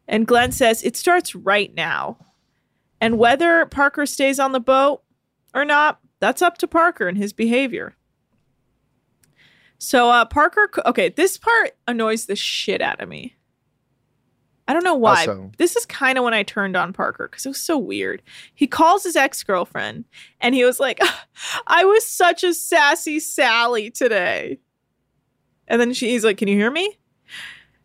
And 0.07 0.25
Glenn 0.25 0.51
says 0.51 0.81
it 0.81 0.97
starts 0.97 1.35
right 1.35 1.71
now. 1.75 2.17
And 2.99 3.17
whether 3.17 3.65
Parker 3.65 4.05
stays 4.05 4.39
on 4.39 4.51
the 4.51 4.59
boat 4.59 5.01
or 5.53 5.63
not, 5.65 5.99
that's 6.19 6.41
up 6.41 6.57
to 6.59 6.67
Parker 6.67 7.07
and 7.07 7.17
his 7.17 7.31
behavior. 7.33 7.95
So 9.77 10.09
uh 10.09 10.25
Parker 10.25 10.69
okay, 10.85 11.09
this 11.09 11.37
part 11.37 11.71
annoys 11.87 12.25
the 12.25 12.35
shit 12.35 12.81
out 12.81 12.99
of 13.01 13.07
me. 13.09 13.35
I 14.67 14.73
don't 14.73 14.83
know 14.83 14.95
why. 14.95 15.19
Also- 15.21 15.51
This 15.57 15.75
is 15.75 15.85
kind 15.85 16.17
of 16.17 16.23
when 16.23 16.33
I 16.33 16.43
turned 16.43 16.75
on 16.75 16.91
Parker 16.93 17.27
because 17.29 17.45
it 17.45 17.49
was 17.49 17.61
so 17.61 17.77
weird. 17.77 18.21
He 18.53 18.67
calls 18.67 19.03
his 19.03 19.15
ex 19.15 19.43
girlfriend 19.43 20.05
and 20.41 20.55
he 20.55 20.65
was 20.65 20.79
like, 20.79 20.99
I 21.67 21.85
was 21.85 22.05
such 22.05 22.43
a 22.43 22.53
sassy 22.53 23.19
Sally 23.19 23.89
today. 23.91 24.59
And 25.67 25.79
then 25.79 25.93
she, 25.93 26.09
he's 26.09 26.23
like, 26.25 26.37
Can 26.37 26.47
you 26.47 26.55
hear 26.57 26.71
me? 26.71 26.97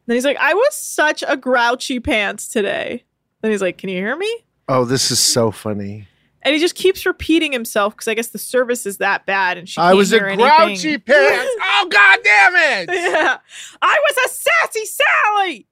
then 0.06 0.16
he's 0.16 0.24
like, 0.24 0.38
I 0.38 0.54
was 0.54 0.74
such 0.74 1.22
a 1.28 1.36
grouchy 1.36 2.00
pants 2.00 2.48
today. 2.48 3.04
Then 3.42 3.50
he's 3.50 3.62
like, 3.62 3.76
Can 3.78 3.90
you 3.90 3.98
hear 3.98 4.16
me? 4.16 4.44
Oh, 4.74 4.86
this 4.86 5.10
is 5.10 5.18
so 5.18 5.50
funny. 5.50 6.08
And 6.40 6.54
he 6.54 6.60
just 6.60 6.74
keeps 6.74 7.04
repeating 7.04 7.52
himself 7.52 7.94
because 7.94 8.08
I 8.08 8.14
guess 8.14 8.28
the 8.28 8.38
service 8.38 8.86
is 8.86 8.96
that 8.98 9.26
bad 9.26 9.58
and 9.58 9.68
she 9.68 9.78
I 9.78 9.92
was 9.92 10.12
a 10.14 10.18
grouchy 10.18 10.38
anything. 10.62 11.00
pants. 11.00 11.50
oh 11.60 11.88
god 11.90 12.18
damn 12.24 12.56
it! 12.56 12.90
yeah. 12.94 13.36
I 13.82 13.98
was 14.08 14.16
a 14.16 14.28
sassy 14.34 14.84
Sally. 14.86 15.66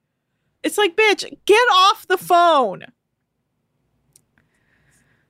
It's 0.61 0.77
like, 0.77 0.95
bitch, 0.95 1.27
get 1.47 1.67
off 1.73 2.07
the 2.07 2.17
phone. 2.17 2.85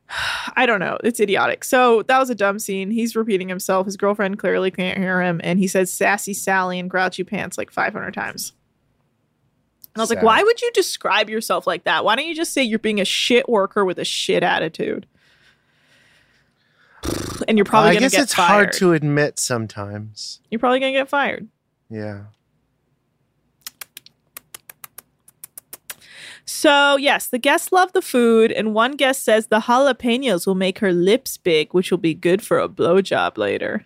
I 0.56 0.66
don't 0.66 0.82
know. 0.82 0.98
It's 1.04 1.22
idiotic. 1.22 1.64
So 1.64 2.04
that 2.04 2.20
was 2.20 2.30
a 2.30 2.36
dumb 2.36 2.60
scene. 2.60 2.92
He's 2.92 3.16
repeating 3.16 3.48
himself. 3.48 3.86
His 3.86 3.96
girlfriend 3.96 4.38
clearly 4.38 4.70
can't 4.70 4.98
hear 4.98 5.22
him. 5.22 5.40
And 5.46 5.60
he 5.60 5.68
says 5.68 5.94
sassy 5.94 6.34
Sally 6.34 6.78
and 6.78 6.90
grouchy 6.90 7.24
pants 7.24 7.58
like 7.58 7.72
500 7.72 8.14
times. 8.14 8.52
And 9.94 10.00
I 10.00 10.04
was 10.04 10.10
like, 10.10 10.24
why 10.24 10.42
would 10.42 10.62
you 10.62 10.72
describe 10.74 11.30
yourself 11.30 11.68
like 11.68 11.84
that? 11.84 12.06
Why 12.06 12.16
don't 12.16 12.26
you 12.26 12.36
just 12.36 12.54
say 12.54 12.64
you're 12.64 12.80
being 12.80 13.02
a 13.02 13.06
shit 13.06 13.50
worker 13.50 13.84
with 13.84 14.00
a 14.00 14.06
shit 14.06 14.44
attitude? 14.44 15.08
And 17.48 17.58
you're 17.58 17.66
probably 17.66 17.90
I 17.90 17.94
going 17.94 18.10
to 18.10 18.16
guess 18.16 18.24
it's 18.24 18.36
fired. 18.36 18.48
hard 18.48 18.74
to 18.74 18.94
admit 18.94 19.40
sometimes. 19.40 20.42
You're 20.52 20.60
probably 20.60 20.80
going 20.80 20.94
to 20.94 21.00
get 21.00 21.10
fired. 21.10 21.48
Yeah. 21.90 22.26
So, 26.46 26.98
yes, 26.98 27.28
the 27.28 27.40
guests 27.40 27.72
love 27.72 27.94
the 27.94 28.02
food, 28.04 28.52
and 28.52 28.76
one 28.76 28.92
guest 28.92 29.24
says 29.24 29.48
the 29.48 29.62
jalapenos 29.62 30.46
will 30.46 30.54
make 30.54 30.78
her 30.80 30.94
lips 30.94 31.36
big, 31.36 31.74
which 31.74 31.90
will 31.90 31.98
be 31.98 32.14
good 32.14 32.44
for 32.44 32.60
a 32.60 32.70
blowjob 32.70 33.38
later. 33.38 33.86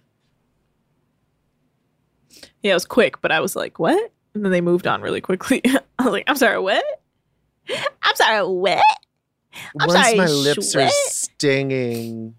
Yeah, 2.62 2.72
it 2.72 2.74
was 2.74 2.86
quick, 2.86 3.22
but 3.22 3.32
I 3.32 3.39
was 3.39 3.56
like, 3.56 3.80
what? 3.80 4.12
And 4.36 4.43
then 4.45 4.51
they 4.51 4.61
moved 4.61 4.86
on 4.86 5.01
really 5.01 5.21
quickly. 5.21 5.61
I 5.99 6.03
was 6.03 6.11
like, 6.11 6.25
I'm 6.27 6.36
sorry, 6.36 6.59
what? 6.59 6.83
I'm 8.03 8.15
sorry, 8.15 8.45
what? 8.47 8.83
I'm 9.79 9.88
Once 9.88 9.93
sorry, 9.93 10.15
my 10.17 10.27
lips 10.27 10.75
Schwet. 10.75 10.88
are 10.88 10.91
stinging 10.91 12.36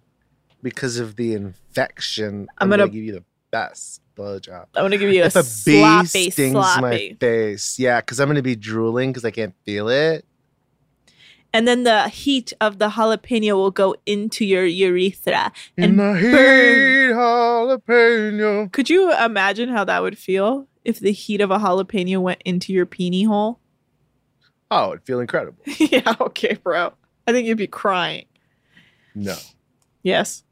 because 0.62 0.98
of 0.98 1.16
the 1.16 1.32
infection, 1.32 2.48
I'm 2.58 2.64
I'm, 2.66 2.70
gonna- 2.70 2.82
gonna, 2.82 2.92
give 2.92 3.04
you 3.04 3.12
the 3.12 3.24
best 3.50 4.02
blowjob. 4.16 4.66
I'm 4.74 4.90
to 4.90 4.98
give 4.98 5.10
you 5.12 5.22
a, 5.22 5.26
If 5.26 5.36
a 5.36 5.42
bee 5.42 5.80
sloppy, 5.80 6.30
stings 6.30 6.52
sloppy. 6.52 6.80
my 6.82 7.16
face, 7.18 7.78
yeah, 7.78 8.00
because 8.00 8.20
I'm 8.20 8.28
gonna 8.28 8.42
be 8.42 8.56
drooling 8.56 9.10
because 9.10 9.24
I 9.24 9.30
can't 9.30 9.54
feel 9.64 9.88
it. 9.88 10.24
And 11.54 11.66
then 11.66 11.84
the 11.84 12.08
heat 12.10 12.52
of 12.60 12.78
the 12.78 12.90
jalapeno 12.90 13.52
will 13.54 13.70
go 13.70 13.94
into 14.04 14.44
your 14.44 14.66
urethra. 14.66 15.52
In 15.78 15.84
And 15.84 15.98
the 15.98 16.12
heat, 16.18 16.30
burn. 16.32 17.16
jalapeno. 17.16 18.72
Could 18.72 18.90
you 18.90 19.12
imagine 19.16 19.70
how 19.70 19.84
that 19.84 20.02
would 20.02 20.18
feel 20.18 20.66
if 20.86 21.00
the 21.00 21.12
heat 21.12 21.40
of 21.40 21.50
a 21.50 21.58
jalapeno 21.58 22.18
went 22.18 22.40
into 22.44 22.72
your 22.72 22.86
peenie 22.86 23.24
hole? 23.24 23.60
Oh, 24.70 24.92
it'd 24.92 25.04
feel 25.04 25.20
incredible. 25.20 25.62
yeah, 25.78 26.14
okay, 26.20 26.54
bro. 26.62 26.92
I 27.26 27.32
think 27.32 27.46
you'd 27.46 27.58
be 27.58 27.66
crying. 27.66 28.26
No, 29.14 29.36
Yes. 30.02 30.44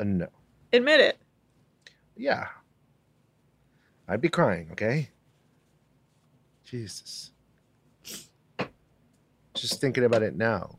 uh, 0.00 0.04
no, 0.04 0.28
Admit 0.72 1.00
it. 1.00 1.18
yeah, 2.16 2.46
I'd 4.08 4.20
be 4.20 4.28
crying. 4.28 4.68
Okay, 4.72 5.10
Jesus. 6.64 7.30
Just 9.54 9.80
thinking 9.80 10.04
about 10.04 10.22
it 10.22 10.34
now 10.36 10.78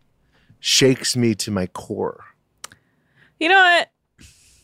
shakes 0.60 1.16
me 1.16 1.34
to 1.36 1.52
my 1.52 1.68
core. 1.68 2.24
You 3.40 3.50
know 3.50 3.56
what? 3.62 3.90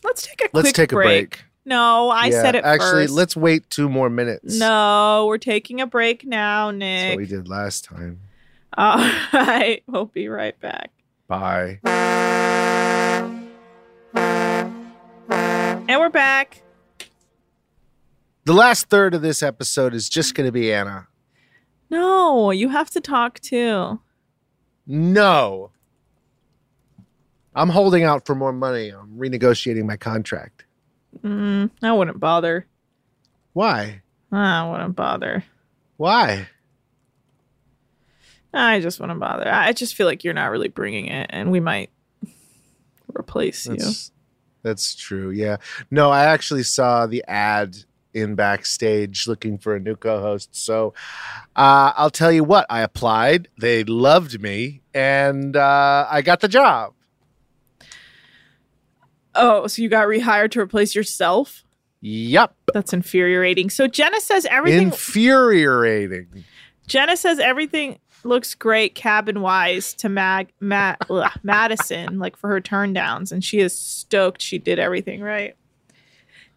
Let's 0.04 0.22
take 0.26 0.40
a 0.40 0.48
Let's 0.52 0.66
quick 0.66 0.74
take 0.74 0.92
a 0.92 0.96
break. 0.96 1.44
No, 1.64 2.08
I 2.10 2.26
Yeah, 2.26 2.42
said 2.42 2.54
it 2.56 2.64
Actually, 2.64 3.04
first. 3.04 3.14
let's 3.14 3.36
wait 3.36 3.70
two 3.70 3.88
more 3.88 4.10
minutes. 4.10 4.58
No, 4.58 5.26
we're 5.28 5.38
taking 5.38 5.80
a 5.80 5.86
break 5.86 6.24
now, 6.26 6.72
That's 6.72 7.10
what 7.10 7.16
we 7.18 7.26
did 7.26 7.48
last 7.48 7.84
time. 7.84 8.20
All 8.76 8.98
right. 9.32 9.82
We'll 9.88 10.06
be 10.06 10.28
right 10.28 10.58
back. 10.60 10.90
Bye. 11.28 11.78
And 14.14 16.00
we're 16.00 16.08
back. 16.10 16.62
The 18.44 18.52
last 18.54 18.88
third 18.88 19.14
of 19.14 19.22
this 19.22 19.42
episode 19.42 19.94
is 19.94 20.08
just 20.08 20.34
going 20.34 20.46
to 20.46 20.52
be 20.52 20.72
Anna. 20.72 21.06
No, 21.90 22.50
you 22.50 22.70
have 22.70 22.90
to 22.90 23.00
talk 23.00 23.38
too. 23.40 24.00
No. 24.86 25.70
I'm 27.54 27.68
holding 27.68 28.02
out 28.04 28.24
for 28.26 28.34
more 28.34 28.52
money. 28.52 28.88
I'm 28.88 29.16
renegotiating 29.18 29.84
my 29.84 29.96
contract. 29.96 30.64
Mm, 31.20 31.70
I 31.82 31.92
wouldn't 31.92 32.20
bother. 32.20 32.66
Why? 33.52 34.02
I 34.30 34.70
wouldn't 34.70 34.96
bother. 34.96 35.44
Why? 35.96 36.48
I 38.54 38.80
just 38.80 39.00
wouldn't 39.00 39.20
bother. 39.20 39.48
I 39.50 39.72
just 39.72 39.94
feel 39.94 40.06
like 40.06 40.24
you're 40.24 40.34
not 40.34 40.50
really 40.50 40.68
bringing 40.68 41.06
it, 41.06 41.28
and 41.30 41.50
we 41.50 41.60
might 41.60 41.90
replace 43.18 43.66
you. 43.66 43.76
That's, 43.76 44.10
that's 44.62 44.94
true. 44.94 45.30
Yeah. 45.30 45.56
No, 45.90 46.10
I 46.10 46.24
actually 46.24 46.62
saw 46.62 47.06
the 47.06 47.24
ad 47.26 47.76
in 48.14 48.34
backstage 48.34 49.26
looking 49.26 49.56
for 49.56 49.74
a 49.74 49.80
new 49.80 49.96
co-host. 49.96 50.54
So 50.54 50.92
uh, 51.56 51.92
I'll 51.96 52.10
tell 52.10 52.30
you 52.30 52.44
what, 52.44 52.66
I 52.68 52.80
applied. 52.82 53.48
They 53.58 53.84
loved 53.84 54.40
me, 54.40 54.82
and 54.92 55.56
uh, 55.56 56.06
I 56.10 56.22
got 56.22 56.40
the 56.40 56.48
job. 56.48 56.92
Oh, 59.34 59.66
so 59.66 59.82
you 59.82 59.88
got 59.88 60.06
rehired 60.06 60.50
to 60.52 60.60
replace 60.60 60.94
yourself? 60.94 61.64
Yep, 62.00 62.54
That's 62.74 62.92
infuriating. 62.92 63.70
So 63.70 63.86
Jenna 63.86 64.20
says 64.20 64.44
everything. 64.46 64.88
infuriating. 64.88 66.44
Jenna 66.88 67.16
says 67.16 67.38
everything 67.38 68.00
looks 68.24 68.54
great 68.54 68.94
cabin 68.94 69.40
wise 69.40 69.94
to 69.94 70.08
Mag 70.08 70.52
Ma- 70.60 70.96
Madison, 71.42 72.18
like 72.18 72.36
for 72.36 72.48
her 72.48 72.60
turn 72.60 72.92
downs, 72.92 73.30
and 73.32 73.44
she 73.44 73.60
is 73.60 73.76
stoked 73.76 74.42
she 74.42 74.58
did 74.58 74.78
everything 74.78 75.20
right. 75.22 75.56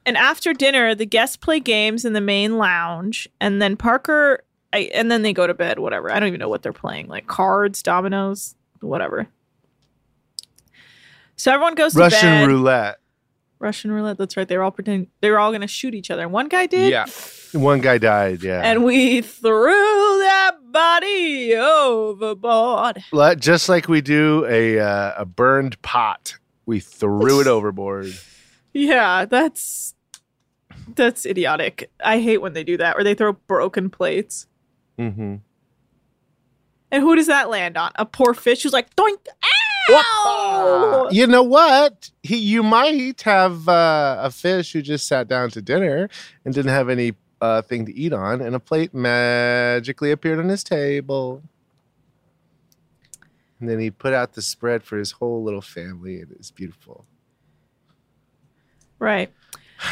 And 0.05 0.17
after 0.17 0.53
dinner, 0.53 0.93
the 0.93 1.05
guests 1.05 1.37
play 1.37 1.59
games 1.59 2.05
in 2.05 2.13
the 2.13 2.21
main 2.21 2.57
lounge, 2.57 3.27
and 3.39 3.61
then 3.61 3.75
Parker, 3.77 4.43
I, 4.73 4.89
and 4.93 5.11
then 5.11 5.21
they 5.21 5.33
go 5.33 5.47
to 5.47 5.53
bed. 5.53 5.79
Whatever, 5.79 6.11
I 6.11 6.19
don't 6.19 6.27
even 6.27 6.39
know 6.39 6.49
what 6.49 6.63
they're 6.63 6.73
playing, 6.73 7.07
like 7.07 7.27
cards, 7.27 7.81
dominoes, 7.83 8.55
whatever. 8.81 9.27
So 11.35 11.51
everyone 11.53 11.75
goes 11.75 11.93
to 11.93 11.99
Russian 11.99 12.47
roulette. 12.47 12.97
Russian 13.59 13.91
roulette. 13.91 14.17
That's 14.17 14.35
right. 14.37 14.47
They 14.47 14.57
were 14.57 14.63
all 14.63 14.71
pretending 14.71 15.09
they 15.21 15.29
were 15.31 15.39
all 15.39 15.51
going 15.51 15.61
to 15.61 15.67
shoot 15.67 15.93
each 15.93 16.11
other. 16.11 16.23
And 16.23 16.31
one 16.31 16.47
guy 16.47 16.65
did. 16.65 16.91
Yeah, 16.91 17.05
one 17.53 17.81
guy 17.81 17.97
died. 17.97 18.43
Yeah, 18.43 18.61
And 18.61 18.83
we 18.83 19.21
threw 19.21 19.71
that 20.19 20.51
body 20.71 21.55
overboard. 21.55 23.03
Let- 23.11 23.39
just 23.39 23.69
like 23.69 23.87
we 23.87 24.01
do 24.01 24.45
a 24.47 24.79
uh, 24.79 25.13
a 25.17 25.25
burned 25.25 25.81
pot, 25.81 26.37
we 26.65 26.79
threw 26.79 27.41
it 27.41 27.47
overboard. 27.47 28.13
Yeah, 28.73 29.25
that's 29.25 29.95
that's 30.93 31.25
idiotic. 31.25 31.89
I 32.03 32.19
hate 32.19 32.39
when 32.41 32.53
they 32.53 32.63
do 32.63 32.77
that, 32.77 32.95
or 32.97 33.03
they 33.03 33.13
throw 33.15 33.33
broken 33.33 33.89
plates. 33.89 34.47
Mm-hmm. 34.99 35.35
And 36.91 37.03
who 37.03 37.15
does 37.15 37.27
that 37.27 37.49
land 37.49 37.77
on? 37.77 37.91
A 37.95 38.05
poor 38.05 38.33
fish 38.33 38.63
who's 38.63 38.71
like, 38.73 38.95
doink, 38.95 39.17
You 41.11 41.27
know 41.27 41.43
what? 41.43 42.09
He, 42.23 42.37
you 42.37 42.63
might 42.63 43.21
have 43.21 43.69
uh, 43.69 44.17
a 44.19 44.31
fish 44.31 44.73
who 44.73 44.81
just 44.81 45.07
sat 45.07 45.27
down 45.27 45.51
to 45.51 45.61
dinner 45.61 46.09
and 46.43 46.53
didn't 46.53 46.71
have 46.71 46.89
any 46.89 47.13
uh, 47.41 47.61
thing 47.61 47.85
to 47.85 47.93
eat 47.93 48.13
on, 48.13 48.41
and 48.41 48.55
a 48.55 48.59
plate 48.59 48.93
magically 48.93 50.11
appeared 50.11 50.39
on 50.39 50.49
his 50.49 50.63
table. 50.63 51.43
And 53.59 53.69
then 53.69 53.79
he 53.79 53.91
put 53.91 54.13
out 54.13 54.33
the 54.33 54.41
spread 54.41 54.83
for 54.83 54.97
his 54.97 55.11
whole 55.11 55.43
little 55.43 55.61
family, 55.61 56.19
and 56.19 56.31
it 56.31 56.37
was 56.37 56.51
beautiful. 56.51 57.05
Right. 58.99 59.31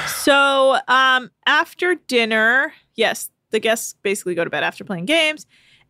So 0.07 0.77
um, 0.87 1.31
after 1.45 1.95
dinner, 1.95 2.73
yes, 2.95 3.29
the 3.51 3.59
guests 3.59 3.95
basically 4.01 4.35
go 4.35 4.43
to 4.43 4.49
bed 4.49 4.63
after 4.63 4.83
playing 4.83 5.05
games. 5.05 5.45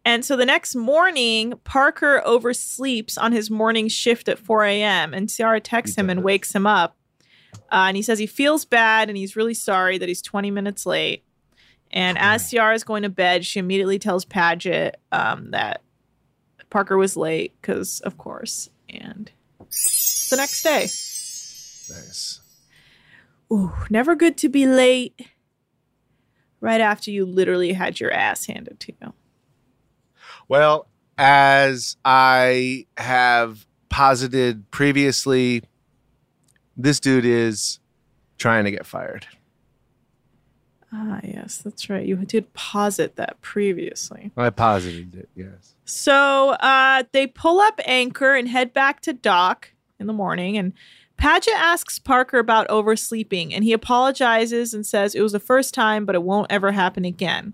And 0.05 0.25
so 0.25 0.35
the 0.35 0.45
next 0.45 0.75
morning, 0.75 1.53
Parker 1.63 2.21
oversleeps 2.25 3.17
on 3.17 3.31
his 3.31 3.49
morning 3.49 3.87
shift 3.87 4.27
at 4.27 4.37
4 4.37 4.65
a.m. 4.65 5.13
And 5.13 5.29
Ciara 5.29 5.61
texts 5.61 5.97
him 5.97 6.09
and 6.09 6.23
wakes 6.23 6.53
him 6.53 6.67
up. 6.67 6.97
Uh, 7.71 7.87
and 7.87 7.97
he 7.97 8.03
says 8.03 8.19
he 8.19 8.27
feels 8.27 8.65
bad 8.65 9.09
and 9.09 9.17
he's 9.17 9.35
really 9.35 9.53
sorry 9.53 9.97
that 9.97 10.09
he's 10.09 10.21
20 10.21 10.51
minutes 10.51 10.85
late. 10.85 11.23
And 11.91 12.17
as 12.17 12.49
Ciara 12.49 12.73
is 12.73 12.83
going 12.83 13.03
to 13.03 13.09
bed, 13.09 13.45
she 13.45 13.59
immediately 13.59 13.99
tells 13.99 14.25
Paget 14.25 14.99
um, 15.11 15.51
that 15.51 15.81
Parker 16.69 16.97
was 16.97 17.15
late 17.15 17.53
because, 17.61 17.99
of 18.01 18.17
course. 18.17 18.69
And 18.89 19.31
it's 19.61 20.29
the 20.29 20.37
next 20.37 20.63
day. 20.63 20.81
Nice. 20.81 22.41
Ooh, 23.51 23.73
never 23.89 24.15
good 24.15 24.37
to 24.37 24.49
be 24.49 24.65
late. 24.65 25.27
Right 26.59 26.81
after 26.81 27.11
you 27.11 27.25
literally 27.25 27.73
had 27.73 27.99
your 27.99 28.11
ass 28.11 28.45
handed 28.45 28.79
to 28.81 28.93
you. 29.01 29.13
Well, 30.47 30.87
as 31.17 31.97
I 32.03 32.87
have 32.97 33.65
posited 33.89 34.69
previously, 34.71 35.63
this 36.75 36.99
dude 36.99 37.25
is 37.25 37.79
trying 38.37 38.65
to 38.65 38.71
get 38.71 38.85
fired. 38.85 39.27
Ah, 40.91 41.19
yes, 41.23 41.57
that's 41.57 41.89
right. 41.89 42.05
You 42.05 42.15
did 42.17 42.53
posit 42.53 43.15
that 43.15 43.41
previously. 43.41 44.31
I 44.37 44.51
posited 44.51 45.15
it, 45.15 45.29
yes. 45.35 45.73
So 45.85 46.51
uh, 46.51 47.03
they 47.13 47.25
pull 47.25 47.59
up 47.59 47.79
anchor 47.85 48.35
and 48.35 48.47
head 48.47 48.73
back 48.73 49.01
to 49.01 49.13
dock 49.13 49.71
in 49.99 50.05
the 50.05 50.13
morning. 50.13 50.55
And 50.55 50.73
Paget 51.17 51.55
asks 51.55 51.97
Parker 51.97 52.37
about 52.37 52.69
oversleeping, 52.69 53.53
and 53.53 53.63
he 53.63 53.73
apologizes 53.73 54.73
and 54.73 54.85
says 54.85 55.15
it 55.15 55.21
was 55.21 55.31
the 55.31 55.39
first 55.39 55.73
time, 55.73 56.05
but 56.05 56.15
it 56.15 56.23
won't 56.23 56.51
ever 56.51 56.71
happen 56.71 57.05
again. 57.05 57.53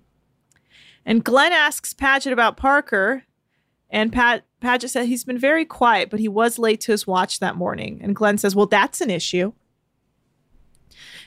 And 1.09 1.23
Glenn 1.23 1.51
asks 1.51 1.91
Paget 1.91 2.31
about 2.31 2.55
Parker, 2.55 3.23
and 3.89 4.13
Pat 4.13 4.43
Paget 4.59 4.91
said 4.91 5.07
he's 5.07 5.23
been 5.23 5.39
very 5.39 5.65
quiet, 5.65 6.11
but 6.11 6.19
he 6.19 6.27
was 6.27 6.59
late 6.59 6.81
to 6.81 6.91
his 6.91 7.07
watch 7.07 7.39
that 7.39 7.55
morning. 7.55 7.99
And 8.03 8.15
Glenn 8.15 8.37
says, 8.37 8.55
"Well, 8.55 8.67
that's 8.67 9.01
an 9.01 9.09
issue." 9.09 9.53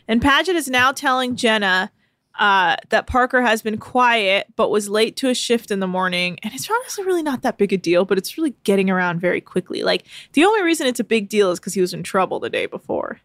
And 0.07 0.22
Paget 0.22 0.55
is 0.55 0.68
now 0.68 0.93
telling 0.93 1.35
Jenna 1.35 1.91
uh, 2.39 2.76
that 2.91 3.09
Parker 3.09 3.43
has 3.43 3.61
been 3.61 3.76
quiet 3.76 4.47
but 4.55 4.70
was 4.70 4.89
late 4.89 5.16
to 5.16 5.30
a 5.30 5.35
shift 5.35 5.72
in 5.72 5.80
the 5.80 5.89
morning. 5.89 6.39
And 6.45 6.55
it's 6.55 6.70
honestly 6.70 7.05
really 7.05 7.24
not 7.24 7.43
that 7.43 7.59
big 7.59 7.72
a 7.72 7.76
deal, 7.76 8.05
but 8.05 8.18
it's 8.18 8.39
really 8.39 8.55
getting 8.62 8.89
around 8.89 9.20
very 9.20 9.41
quickly. 9.41 9.83
Like, 9.83 10.07
the 10.35 10.45
only 10.45 10.62
reason 10.62 10.87
it's 10.87 11.01
a 11.01 11.05
big 11.05 11.28
deal 11.28 11.51
is 11.51 11.59
because 11.59 11.74
he 11.74 11.80
was 11.80 11.93
in 11.93 12.05
trouble 12.05 12.39
the 12.39 12.51
day 12.51 12.66
before. 12.66 13.20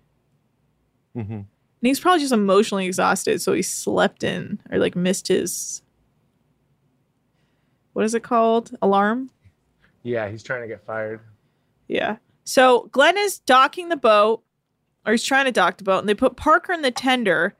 Mm-hmm. 1.16 1.34
And 1.34 1.48
he's 1.82 2.00
probably 2.00 2.22
just 2.22 2.34
emotionally 2.34 2.88
exhausted, 2.88 3.44
so 3.44 3.54
he 3.54 3.62
slept 3.62 4.24
in 4.24 4.60
or 4.72 4.80
like 4.80 4.96
missed 4.96 5.28
his. 5.28 5.84
What 7.98 8.06
is 8.06 8.14
it 8.14 8.22
called? 8.22 8.78
Alarm? 8.84 9.32
Yeah, 10.04 10.30
he's 10.30 10.44
trying 10.44 10.62
to 10.62 10.68
get 10.68 10.86
fired. 10.86 11.20
Yeah. 11.88 12.18
So 12.44 12.90
Glenn 12.92 13.18
is 13.18 13.40
docking 13.40 13.90
the 13.90 13.98
boat, 13.98 14.44
or 15.04 15.14
he's 15.14 15.24
trying 15.24 15.46
to 15.46 15.52
dock 15.52 15.78
the 15.78 15.84
boat, 15.84 15.98
and 15.98 16.08
they 16.08 16.14
put 16.14 16.36
Parker 16.38 16.74
in 16.74 16.84
the 16.84 16.92
tender, 16.92 17.56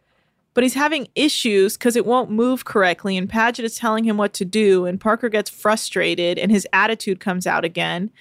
but 0.54 0.64
he's 0.64 0.76
having 0.76 1.08
issues 1.16 1.76
because 1.76 1.96
it 1.96 2.06
won't 2.06 2.30
move 2.30 2.66
correctly. 2.66 3.18
And 3.18 3.28
Paget 3.28 3.66
is 3.66 3.78
telling 3.78 4.04
him 4.04 4.16
what 4.18 4.36
to 4.36 4.46
do, 4.46 4.86
and 4.86 5.02
Parker 5.02 5.28
gets 5.28 5.50
frustrated, 5.50 6.38
and 6.38 6.52
his 6.52 6.68
attitude 6.72 7.20
comes 7.20 7.48
out 7.48 7.66
again. 7.66 8.12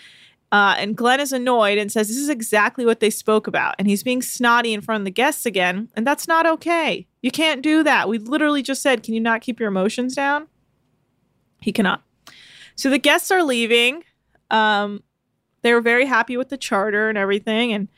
Uh, 0.51 0.75
and 0.79 0.97
Glenn 0.97 1.21
is 1.21 1.35
annoyed 1.35 1.77
and 1.77 1.93
says, 1.93 2.09
This 2.09 2.17
is 2.17 2.31
exactly 2.31 2.87
what 2.87 3.01
they 3.01 3.11
spoke 3.11 3.47
about. 3.47 3.75
And 3.79 3.87
he's 3.87 4.03
being 4.03 4.23
snotty 4.23 4.73
in 4.73 4.81
front 4.81 5.03
of 5.03 5.05
the 5.05 5.11
guests 5.11 5.45
again. 5.45 5.91
And 5.95 6.07
that's 6.07 6.27
not 6.27 6.47
okay. 6.47 7.07
You 7.21 7.31
can't 7.31 7.61
do 7.61 7.83
that. 7.83 8.09
We 8.09 8.17
literally 8.17 8.63
just 8.63 8.81
said, 8.81 9.03
Can 9.03 9.13
you 9.13 9.21
not 9.21 9.43
keep 9.43 9.61
your 9.61 9.69
emotions 9.69 10.15
down? 10.15 10.47
He 11.61 11.73
cannot. 11.73 12.06
So 12.77 12.91
the 12.91 12.99
guests 12.99 13.31
are 13.31 13.43
leaving. 13.43 14.05
Um, 14.51 15.03
they 15.63 15.73
were 15.73 15.81
very 15.81 16.07
happy 16.07 16.37
with 16.37 16.51
the 16.51 16.57
charter 16.57 17.09
and 17.09 17.19
everything. 17.19 17.73
And 17.73 17.89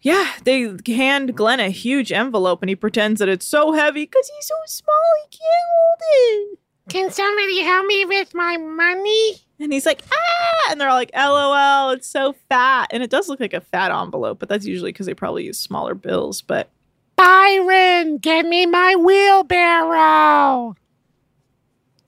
yeah, 0.00 0.32
they 0.44 0.74
hand 0.86 1.36
Glenn 1.36 1.60
a 1.60 1.68
huge 1.70 2.10
envelope 2.10 2.62
and 2.62 2.68
he 2.68 2.74
pretends 2.74 3.20
that 3.20 3.28
it's 3.28 3.46
so 3.46 3.72
heavy 3.72 4.04
because 4.04 4.28
he's 4.34 4.46
so 4.46 4.54
small 4.66 4.94
he 5.22 5.38
can't 5.38 5.68
hold 5.70 6.52
it. 6.52 6.58
Can 6.88 7.10
somebody 7.12 7.60
help 7.60 7.86
me 7.86 8.04
with 8.04 8.34
my 8.34 8.56
money? 8.56 9.36
And 9.60 9.72
he's 9.72 9.86
like, 9.86 10.02
ah, 10.12 10.70
and 10.70 10.80
they're 10.80 10.88
all 10.88 10.96
like, 10.96 11.12
LOL, 11.14 11.90
it's 11.90 12.08
so 12.08 12.34
fat. 12.48 12.88
And 12.90 13.02
it 13.02 13.10
does 13.10 13.28
look 13.28 13.38
like 13.38 13.54
a 13.54 13.60
fat 13.60 13.92
envelope, 13.92 14.40
but 14.40 14.48
that's 14.48 14.66
usually 14.66 14.90
because 14.90 15.06
they 15.06 15.14
probably 15.14 15.44
use 15.44 15.58
smaller 15.58 15.94
bills. 15.94 16.42
But 16.42 16.68
Byron, 17.14 18.18
get 18.18 18.46
me 18.46 18.66
my 18.66 18.96
wheelbarrow. 18.96 20.74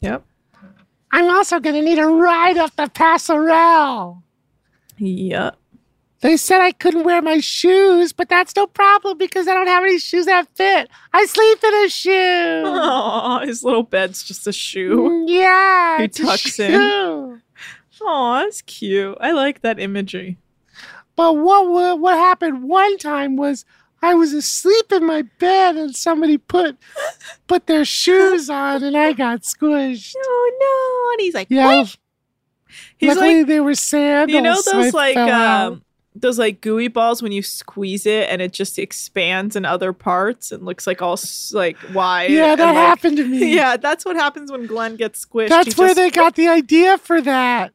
yep. 0.00 0.24
I'm 1.14 1.30
also 1.30 1.60
going 1.60 1.76
to 1.76 1.80
need 1.80 2.00
a 2.00 2.06
ride 2.08 2.58
up 2.58 2.74
the 2.74 2.88
passerelle. 2.88 4.20
Yep. 4.98 5.56
They 6.22 6.36
said 6.36 6.60
I 6.60 6.72
couldn't 6.72 7.04
wear 7.04 7.22
my 7.22 7.38
shoes, 7.38 8.12
but 8.12 8.28
that's 8.28 8.56
no 8.56 8.66
problem 8.66 9.16
because 9.16 9.46
I 9.46 9.54
don't 9.54 9.68
have 9.68 9.84
any 9.84 10.00
shoes 10.00 10.26
that 10.26 10.48
fit. 10.56 10.90
I 11.12 11.24
sleep 11.26 11.62
in 11.62 11.74
a 11.84 11.88
shoe. 11.88 12.62
Oh, 12.66 13.40
his 13.44 13.62
little 13.62 13.84
bed's 13.84 14.24
just 14.24 14.48
a 14.48 14.52
shoe. 14.52 15.08
Mm, 15.08 15.24
yeah. 15.28 16.00
He 16.00 16.08
tucks 16.08 16.58
in. 16.58 17.40
Oh, 18.00 18.40
that's 18.42 18.62
cute. 18.62 19.16
I 19.20 19.30
like 19.30 19.60
that 19.60 19.78
imagery. 19.78 20.38
But 21.14 21.34
what, 21.34 21.68
what 21.68 22.00
what 22.00 22.18
happened 22.18 22.64
one 22.64 22.98
time 22.98 23.36
was 23.36 23.64
I 24.04 24.14
was 24.14 24.32
asleep 24.32 24.92
in 24.92 25.06
my 25.06 25.22
bed 25.38 25.76
and 25.76 25.94
somebody 25.96 26.36
put 26.38 26.76
put 27.46 27.66
their 27.66 27.84
shoes 27.84 28.50
on 28.50 28.82
and 28.82 28.96
I 28.96 29.12
got 29.12 29.42
squished. 29.42 30.14
Oh 30.26 30.50
no. 30.60 31.12
And 31.14 31.20
he's 31.24 31.34
like, 31.34 31.46
Yeah. 31.50 31.66
"What?" 31.78 31.96
He's 32.96 33.08
Luckily 33.16 33.38
like, 33.38 33.46
they 33.46 33.60
were 33.60 33.74
sandals. 33.74 34.34
you 34.34 34.42
know 34.42 34.54
those 34.62 34.94
I 34.94 34.96
like 34.96 35.16
um 35.16 35.82
those 36.16 36.38
like 36.38 36.60
gooey 36.60 36.88
balls 36.88 37.22
when 37.22 37.32
you 37.32 37.42
squeeze 37.42 38.06
it 38.06 38.28
and 38.30 38.40
it 38.40 38.52
just 38.52 38.78
expands 38.78 39.56
in 39.56 39.64
other 39.64 39.92
parts 39.92 40.52
and 40.52 40.64
looks 40.64 40.86
like 40.86 41.02
all 41.02 41.14
s- 41.14 41.52
like 41.54 41.76
wide. 41.92 42.30
Yeah, 42.30 42.54
that 42.54 42.64
like- 42.64 42.74
happened 42.74 43.16
to 43.16 43.26
me. 43.26 43.54
Yeah, 43.56 43.76
that's 43.76 44.04
what 44.04 44.14
happens 44.16 44.50
when 44.52 44.66
Glenn 44.66 44.94
gets 44.96 45.24
squished. 45.24 45.48
That's 45.48 45.74
He 45.74 45.80
where 45.80 45.88
just- 45.88 45.96
they 45.96 46.10
got 46.10 46.34
the 46.36 46.48
idea 46.48 46.98
for 46.98 47.20
that. 47.22 47.72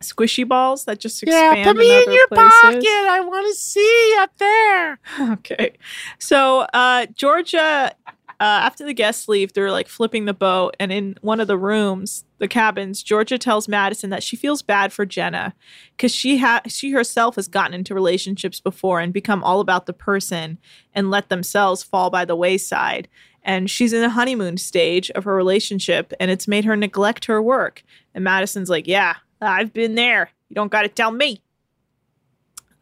Squishy 0.00 0.46
balls 0.46 0.84
that 0.84 1.00
just 1.00 1.22
expand. 1.22 1.58
Yeah, 1.58 1.64
put 1.64 1.76
me 1.76 1.90
in 1.90 2.02
other 2.02 2.12
your 2.12 2.28
places. 2.28 2.52
pocket. 2.62 2.86
I 2.86 3.20
want 3.20 3.46
to 3.46 3.54
see 3.54 4.14
up 4.18 4.36
there. 4.38 4.98
Okay. 5.32 5.72
So 6.18 6.60
uh 6.72 7.06
Georgia 7.14 7.92
uh, 8.40 8.44
after 8.44 8.84
the 8.84 8.94
guests 8.94 9.26
leave, 9.26 9.52
they're 9.52 9.72
like 9.72 9.88
flipping 9.88 10.24
the 10.24 10.32
boat, 10.34 10.76
and 10.78 10.92
in 10.92 11.16
one 11.22 11.40
of 11.40 11.48
the 11.48 11.58
rooms, 11.58 12.24
the 12.38 12.46
cabins, 12.46 13.02
Georgia 13.02 13.36
tells 13.36 13.66
Madison 13.66 14.10
that 14.10 14.22
she 14.22 14.36
feels 14.36 14.62
bad 14.62 14.92
for 14.92 15.04
Jenna 15.04 15.54
because 15.96 16.14
she 16.14 16.38
ha- 16.38 16.60
she 16.68 16.92
herself 16.92 17.34
has 17.34 17.48
gotten 17.48 17.74
into 17.74 17.94
relationships 17.94 18.60
before 18.60 19.00
and 19.00 19.12
become 19.12 19.42
all 19.42 19.58
about 19.58 19.86
the 19.86 19.92
person 19.92 20.58
and 20.94 21.10
let 21.10 21.30
themselves 21.30 21.82
fall 21.82 22.10
by 22.10 22.24
the 22.24 22.36
wayside. 22.36 23.08
And 23.42 23.68
she's 23.68 23.92
in 23.92 24.02
the 24.02 24.10
honeymoon 24.10 24.56
stage 24.56 25.10
of 25.12 25.24
her 25.24 25.34
relationship, 25.34 26.12
and 26.20 26.30
it's 26.30 26.46
made 26.46 26.64
her 26.64 26.76
neglect 26.76 27.24
her 27.24 27.42
work. 27.42 27.82
And 28.14 28.22
Madison's 28.22 28.70
like, 28.70 28.86
"Yeah, 28.86 29.16
I've 29.40 29.72
been 29.72 29.94
there. 29.94 30.30
You 30.48 30.54
don't 30.54 30.70
got 30.72 30.82
to 30.82 30.88
tell 30.88 31.10
me." 31.10 31.42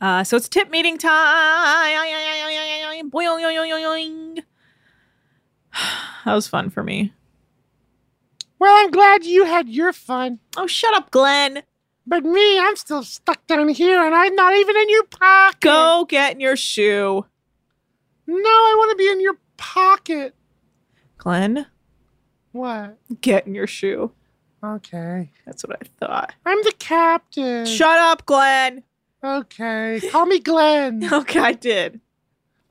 Uh, 0.01 0.23
so 0.25 0.37
it's 0.37 0.49
tip 0.49 0.71
meeting 0.71 0.99
time. 0.99 1.11
Boing. 3.11 4.43
That 6.25 6.35
was 6.35 6.49
fun 6.49 6.71
for 6.71 6.83
me. 6.83 7.13
Well, 8.59 8.75
I'm 8.75 8.91
glad 8.91 9.25
you 9.25 9.45
had 9.45 9.69
your 9.69 9.93
fun. 9.93 10.41
Oh, 10.57 10.67
shut 10.67 10.93
up, 10.95 11.11
Glenn. 11.13 11.63
But 12.05 12.25
me, 12.25 12.59
I'm 12.59 12.75
still 12.75 13.05
stuck 13.05 13.47
down 13.47 13.69
here 13.69 14.05
and 14.05 14.13
I'm 14.15 14.35
not 14.35 14.55
even 14.57 14.77
in 14.77 14.89
your 14.89 15.05
pocket. 15.05 15.61
Go 15.61 16.05
get 16.09 16.33
in 16.33 16.41
your 16.41 16.57
shoe. 16.57 17.25
No, 18.27 18.37
I 18.49 18.75
want 18.77 18.91
to 18.91 18.97
be 18.97 19.09
in 19.09 19.21
your 19.21 19.37
pocket. 19.57 20.35
Glenn, 21.19 21.67
What? 22.53 22.99
get 23.21 23.47
in 23.47 23.55
your 23.55 23.67
shoe. 23.69 24.11
Okay. 24.63 25.31
That's 25.45 25.65
what 25.65 25.77
I 25.81 25.87
thought. 26.01 26.35
I'm 26.45 26.63
the 26.63 26.75
captain. 26.79 27.67
Shut 27.67 27.99
up, 27.99 28.27
Glenn. 28.27 28.83
Okay. 29.23 30.01
Call 30.11 30.27
me 30.27 30.39
Glenn. 30.39 31.09
Okay, 31.13 31.41
I 31.41 31.53
did. 31.53 32.01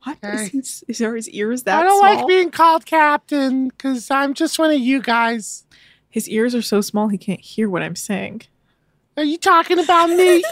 What? 0.04 0.18
Okay. 0.24 0.36
Is, 0.36 0.48
his, 0.50 0.84
is 0.88 1.02
are 1.02 1.16
his 1.16 1.30
ears 1.30 1.64
that 1.64 1.80
I 1.80 1.84
don't 1.84 2.00
small? 2.00 2.16
like 2.16 2.28
being 2.28 2.52
called 2.52 2.86
captain 2.86 3.70
because 3.70 4.12
I'm 4.12 4.34
just 4.34 4.60
one 4.60 4.72
of 4.72 4.80
you 4.80 5.02
guys. 5.02 5.66
His 6.10 6.30
ears 6.30 6.54
are 6.54 6.62
so 6.62 6.82
small 6.82 7.08
he 7.08 7.18
can't 7.18 7.42
hear 7.42 7.70
what 7.70 7.82
I'm 7.82 7.96
saying. 7.96 8.44
Are 9.18 9.24
you 9.24 9.38
talking 9.38 9.80
about 9.80 10.10
me? 10.10 10.44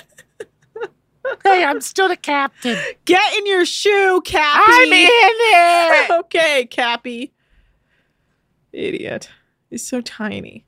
hey, 1.43 1.63
I'm 1.63 1.81
still 1.81 2.07
the 2.07 2.17
captain. 2.17 2.77
Get 3.05 3.33
in 3.37 3.45
your 3.45 3.65
shoe, 3.65 4.21
Cappy. 4.25 4.63
I'm 4.65 4.91
in 4.91 5.07
it. 5.09 6.11
okay, 6.19 6.65
Cappy. 6.65 7.31
Idiot. 8.71 9.29
He's 9.69 9.85
so 9.85 10.01
tiny. 10.01 10.65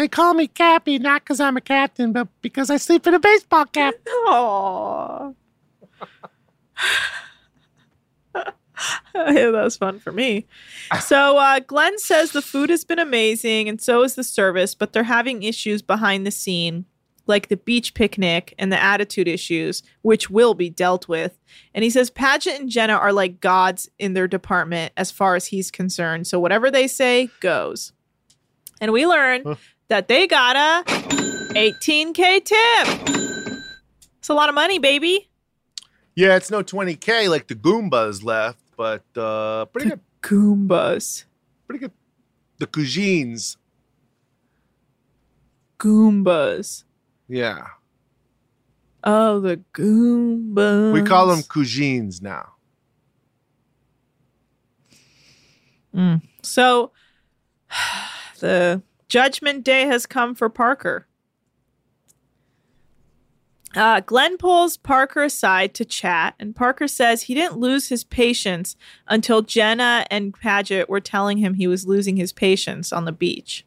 They 0.00 0.08
call 0.08 0.32
me 0.32 0.46
Cappy 0.46 0.98
not 0.98 1.24
because 1.24 1.40
I'm 1.40 1.58
a 1.58 1.60
captain, 1.60 2.14
but 2.14 2.26
because 2.40 2.70
I 2.70 2.78
sleep 2.78 3.06
in 3.06 3.12
a 3.12 3.18
baseball 3.18 3.66
cap. 3.66 3.92
Aww. 4.28 5.34
that 9.12 9.52
was 9.52 9.76
fun 9.76 9.98
for 9.98 10.10
me. 10.10 10.46
So 11.02 11.36
uh, 11.36 11.60
Glenn 11.60 11.98
says 11.98 12.32
the 12.32 12.40
food 12.40 12.70
has 12.70 12.82
been 12.82 12.98
amazing 12.98 13.68
and 13.68 13.78
so 13.78 14.02
is 14.02 14.14
the 14.14 14.24
service, 14.24 14.74
but 14.74 14.94
they're 14.94 15.02
having 15.02 15.42
issues 15.42 15.82
behind 15.82 16.26
the 16.26 16.30
scene, 16.30 16.86
like 17.26 17.48
the 17.48 17.58
beach 17.58 17.92
picnic 17.92 18.54
and 18.58 18.72
the 18.72 18.82
attitude 18.82 19.28
issues, 19.28 19.82
which 20.00 20.30
will 20.30 20.54
be 20.54 20.70
dealt 20.70 21.08
with. 21.08 21.38
And 21.74 21.84
he 21.84 21.90
says 21.90 22.08
Paget 22.08 22.58
and 22.58 22.70
Jenna 22.70 22.94
are 22.94 23.12
like 23.12 23.42
gods 23.42 23.90
in 23.98 24.14
their 24.14 24.28
department 24.28 24.94
as 24.96 25.10
far 25.10 25.36
as 25.36 25.48
he's 25.48 25.70
concerned. 25.70 26.26
So 26.26 26.40
whatever 26.40 26.70
they 26.70 26.86
say 26.86 27.28
goes. 27.40 27.92
And 28.80 28.92
we 28.92 29.06
learn. 29.06 29.58
That 29.90 30.06
they 30.06 30.26
got 30.26 30.56
a 30.56 30.84
18k 31.54 32.44
tip. 32.44 32.88
It's 34.18 34.28
a 34.28 34.34
lot 34.34 34.48
of 34.48 34.54
money, 34.54 34.78
baby. 34.78 35.28
Yeah, 36.14 36.36
it's 36.36 36.50
no 36.50 36.62
20K 36.62 37.28
like 37.28 37.48
the 37.48 37.56
Goombas 37.56 38.24
left, 38.24 38.62
but 38.76 39.04
uh, 39.16 39.66
pretty 39.66 39.90
good. 39.90 40.00
Goombas. 40.22 41.24
Pretty 41.66 41.80
good. 41.80 41.92
The 42.58 42.66
Cousines. 42.66 43.56
Goombas. 45.78 46.84
Yeah. 47.26 47.66
Oh, 49.02 49.40
the 49.40 49.56
Goombas. 49.74 50.92
We 50.92 51.02
call 51.02 51.26
them 51.26 51.42
Cousines 51.42 52.22
now. 52.22 52.52
So, 56.42 56.92
the 58.38 58.82
judgment 59.10 59.62
day 59.64 59.82
has 59.82 60.06
come 60.06 60.34
for 60.34 60.48
Parker. 60.48 61.06
Uh, 63.76 64.00
Glenn 64.00 64.36
pulls 64.36 64.76
Parker 64.76 65.22
aside 65.22 65.74
to 65.74 65.84
chat, 65.84 66.34
and 66.40 66.56
Parker 66.56 66.88
says 66.88 67.22
he 67.22 67.34
didn't 67.34 67.58
lose 67.58 67.88
his 67.88 68.02
patience 68.02 68.74
until 69.06 69.42
Jenna 69.42 70.06
and 70.10 70.34
Paget 70.34 70.88
were 70.88 71.00
telling 71.00 71.38
him 71.38 71.54
he 71.54 71.68
was 71.68 71.86
losing 71.86 72.16
his 72.16 72.32
patience 72.32 72.92
on 72.92 73.04
the 73.04 73.12
beach. 73.12 73.64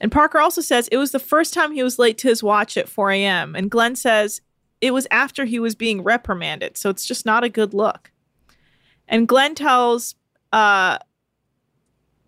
And 0.00 0.10
Parker 0.10 0.40
also 0.40 0.60
says 0.60 0.88
it 0.88 0.96
was 0.96 1.12
the 1.12 1.20
first 1.20 1.54
time 1.54 1.72
he 1.72 1.82
was 1.82 1.98
late 1.98 2.18
to 2.18 2.28
his 2.28 2.42
watch 2.42 2.76
at 2.76 2.88
4 2.88 3.12
a.m. 3.12 3.54
And 3.54 3.70
Glenn 3.70 3.94
says 3.94 4.40
it 4.80 4.92
was 4.92 5.06
after 5.12 5.44
he 5.44 5.60
was 5.60 5.76
being 5.76 6.02
reprimanded, 6.02 6.76
so 6.76 6.90
it's 6.90 7.06
just 7.06 7.24
not 7.24 7.44
a 7.44 7.48
good 7.48 7.72
look. 7.74 8.10
And 9.06 9.28
Glenn 9.28 9.54
tells 9.54 10.16
uh, 10.52 10.98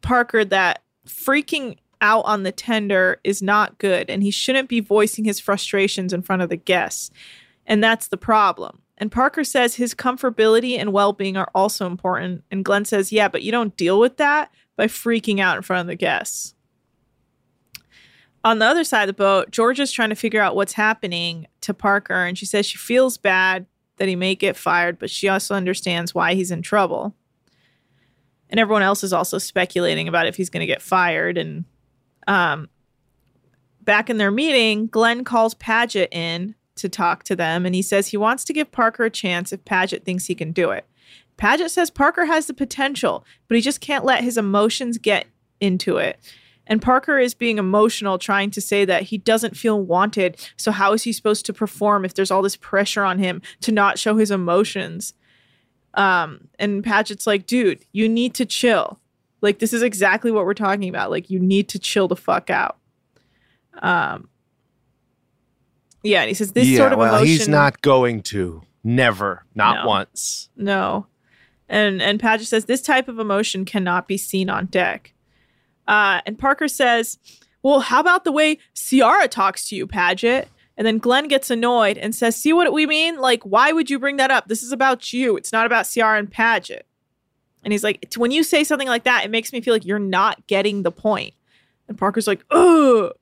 Parker 0.02 0.44
that 0.44 0.82
freaking 1.04 1.78
out 2.00 2.24
on 2.24 2.42
the 2.42 2.52
tender 2.52 3.20
is 3.24 3.42
not 3.42 3.78
good 3.78 4.10
and 4.10 4.22
he 4.22 4.30
shouldn't 4.30 4.68
be 4.68 4.80
voicing 4.80 5.24
his 5.24 5.40
frustrations 5.40 6.12
in 6.12 6.22
front 6.22 6.42
of 6.42 6.48
the 6.48 6.56
guests. 6.56 7.10
And 7.66 7.82
that's 7.82 8.08
the 8.08 8.16
problem. 8.16 8.80
And 8.98 9.10
Parker 9.10 9.44
says 9.44 9.74
his 9.74 9.94
comfortability 9.94 10.78
and 10.78 10.92
well 10.92 11.12
being 11.12 11.36
are 11.36 11.50
also 11.54 11.86
important. 11.86 12.44
And 12.50 12.64
Glenn 12.64 12.84
says, 12.84 13.12
yeah, 13.12 13.28
but 13.28 13.42
you 13.42 13.50
don't 13.50 13.76
deal 13.76 13.98
with 13.98 14.18
that 14.18 14.50
by 14.76 14.86
freaking 14.86 15.40
out 15.40 15.56
in 15.56 15.62
front 15.62 15.80
of 15.80 15.86
the 15.86 15.96
guests. 15.96 16.54
On 18.44 18.58
the 18.58 18.66
other 18.66 18.84
side 18.84 19.02
of 19.02 19.06
the 19.08 19.14
boat, 19.14 19.50
Georgia's 19.50 19.90
trying 19.90 20.10
to 20.10 20.14
figure 20.14 20.40
out 20.40 20.54
what's 20.54 20.74
happening 20.74 21.46
to 21.62 21.72
Parker. 21.72 22.24
And 22.24 22.36
she 22.36 22.46
says 22.46 22.66
she 22.66 22.78
feels 22.78 23.16
bad 23.16 23.66
that 23.96 24.08
he 24.08 24.16
may 24.16 24.34
get 24.34 24.56
fired, 24.56 24.98
but 24.98 25.10
she 25.10 25.28
also 25.28 25.54
understands 25.54 26.14
why 26.14 26.34
he's 26.34 26.50
in 26.50 26.62
trouble 26.62 27.14
and 28.54 28.60
everyone 28.60 28.82
else 28.82 29.02
is 29.02 29.12
also 29.12 29.36
speculating 29.36 30.06
about 30.06 30.28
if 30.28 30.36
he's 30.36 30.48
going 30.48 30.60
to 30.60 30.66
get 30.66 30.80
fired 30.80 31.36
and 31.36 31.64
um 32.26 32.68
back 33.82 34.08
in 34.08 34.16
their 34.16 34.30
meeting 34.30 34.86
glenn 34.86 35.24
calls 35.24 35.54
paget 35.54 36.08
in 36.12 36.54
to 36.76 36.88
talk 36.88 37.22
to 37.24 37.36
them 37.36 37.64
and 37.66 37.74
he 37.74 37.82
says 37.82 38.08
he 38.08 38.16
wants 38.16 38.44
to 38.44 38.52
give 38.52 38.72
parker 38.72 39.04
a 39.04 39.10
chance 39.10 39.52
if 39.52 39.64
paget 39.64 40.04
thinks 40.04 40.26
he 40.26 40.34
can 40.34 40.52
do 40.52 40.70
it. 40.70 40.86
Paget 41.36 41.70
says 41.70 41.90
parker 41.90 42.24
has 42.26 42.46
the 42.46 42.54
potential 42.54 43.24
but 43.48 43.56
he 43.56 43.60
just 43.60 43.80
can't 43.80 44.04
let 44.04 44.24
his 44.24 44.36
emotions 44.36 44.98
get 44.98 45.26
into 45.60 45.98
it. 45.98 46.18
And 46.66 46.80
parker 46.80 47.18
is 47.18 47.34
being 47.34 47.58
emotional 47.58 48.18
trying 48.18 48.50
to 48.52 48.60
say 48.60 48.84
that 48.84 49.04
he 49.04 49.18
doesn't 49.18 49.56
feel 49.56 49.80
wanted. 49.80 50.40
So 50.56 50.72
how 50.72 50.92
is 50.92 51.02
he 51.02 51.12
supposed 51.12 51.46
to 51.46 51.52
perform 51.52 52.04
if 52.04 52.14
there's 52.14 52.30
all 52.30 52.42
this 52.42 52.56
pressure 52.56 53.04
on 53.04 53.18
him 53.18 53.42
to 53.60 53.72
not 53.72 53.98
show 53.98 54.16
his 54.16 54.30
emotions? 54.30 55.14
Um, 55.94 56.48
and 56.58 56.82
Paget's 56.82 57.26
like, 57.26 57.46
dude, 57.46 57.84
you 57.92 58.08
need 58.08 58.34
to 58.34 58.46
chill. 58.46 58.98
Like, 59.44 59.58
this 59.58 59.72
is 59.74 59.82
exactly 59.82 60.32
what 60.32 60.46
we're 60.46 60.54
talking 60.54 60.88
about. 60.88 61.10
Like, 61.10 61.28
you 61.30 61.38
need 61.38 61.68
to 61.68 61.78
chill 61.78 62.08
the 62.08 62.16
fuck 62.16 62.48
out. 62.50 62.78
Um, 63.80 64.28
yeah, 66.02 66.20
and 66.22 66.28
he 66.28 66.34
says 66.34 66.52
this 66.52 66.66
yeah, 66.66 66.78
sort 66.78 66.92
of 66.92 66.98
well, 66.98 67.14
emotion. 67.14 67.26
he's 67.26 67.46
not 67.48 67.82
going 67.82 68.22
to. 68.24 68.62
Never. 68.82 69.44
Not 69.54 69.84
No. 69.84 69.88
once. 69.88 70.48
No. 70.56 71.06
And 71.68 72.02
and 72.02 72.20
Paget 72.20 72.46
says 72.46 72.64
this 72.66 72.82
type 72.82 73.08
of 73.08 73.18
emotion 73.18 73.64
cannot 73.64 74.06
be 74.06 74.16
seen 74.16 74.50
on 74.50 74.66
deck. 74.66 75.12
Uh, 75.88 76.20
and 76.26 76.38
Parker 76.38 76.68
says, 76.68 77.18
"Well, 77.62 77.80
how 77.80 78.00
about 78.00 78.24
the 78.24 78.32
way 78.32 78.58
Ciara 78.74 79.28
talks 79.28 79.68
to 79.68 79.76
you, 79.76 79.86
Paget?" 79.86 80.48
And 80.76 80.86
then 80.86 80.98
Glenn 80.98 81.28
gets 81.28 81.50
annoyed 81.50 81.96
and 81.96 82.14
says, 82.14 82.36
"See 82.36 82.52
what 82.52 82.70
we 82.72 82.84
mean? 82.86 83.18
Like, 83.18 83.42
why 83.44 83.72
would 83.72 83.88
you 83.88 83.98
bring 83.98 84.16
that 84.16 84.30
up? 84.30 84.48
This 84.48 84.62
is 84.62 84.72
about 84.72 85.12
you. 85.12 85.36
It's 85.36 85.52
not 85.52 85.64
about 85.64 85.86
Ciara 85.86 86.18
and 86.18 86.30
Paget." 86.30 86.86
And 87.64 87.72
he's 87.72 87.82
like, 87.82 88.14
"When 88.16 88.30
you 88.30 88.44
say 88.44 88.62
something 88.62 88.88
like 88.88 89.04
that, 89.04 89.24
it 89.24 89.30
makes 89.30 89.52
me 89.52 89.60
feel 89.60 89.74
like 89.74 89.84
you're 89.84 89.98
not 89.98 90.46
getting 90.46 90.82
the 90.82 90.92
point." 90.92 91.34
And 91.88 91.98
Parker's 91.98 92.26
like, 92.26 92.44
"Ugh." 92.50 93.12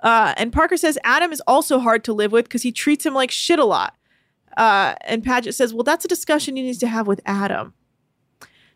Uh, 0.00 0.34
and 0.36 0.52
Parker 0.52 0.76
says 0.76 0.98
Adam 1.04 1.32
is 1.32 1.42
also 1.46 1.78
hard 1.78 2.04
to 2.04 2.12
live 2.12 2.32
with 2.32 2.46
because 2.46 2.62
he 2.62 2.72
treats 2.72 3.04
him 3.04 3.14
like 3.14 3.30
shit 3.30 3.58
a 3.58 3.64
lot. 3.64 3.94
Uh, 4.56 4.94
and 5.02 5.22
Paget 5.22 5.54
says, 5.54 5.72
Well, 5.72 5.84
that's 5.84 6.04
a 6.04 6.08
discussion 6.08 6.56
he 6.56 6.62
needs 6.62 6.78
to 6.78 6.88
have 6.88 7.06
with 7.06 7.20
Adam. 7.24 7.74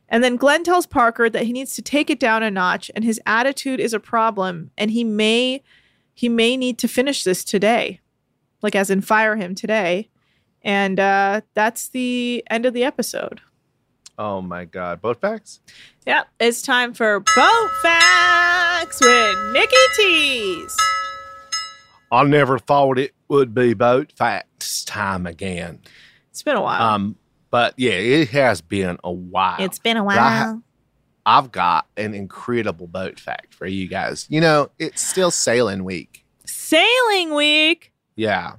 And 0.08 0.22
then 0.22 0.36
Glenn 0.36 0.64
tells 0.64 0.86
Parker 0.86 1.28
that 1.30 1.44
he 1.44 1.52
needs 1.52 1.74
to 1.76 1.82
take 1.82 2.10
it 2.10 2.20
down 2.20 2.42
a 2.42 2.50
notch 2.50 2.90
and 2.94 3.04
his 3.04 3.20
attitude 3.26 3.80
is 3.80 3.94
a 3.94 4.00
problem 4.00 4.70
and 4.76 4.90
he 4.90 5.02
may 5.02 5.62
he 6.16 6.28
may 6.28 6.56
need 6.56 6.78
to 6.78 6.86
finish 6.86 7.24
this 7.24 7.42
today. 7.42 8.00
Like 8.62 8.76
as 8.76 8.90
in 8.90 9.00
fire 9.00 9.36
him 9.36 9.54
today. 9.54 10.10
And 10.62 11.00
uh, 11.00 11.40
that's 11.54 11.88
the 11.88 12.44
end 12.48 12.64
of 12.64 12.72
the 12.72 12.84
episode. 12.84 13.40
Oh 14.18 14.40
my 14.40 14.64
God. 14.64 15.00
Boat 15.02 15.20
facts? 15.20 15.60
Yep, 16.06 16.28
it's 16.38 16.62
time 16.62 16.94
for 16.94 17.20
Boat 17.20 17.70
Facts 17.82 19.00
with 19.00 19.36
Nikki 19.52 19.76
Tees. 19.96 20.76
I 22.12 22.22
never 22.24 22.58
thought 22.58 22.98
it 22.98 23.12
would 23.28 23.54
be 23.54 23.74
boat 23.74 24.12
facts 24.12 24.84
time 24.84 25.26
again. 25.26 25.80
It's 26.30 26.42
been 26.44 26.56
a 26.56 26.62
while. 26.62 26.80
Um, 26.80 27.16
but 27.50 27.74
yeah, 27.76 27.92
it 27.92 28.28
has 28.30 28.60
been 28.60 28.98
a 29.02 29.10
while. 29.10 29.56
it's 29.58 29.78
been 29.80 29.96
a 29.96 30.04
But 30.04 30.18
I 30.18 30.36
ha- 30.36 30.44
while. 30.44 30.62
I've 31.26 31.50
got 31.50 31.86
an 31.96 32.14
incredible 32.14 32.86
boat 32.86 33.18
fact 33.18 33.54
for 33.54 33.66
you 33.66 33.88
guys. 33.88 34.26
You 34.28 34.40
know, 34.40 34.70
it's 34.78 35.02
still 35.04 35.30
sailing 35.30 35.82
week. 35.82 36.24
Sailing 36.44 37.34
week. 37.34 37.92
Yeah. 38.14 38.56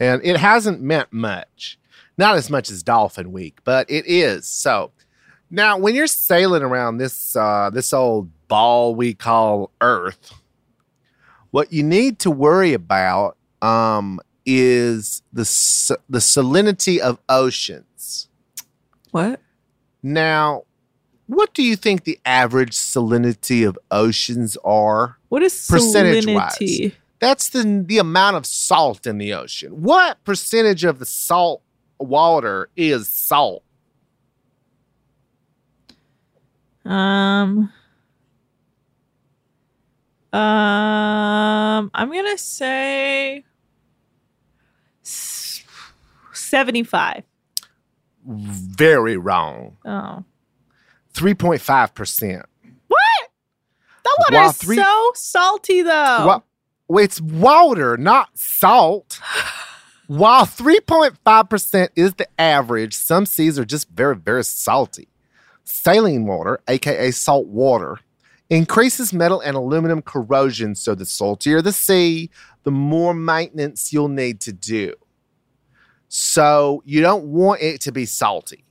And 0.00 0.22
it 0.24 0.36
hasn't 0.36 0.80
meant 0.80 1.12
much. 1.12 1.78
Not 2.16 2.36
as 2.36 2.48
much 2.48 2.70
as 2.70 2.84
Dolphin 2.84 3.32
Week, 3.32 3.58
but 3.64 3.90
it 3.90 4.04
is. 4.06 4.46
So 4.46 4.92
now 5.54 5.78
when 5.78 5.94
you're 5.94 6.06
sailing 6.06 6.62
around 6.62 6.98
this 6.98 7.36
uh 7.36 7.70
this 7.72 7.92
old 7.92 8.30
ball 8.48 8.94
we 8.94 9.14
call 9.14 9.70
Earth, 9.80 10.34
what 11.50 11.72
you 11.72 11.82
need 11.82 12.18
to 12.20 12.30
worry 12.30 12.74
about 12.74 13.36
um 13.62 14.20
is 14.44 15.22
the 15.32 15.44
the 16.08 16.18
salinity 16.18 16.98
of 16.98 17.18
oceans. 17.28 18.28
What? 19.12 19.40
Now, 20.02 20.64
what 21.26 21.54
do 21.54 21.62
you 21.62 21.76
think 21.76 22.04
the 22.04 22.18
average 22.26 22.72
salinity 22.72 23.66
of 23.66 23.78
oceans 23.90 24.58
are? 24.64 25.18
What 25.28 25.42
is 25.42 25.66
Percentage-wise. 25.68 26.58
salinity? 26.58 26.92
That's 27.20 27.48
the 27.48 27.84
the 27.86 27.98
amount 27.98 28.36
of 28.36 28.44
salt 28.44 29.06
in 29.06 29.18
the 29.18 29.32
ocean. 29.32 29.82
What 29.82 30.22
percentage 30.24 30.84
of 30.84 30.98
the 30.98 31.06
salt 31.06 31.62
water 31.98 32.68
is 32.76 33.08
salt? 33.08 33.62
Um. 36.84 37.72
Um, 40.32 41.90
I'm 41.94 42.10
gonna 42.12 42.36
say 42.36 43.44
seventy-five. 46.32 47.22
Very 48.26 49.16
wrong. 49.16 49.76
Oh, 49.84 50.24
3.5%. 51.14 52.42
what? 52.88 52.98
That 54.02 54.16
water 54.18 54.34
Wow, 54.36 54.48
is 54.48 54.56
three- 54.56 54.76
so 54.76 55.12
salty, 55.14 55.82
though. 55.82 56.26
Well, 56.26 56.44
well, 56.88 57.04
it's 57.04 57.20
water, 57.20 57.96
not 57.98 58.30
salt. 58.38 59.20
While 60.06 60.44
3.5% 60.46 61.88
is 61.96 62.14
the 62.14 62.26
average, 62.38 62.94
some 62.94 63.24
seas 63.26 63.58
are 63.58 63.64
just 63.64 63.88
very, 63.90 64.16
very 64.16 64.42
salty. 64.44 65.08
Saline 65.64 66.26
water, 66.26 66.60
aka 66.68 67.10
salt 67.10 67.46
water, 67.46 67.98
increases 68.50 69.12
metal 69.12 69.40
and 69.40 69.56
aluminum 69.56 70.02
corrosion. 70.02 70.74
So 70.74 70.94
the 70.94 71.06
saltier 71.06 71.62
the 71.62 71.72
sea, 71.72 72.30
the 72.64 72.70
more 72.70 73.14
maintenance 73.14 73.92
you'll 73.92 74.08
need 74.08 74.40
to 74.42 74.52
do. 74.52 74.94
So 76.08 76.82
you 76.84 77.00
don't 77.00 77.24
want 77.24 77.60
it 77.62 77.80
to 77.82 77.92
be 77.92 78.06
salty. 78.06 78.64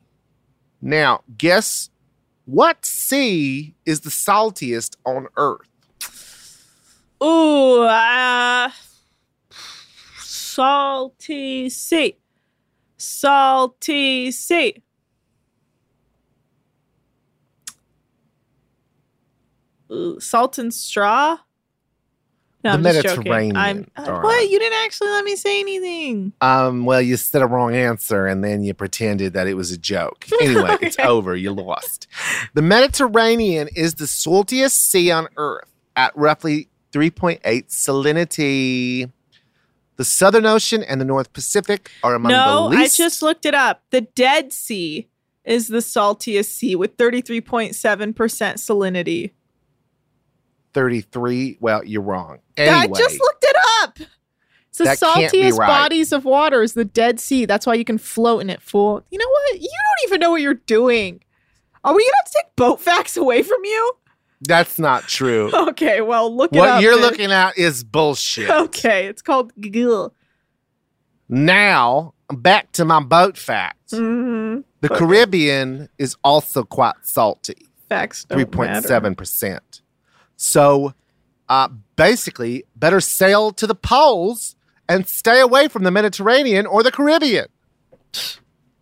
Now, 0.81 1.21
guess 1.37 1.89
what 2.45 2.85
sea 2.85 3.75
is 3.85 4.01
the 4.01 4.09
saltiest 4.09 4.95
on 5.05 5.27
Earth? 5.37 5.67
Ooh, 7.23 7.83
uh, 7.83 8.69
salty 10.19 11.69
sea, 11.69 12.17
salty 12.97 14.31
sea. 14.31 14.83
Salt 20.19 20.57
and 20.57 20.73
straw. 20.73 21.37
No, 22.63 22.71
The 22.71 22.77
I'm 22.77 22.83
just 22.83 23.01
joking. 23.03 23.23
Mediterranean, 23.29 23.57
I'm 23.57 23.91
uh, 23.97 24.21
what? 24.21 24.49
You 24.49 24.57
didn't 24.57 24.79
actually 24.85 25.09
let 25.09 25.25
me 25.25 25.35
say 25.35 25.59
anything. 25.59 26.31
Um, 26.39 26.85
well, 26.85 27.01
you 27.01 27.17
said 27.17 27.41
a 27.41 27.45
wrong 27.45 27.75
answer 27.75 28.25
and 28.25 28.41
then 28.41 28.63
you 28.63 28.73
pretended 28.73 29.33
that 29.33 29.47
it 29.47 29.55
was 29.55 29.71
a 29.71 29.77
joke. 29.77 30.27
Anyway, 30.41 30.77
it's 30.81 30.97
over. 30.99 31.35
You 31.35 31.51
lost. 31.51 32.07
The 32.53 32.61
Mediterranean 32.61 33.67
is 33.75 33.95
the 33.95 34.05
saltiest 34.05 34.71
sea 34.71 35.11
on 35.11 35.27
Earth 35.35 35.67
at 35.97 36.15
roughly 36.15 36.69
3.8 36.93 37.41
salinity. 37.67 39.11
The 39.97 40.05
Southern 40.05 40.45
Ocean 40.45 40.83
and 40.83 41.01
the 41.01 41.05
North 41.05 41.33
Pacific 41.33 41.91
are 42.01 42.15
among 42.15 42.31
no, 42.31 42.69
the 42.69 42.77
least. 42.77 42.99
I 42.99 43.03
just 43.03 43.21
looked 43.21 43.45
it 43.45 43.53
up. 43.53 43.83
The 43.89 44.01
Dead 44.01 44.53
Sea 44.53 45.07
is 45.43 45.67
the 45.67 45.79
saltiest 45.79 46.45
sea 46.45 46.75
with 46.75 46.97
33.7% 46.97 47.73
salinity. 48.13 49.31
33. 50.74 51.57
Well, 51.59 51.84
you're 51.86 52.01
wrong. 52.01 52.39
Anyway, 52.57 52.76
I 52.76 52.88
just 52.88 53.19
looked 53.19 53.43
it 53.47 53.55
up. 53.82 53.97
It's 54.69 54.78
the 54.80 54.86
saltiest 54.86 55.57
right. 55.57 55.67
bodies 55.67 56.11
of 56.11 56.26
water 56.26 56.63
is 56.63 56.74
the 56.74 56.86
Dead 56.86 57.19
Sea. 57.19 57.45
That's 57.45 57.65
why 57.67 57.76
you 57.76 57.86
can 57.86 57.99
float 57.99 58.41
in 58.41 58.49
it, 58.49 58.59
fool. 58.61 59.03
You 59.11 59.19
know 59.19 59.30
what? 59.30 59.61
You 59.61 59.69
don't 59.69 60.07
even 60.09 60.19
know 60.19 60.32
what 60.32 60.41
you're 60.41 60.55
doing. 60.55 61.21
Are 61.84 61.93
we 61.93 62.03
gonna 62.03 62.15
have 62.17 62.26
to 62.26 62.32
take 62.43 62.55
boat 62.55 62.82
facts 62.82 63.15
away 63.17 63.43
from 63.43 63.63
you? 63.63 63.93
that's 64.45 64.78
not 64.78 65.03
true. 65.07 65.49
Okay, 65.69 66.01
well 66.01 66.36
look 66.36 66.51
it 66.53 66.57
what 66.59 66.67
up. 66.69 66.82
you're 66.82 66.99
looking 66.99 67.32
at 67.32 67.57
is 67.57 67.84
bullshit. 67.84 68.49
Okay, 68.49 69.05
it's 69.07 69.21
called 69.21 69.53
Google. 69.61 70.13
Now, 71.30 72.13
back 72.30 72.71
to 72.74 72.84
my 72.86 72.99
boat 73.01 73.38
facts. 73.38 73.91
hmm 73.93 74.61
The 74.82 74.91
Okay. 74.91 74.95
Caribbean 74.97 75.89
is 75.97 76.15
also 76.24 76.63
quite 76.63 76.95
salty. 77.03 77.67
Facts 77.89 78.26
three 78.28 78.45
point 78.45 78.84
seven 78.84 79.13
percent. 79.15 79.82
So, 80.43 80.93
uh, 81.47 81.69
basically, 81.95 82.65
better 82.75 82.99
sail 82.99 83.53
to 83.53 83.65
the 83.65 83.75
poles 83.75 84.57
and 84.89 85.07
stay 85.07 85.39
away 85.39 85.69
from 85.69 85.83
the 85.83 85.91
Mediterranean 85.91 86.65
or 86.65 86.83
the 86.83 86.91
Caribbean. 86.91 87.45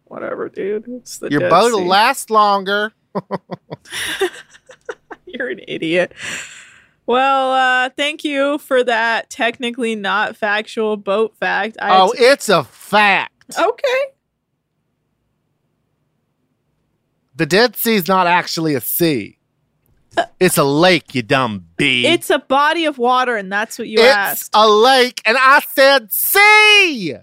Whatever, 0.06 0.50
dude. 0.50 0.86
It's 0.88 1.20
the 1.20 1.30
Your 1.30 1.42
Dead 1.42 1.50
boat 1.52 1.70
Sea. 1.70 1.76
will 1.76 1.86
last 1.86 2.32
longer. 2.32 2.94
You're 5.28 5.50
an 5.50 5.62
idiot. 5.68 6.14
Well, 7.06 7.52
uh, 7.52 7.90
thank 7.96 8.24
you 8.24 8.58
for 8.58 8.84
that 8.84 9.30
technically 9.30 9.94
not 9.96 10.36
factual 10.36 10.98
boat 10.98 11.38
fact. 11.38 11.78
I 11.80 11.96
oh, 11.96 12.12
it's 12.18 12.50
a 12.50 12.64
fact. 12.64 13.56
okay. 13.56 14.04
The 17.36 17.46
Dead 17.46 17.76
Sea 17.76 17.98
is 17.98 18.08
not 18.08 18.26
actually 18.26 18.74
a 18.74 18.82
sea. 18.82 19.38
It's 20.40 20.58
a 20.58 20.64
lake, 20.64 21.16
you 21.16 21.22
dumb 21.22 21.68
bee. 21.78 22.06
It's 22.06 22.30
a 22.30 22.40
body 22.40 22.86
of 22.86 22.98
water, 22.98 23.38
and 23.38 23.52
that's 23.52 23.80
what 23.80 23.88
you 23.88 24.02
asked. 24.02 24.32
it's 24.34 24.42
asked. 24.44 24.50
a 24.54 24.68
lake, 24.68 25.22
and 25.26 25.38
I 25.40 25.60
said 25.62 26.12
sea. 26.12 27.16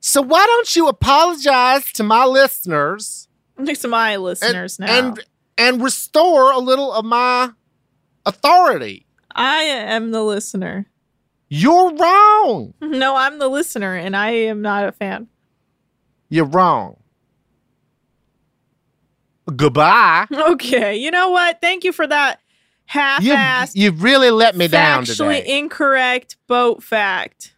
So 0.00 0.20
why 0.20 0.44
don't 0.44 0.76
you 0.76 0.88
apologize 0.88 1.90
to 1.94 2.02
my 2.02 2.26
listeners? 2.26 3.28
Next 3.56 3.78
to 3.82 3.88
my 3.88 4.16
listeners 4.16 4.78
now. 4.78 4.86
and 4.86 5.20
and 5.56 5.82
restore 5.82 6.52
a 6.52 6.58
little 6.58 6.92
of 6.92 7.04
my 7.04 7.50
authority. 8.26 9.06
I 9.34 9.62
am 9.62 10.10
the 10.10 10.22
listener. 10.22 10.86
You're 11.48 11.94
wrong. 11.94 12.74
No, 12.80 13.16
I'm 13.16 13.38
the 13.38 13.48
listener, 13.48 13.94
and 13.94 14.14
I 14.16 14.30
am 14.30 14.60
not 14.60 14.86
a 14.86 14.92
fan. 14.92 15.28
You're 16.28 16.44
wrong. 16.44 16.96
Goodbye. 19.54 20.26
Okay, 20.32 20.96
you 20.96 21.10
know 21.10 21.30
what? 21.30 21.60
Thank 21.60 21.84
you 21.84 21.92
for 21.92 22.06
that 22.06 22.40
You 22.88 23.00
half-assed, 23.00 23.76
you 23.76 23.90
really 23.92 24.30
let 24.30 24.56
me 24.56 24.68
down 24.68 25.04
today. 25.04 25.58
incorrect 25.58 26.36
boat 26.46 26.82
fact. 26.82 27.54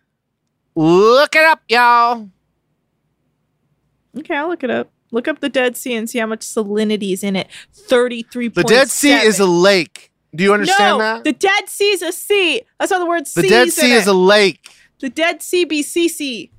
Look 0.75 1.35
it 1.37 1.45
up, 1.45 1.63
y'all. 1.69 2.29
Okay, 4.19 4.35
I'll 4.37 4.49
look 4.49 4.65
it 4.65 4.71
up. 4.71 4.91
Look 5.13 5.29
up 5.29 5.41
the 5.41 5.49
Dead 5.49 5.77
Sea 5.77 5.95
and 5.95 6.11
see 6.11 6.19
how 6.19 6.27
much 6.27 6.41
salinity 6.41 7.13
is 7.13 7.23
in 7.23 7.37
it. 7.37 7.49
Thirty-three. 7.73 8.49
The 8.49 8.65
Dead 8.65 8.89
Sea 8.91 9.15
is 9.15 9.39
a 9.39 9.47
lake. 9.47 10.11
Do 10.35 10.43
you 10.45 10.53
understand 10.53 10.99
no, 10.99 11.05
that? 11.05 11.25
the 11.25 11.33
Dead 11.33 11.69
Sea 11.69 11.91
is 11.93 12.03
a 12.03 12.13
sea. 12.13 12.63
That's 12.79 12.93
how 12.93 12.99
the 12.99 13.07
word 13.07 13.25
The 13.27 13.31
sea 13.31 13.41
The 13.43 13.49
Dead 13.49 13.71
Sea 13.73 13.93
is 13.93 14.07
it. 14.07 14.11
a 14.11 14.13
lake. 14.13 14.69
the 15.01 15.09
Dead 15.09 15.43
Sea 15.43 15.65
BCC. 15.65 16.51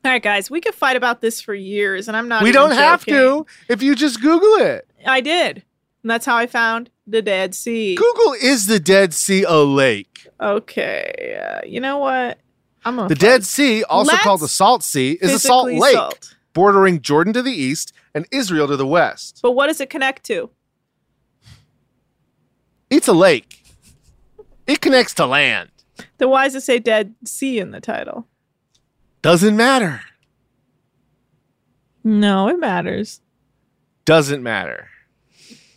All 0.04 0.10
right, 0.10 0.22
guys, 0.22 0.50
we 0.50 0.60
could 0.60 0.74
fight 0.74 0.96
about 0.96 1.20
this 1.20 1.40
for 1.40 1.52
years, 1.54 2.08
and 2.08 2.16
I'm 2.16 2.28
not. 2.28 2.42
we 2.42 2.52
don't 2.52 2.70
have 2.72 3.04
joking. 3.04 3.14
to 3.14 3.46
if 3.68 3.82
you 3.82 3.94
just 3.94 4.20
Google 4.20 4.66
it. 4.66 4.86
I 5.06 5.20
did, 5.20 5.62
and 6.02 6.10
that's 6.10 6.24
how 6.24 6.36
I 6.36 6.46
found 6.46 6.90
the 7.06 7.20
Dead 7.22 7.54
Sea. 7.54 7.96
Google 7.96 8.34
is 8.40 8.66
the 8.66 8.80
Dead 8.80 9.12
Sea 9.12 9.42
a 9.42 9.56
lake? 9.58 10.28
Okay, 10.40 11.38
uh, 11.42 11.66
you 11.66 11.80
know 11.80 11.98
what? 11.98 12.38
I'm 12.84 12.96
gonna 12.96 13.08
The 13.08 13.14
fight 13.16 13.20
Dead 13.20 13.44
Sea, 13.44 13.84
also 13.84 14.12
Let's 14.12 14.22
called 14.22 14.40
the 14.40 14.48
Salt 14.48 14.82
Sea, 14.82 15.18
is 15.20 15.32
a 15.34 15.38
salt 15.38 15.66
lake 15.70 15.92
salt. 15.94 16.34
bordering 16.54 17.02
Jordan 17.02 17.34
to 17.34 17.42
the 17.42 17.52
east 17.52 17.92
and 18.14 18.26
Israel 18.30 18.68
to 18.68 18.76
the 18.76 18.86
west. 18.86 19.40
But 19.42 19.52
what 19.52 19.66
does 19.66 19.80
it 19.82 19.90
connect 19.90 20.24
to? 20.24 20.48
It's 22.88 23.06
a 23.06 23.12
lake. 23.12 23.62
It 24.66 24.80
connects 24.80 25.12
to 25.14 25.26
land. 25.26 25.70
Then 26.18 26.30
why 26.30 26.44
does 26.46 26.54
it 26.54 26.62
say 26.62 26.78
Dead 26.78 27.14
Sea 27.24 27.58
in 27.58 27.70
the 27.70 27.80
title? 27.80 28.26
Doesn't 29.22 29.56
matter. 29.56 30.00
No, 32.02 32.48
it 32.48 32.58
matters. 32.58 33.20
Doesn't 34.04 34.42
matter. 34.42 34.88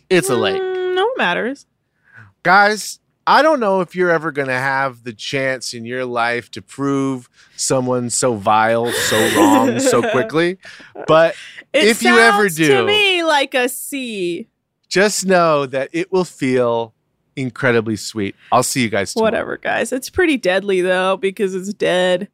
It's 0.08 0.30
a 0.30 0.36
lake. 0.36 0.60
Mm, 0.60 0.94
no, 0.94 1.06
it 1.08 1.18
matters. 1.18 1.66
Guys, 2.42 2.98
I 3.26 3.42
don't 3.42 3.60
know 3.60 3.80
if 3.80 3.94
you're 3.94 4.10
ever 4.10 4.32
going 4.32 4.48
to 4.48 4.54
have 4.54 5.04
the 5.04 5.12
chance 5.12 5.74
in 5.74 5.84
your 5.84 6.04
life 6.04 6.50
to 6.52 6.62
prove 6.62 7.28
someone 7.56 8.10
so 8.10 8.34
vile, 8.34 8.90
so 8.92 9.36
wrong, 9.36 9.78
so 9.80 10.00
quickly. 10.10 10.58
But 11.06 11.34
It 11.72 11.84
If 11.88 12.02
you 12.02 12.18
ever 12.18 12.48
do. 12.48 12.68
to 12.68 12.84
me 12.84 13.22
like 13.24 13.54
a 13.54 13.68
C. 13.68 14.48
just 14.88 15.26
know 15.26 15.66
that 15.66 15.90
it 15.92 16.10
will 16.12 16.24
feel 16.24 16.94
incredibly 17.36 17.96
sweet. 17.96 18.34
I'll 18.52 18.62
see 18.62 18.82
you 18.82 18.88
guys 18.90 19.12
tomorrow. 19.12 19.26
Whatever, 19.26 19.56
guys. 19.58 19.92
It's 19.92 20.08
pretty 20.10 20.36
deadly 20.36 20.80
though 20.80 21.16
because 21.16 21.54
it's 21.54 21.72
dead. 21.74 22.28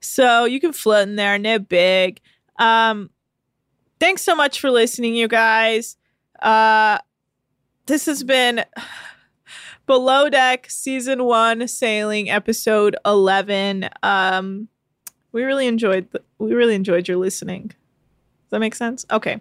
So 0.00 0.44
you 0.44 0.60
can 0.60 0.72
float 0.72 1.08
in 1.08 1.16
there, 1.16 1.38
no 1.38 1.58
big. 1.58 2.20
Um, 2.58 3.10
thanks 4.00 4.22
so 4.22 4.34
much 4.34 4.60
for 4.60 4.70
listening, 4.70 5.14
you 5.14 5.28
guys. 5.28 5.96
Uh, 6.40 6.98
this 7.86 8.06
has 8.06 8.22
been 8.22 8.64
Below 9.86 10.28
Deck 10.28 10.68
Season 10.68 11.24
One 11.24 11.68
Sailing 11.68 12.28
Episode 12.28 12.96
Eleven. 13.04 13.88
Um, 14.02 14.68
we 15.32 15.44
really 15.44 15.66
enjoyed. 15.66 16.10
The, 16.10 16.22
we 16.38 16.54
really 16.54 16.74
enjoyed 16.74 17.06
your 17.06 17.18
listening. 17.18 17.68
Does 17.68 18.50
that 18.50 18.60
make 18.60 18.74
sense? 18.76 19.04
Okay. 19.10 19.40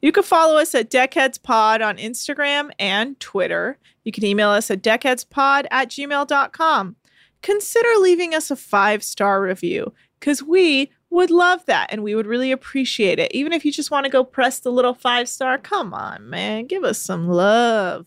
You 0.00 0.12
can 0.12 0.22
follow 0.22 0.58
us 0.58 0.74
at 0.76 0.90
Deckheads 0.90 1.42
Pod 1.42 1.82
on 1.82 1.96
Instagram 1.96 2.70
and 2.78 3.18
Twitter. 3.18 3.78
You 4.04 4.12
can 4.12 4.24
email 4.24 4.50
us 4.50 4.70
at 4.70 4.80
deckheadspod 4.82 5.66
at 5.72 5.88
gmail.com. 5.88 6.96
Consider 7.44 7.90
leaving 7.98 8.34
us 8.34 8.50
a 8.50 8.56
five 8.56 9.04
star 9.04 9.42
review 9.42 9.92
because 10.18 10.42
we 10.42 10.90
would 11.10 11.30
love 11.30 11.62
that 11.66 11.92
and 11.92 12.02
we 12.02 12.14
would 12.14 12.26
really 12.26 12.50
appreciate 12.50 13.18
it. 13.18 13.30
Even 13.34 13.52
if 13.52 13.66
you 13.66 13.70
just 13.70 13.90
want 13.90 14.04
to 14.04 14.10
go 14.10 14.24
press 14.24 14.60
the 14.60 14.72
little 14.72 14.94
five 14.94 15.28
star, 15.28 15.58
come 15.58 15.92
on, 15.92 16.30
man, 16.30 16.66
give 16.66 16.84
us 16.84 16.98
some 16.98 17.28
love. 17.28 18.06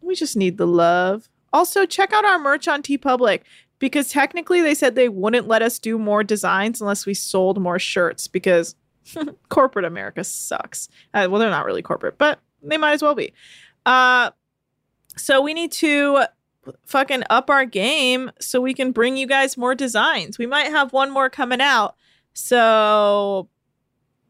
We 0.00 0.14
just 0.14 0.36
need 0.36 0.58
the 0.58 0.66
love. 0.66 1.28
Also, 1.52 1.86
check 1.86 2.12
out 2.12 2.24
our 2.24 2.38
merch 2.38 2.68
on 2.68 2.82
TeePublic 2.82 3.40
because 3.80 4.10
technically 4.10 4.62
they 4.62 4.76
said 4.76 4.94
they 4.94 5.08
wouldn't 5.08 5.48
let 5.48 5.62
us 5.62 5.80
do 5.80 5.98
more 5.98 6.22
designs 6.22 6.80
unless 6.80 7.04
we 7.04 7.14
sold 7.14 7.60
more 7.60 7.80
shirts 7.80 8.28
because 8.28 8.76
corporate 9.48 9.84
America 9.84 10.22
sucks. 10.22 10.88
Uh, 11.12 11.26
well, 11.28 11.40
they're 11.40 11.50
not 11.50 11.66
really 11.66 11.82
corporate, 11.82 12.16
but 12.16 12.38
they 12.62 12.78
might 12.78 12.92
as 12.92 13.02
well 13.02 13.16
be. 13.16 13.32
Uh, 13.84 14.30
so 15.16 15.40
we 15.40 15.52
need 15.52 15.72
to 15.72 16.26
fucking 16.84 17.22
up 17.30 17.50
our 17.50 17.64
game 17.64 18.30
so 18.40 18.60
we 18.60 18.74
can 18.74 18.92
bring 18.92 19.16
you 19.16 19.26
guys 19.26 19.56
more 19.56 19.74
designs. 19.74 20.38
We 20.38 20.46
might 20.46 20.68
have 20.68 20.92
one 20.92 21.10
more 21.10 21.30
coming 21.30 21.60
out. 21.60 21.96
So 22.34 23.48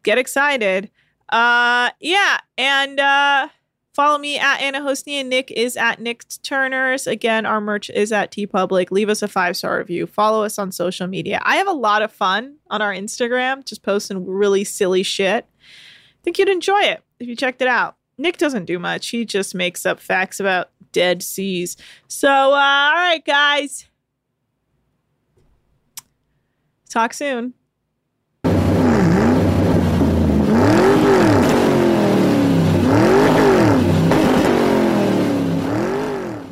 get 0.02 0.18
excited. 0.18 0.90
Uh 1.28 1.90
yeah, 2.00 2.38
and 2.56 3.00
uh 3.00 3.48
follow 3.92 4.18
me 4.18 4.38
at 4.38 4.60
Anna 4.60 4.80
Hosni 4.80 5.14
and 5.14 5.30
Nick 5.30 5.50
is 5.50 5.76
at 5.76 6.00
Nick 6.00 6.24
Turners. 6.42 7.06
Again, 7.06 7.46
our 7.46 7.62
merch 7.62 7.88
is 7.88 8.12
at 8.12 8.30
TeePublic. 8.30 8.90
Leave 8.90 9.08
us 9.08 9.22
a 9.22 9.28
five-star 9.28 9.78
review. 9.78 10.06
Follow 10.06 10.44
us 10.44 10.58
on 10.58 10.70
social 10.70 11.06
media. 11.06 11.40
I 11.42 11.56
have 11.56 11.66
a 11.66 11.72
lot 11.72 12.02
of 12.02 12.12
fun 12.12 12.56
on 12.68 12.82
our 12.82 12.92
Instagram, 12.92 13.64
just 13.64 13.82
posting 13.82 14.26
really 14.26 14.64
silly 14.64 15.02
shit. 15.02 15.46
I 15.58 16.22
think 16.22 16.38
you'd 16.38 16.50
enjoy 16.50 16.80
it 16.82 17.02
if 17.18 17.26
you 17.26 17.34
checked 17.34 17.62
it 17.62 17.68
out. 17.68 17.95
Nick 18.18 18.38
doesn't 18.38 18.64
do 18.64 18.78
much. 18.78 19.08
He 19.08 19.24
just 19.24 19.54
makes 19.54 19.84
up 19.84 20.00
facts 20.00 20.40
about 20.40 20.70
dead 20.92 21.22
seas. 21.22 21.76
So, 22.08 22.28
uh, 22.28 22.32
all 22.32 22.94
right, 22.94 23.22
guys. 23.24 23.86
Talk 26.88 27.12
soon. 27.12 27.54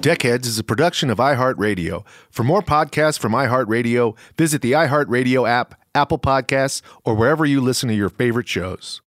Deckheads 0.05 0.45
is 0.45 0.59
a 0.59 0.63
production 0.63 1.09
of 1.09 1.17
iHeartRadio. 1.17 2.05
For 2.29 2.45
more 2.45 2.61
podcasts 2.61 3.19
from 3.19 3.33
iHeartRadio, 3.33 4.15
visit 4.37 4.61
the 4.61 4.73
iHeartRadio 4.73 5.49
app, 5.49 5.81
Apple 5.95 6.19
Podcasts, 6.19 6.83
or 7.07 7.15
wherever 7.15 7.47
you 7.47 7.63
listen 7.63 7.89
to 7.89 7.95
your 7.95 8.11
favorite 8.11 8.47
shows. 8.47 9.01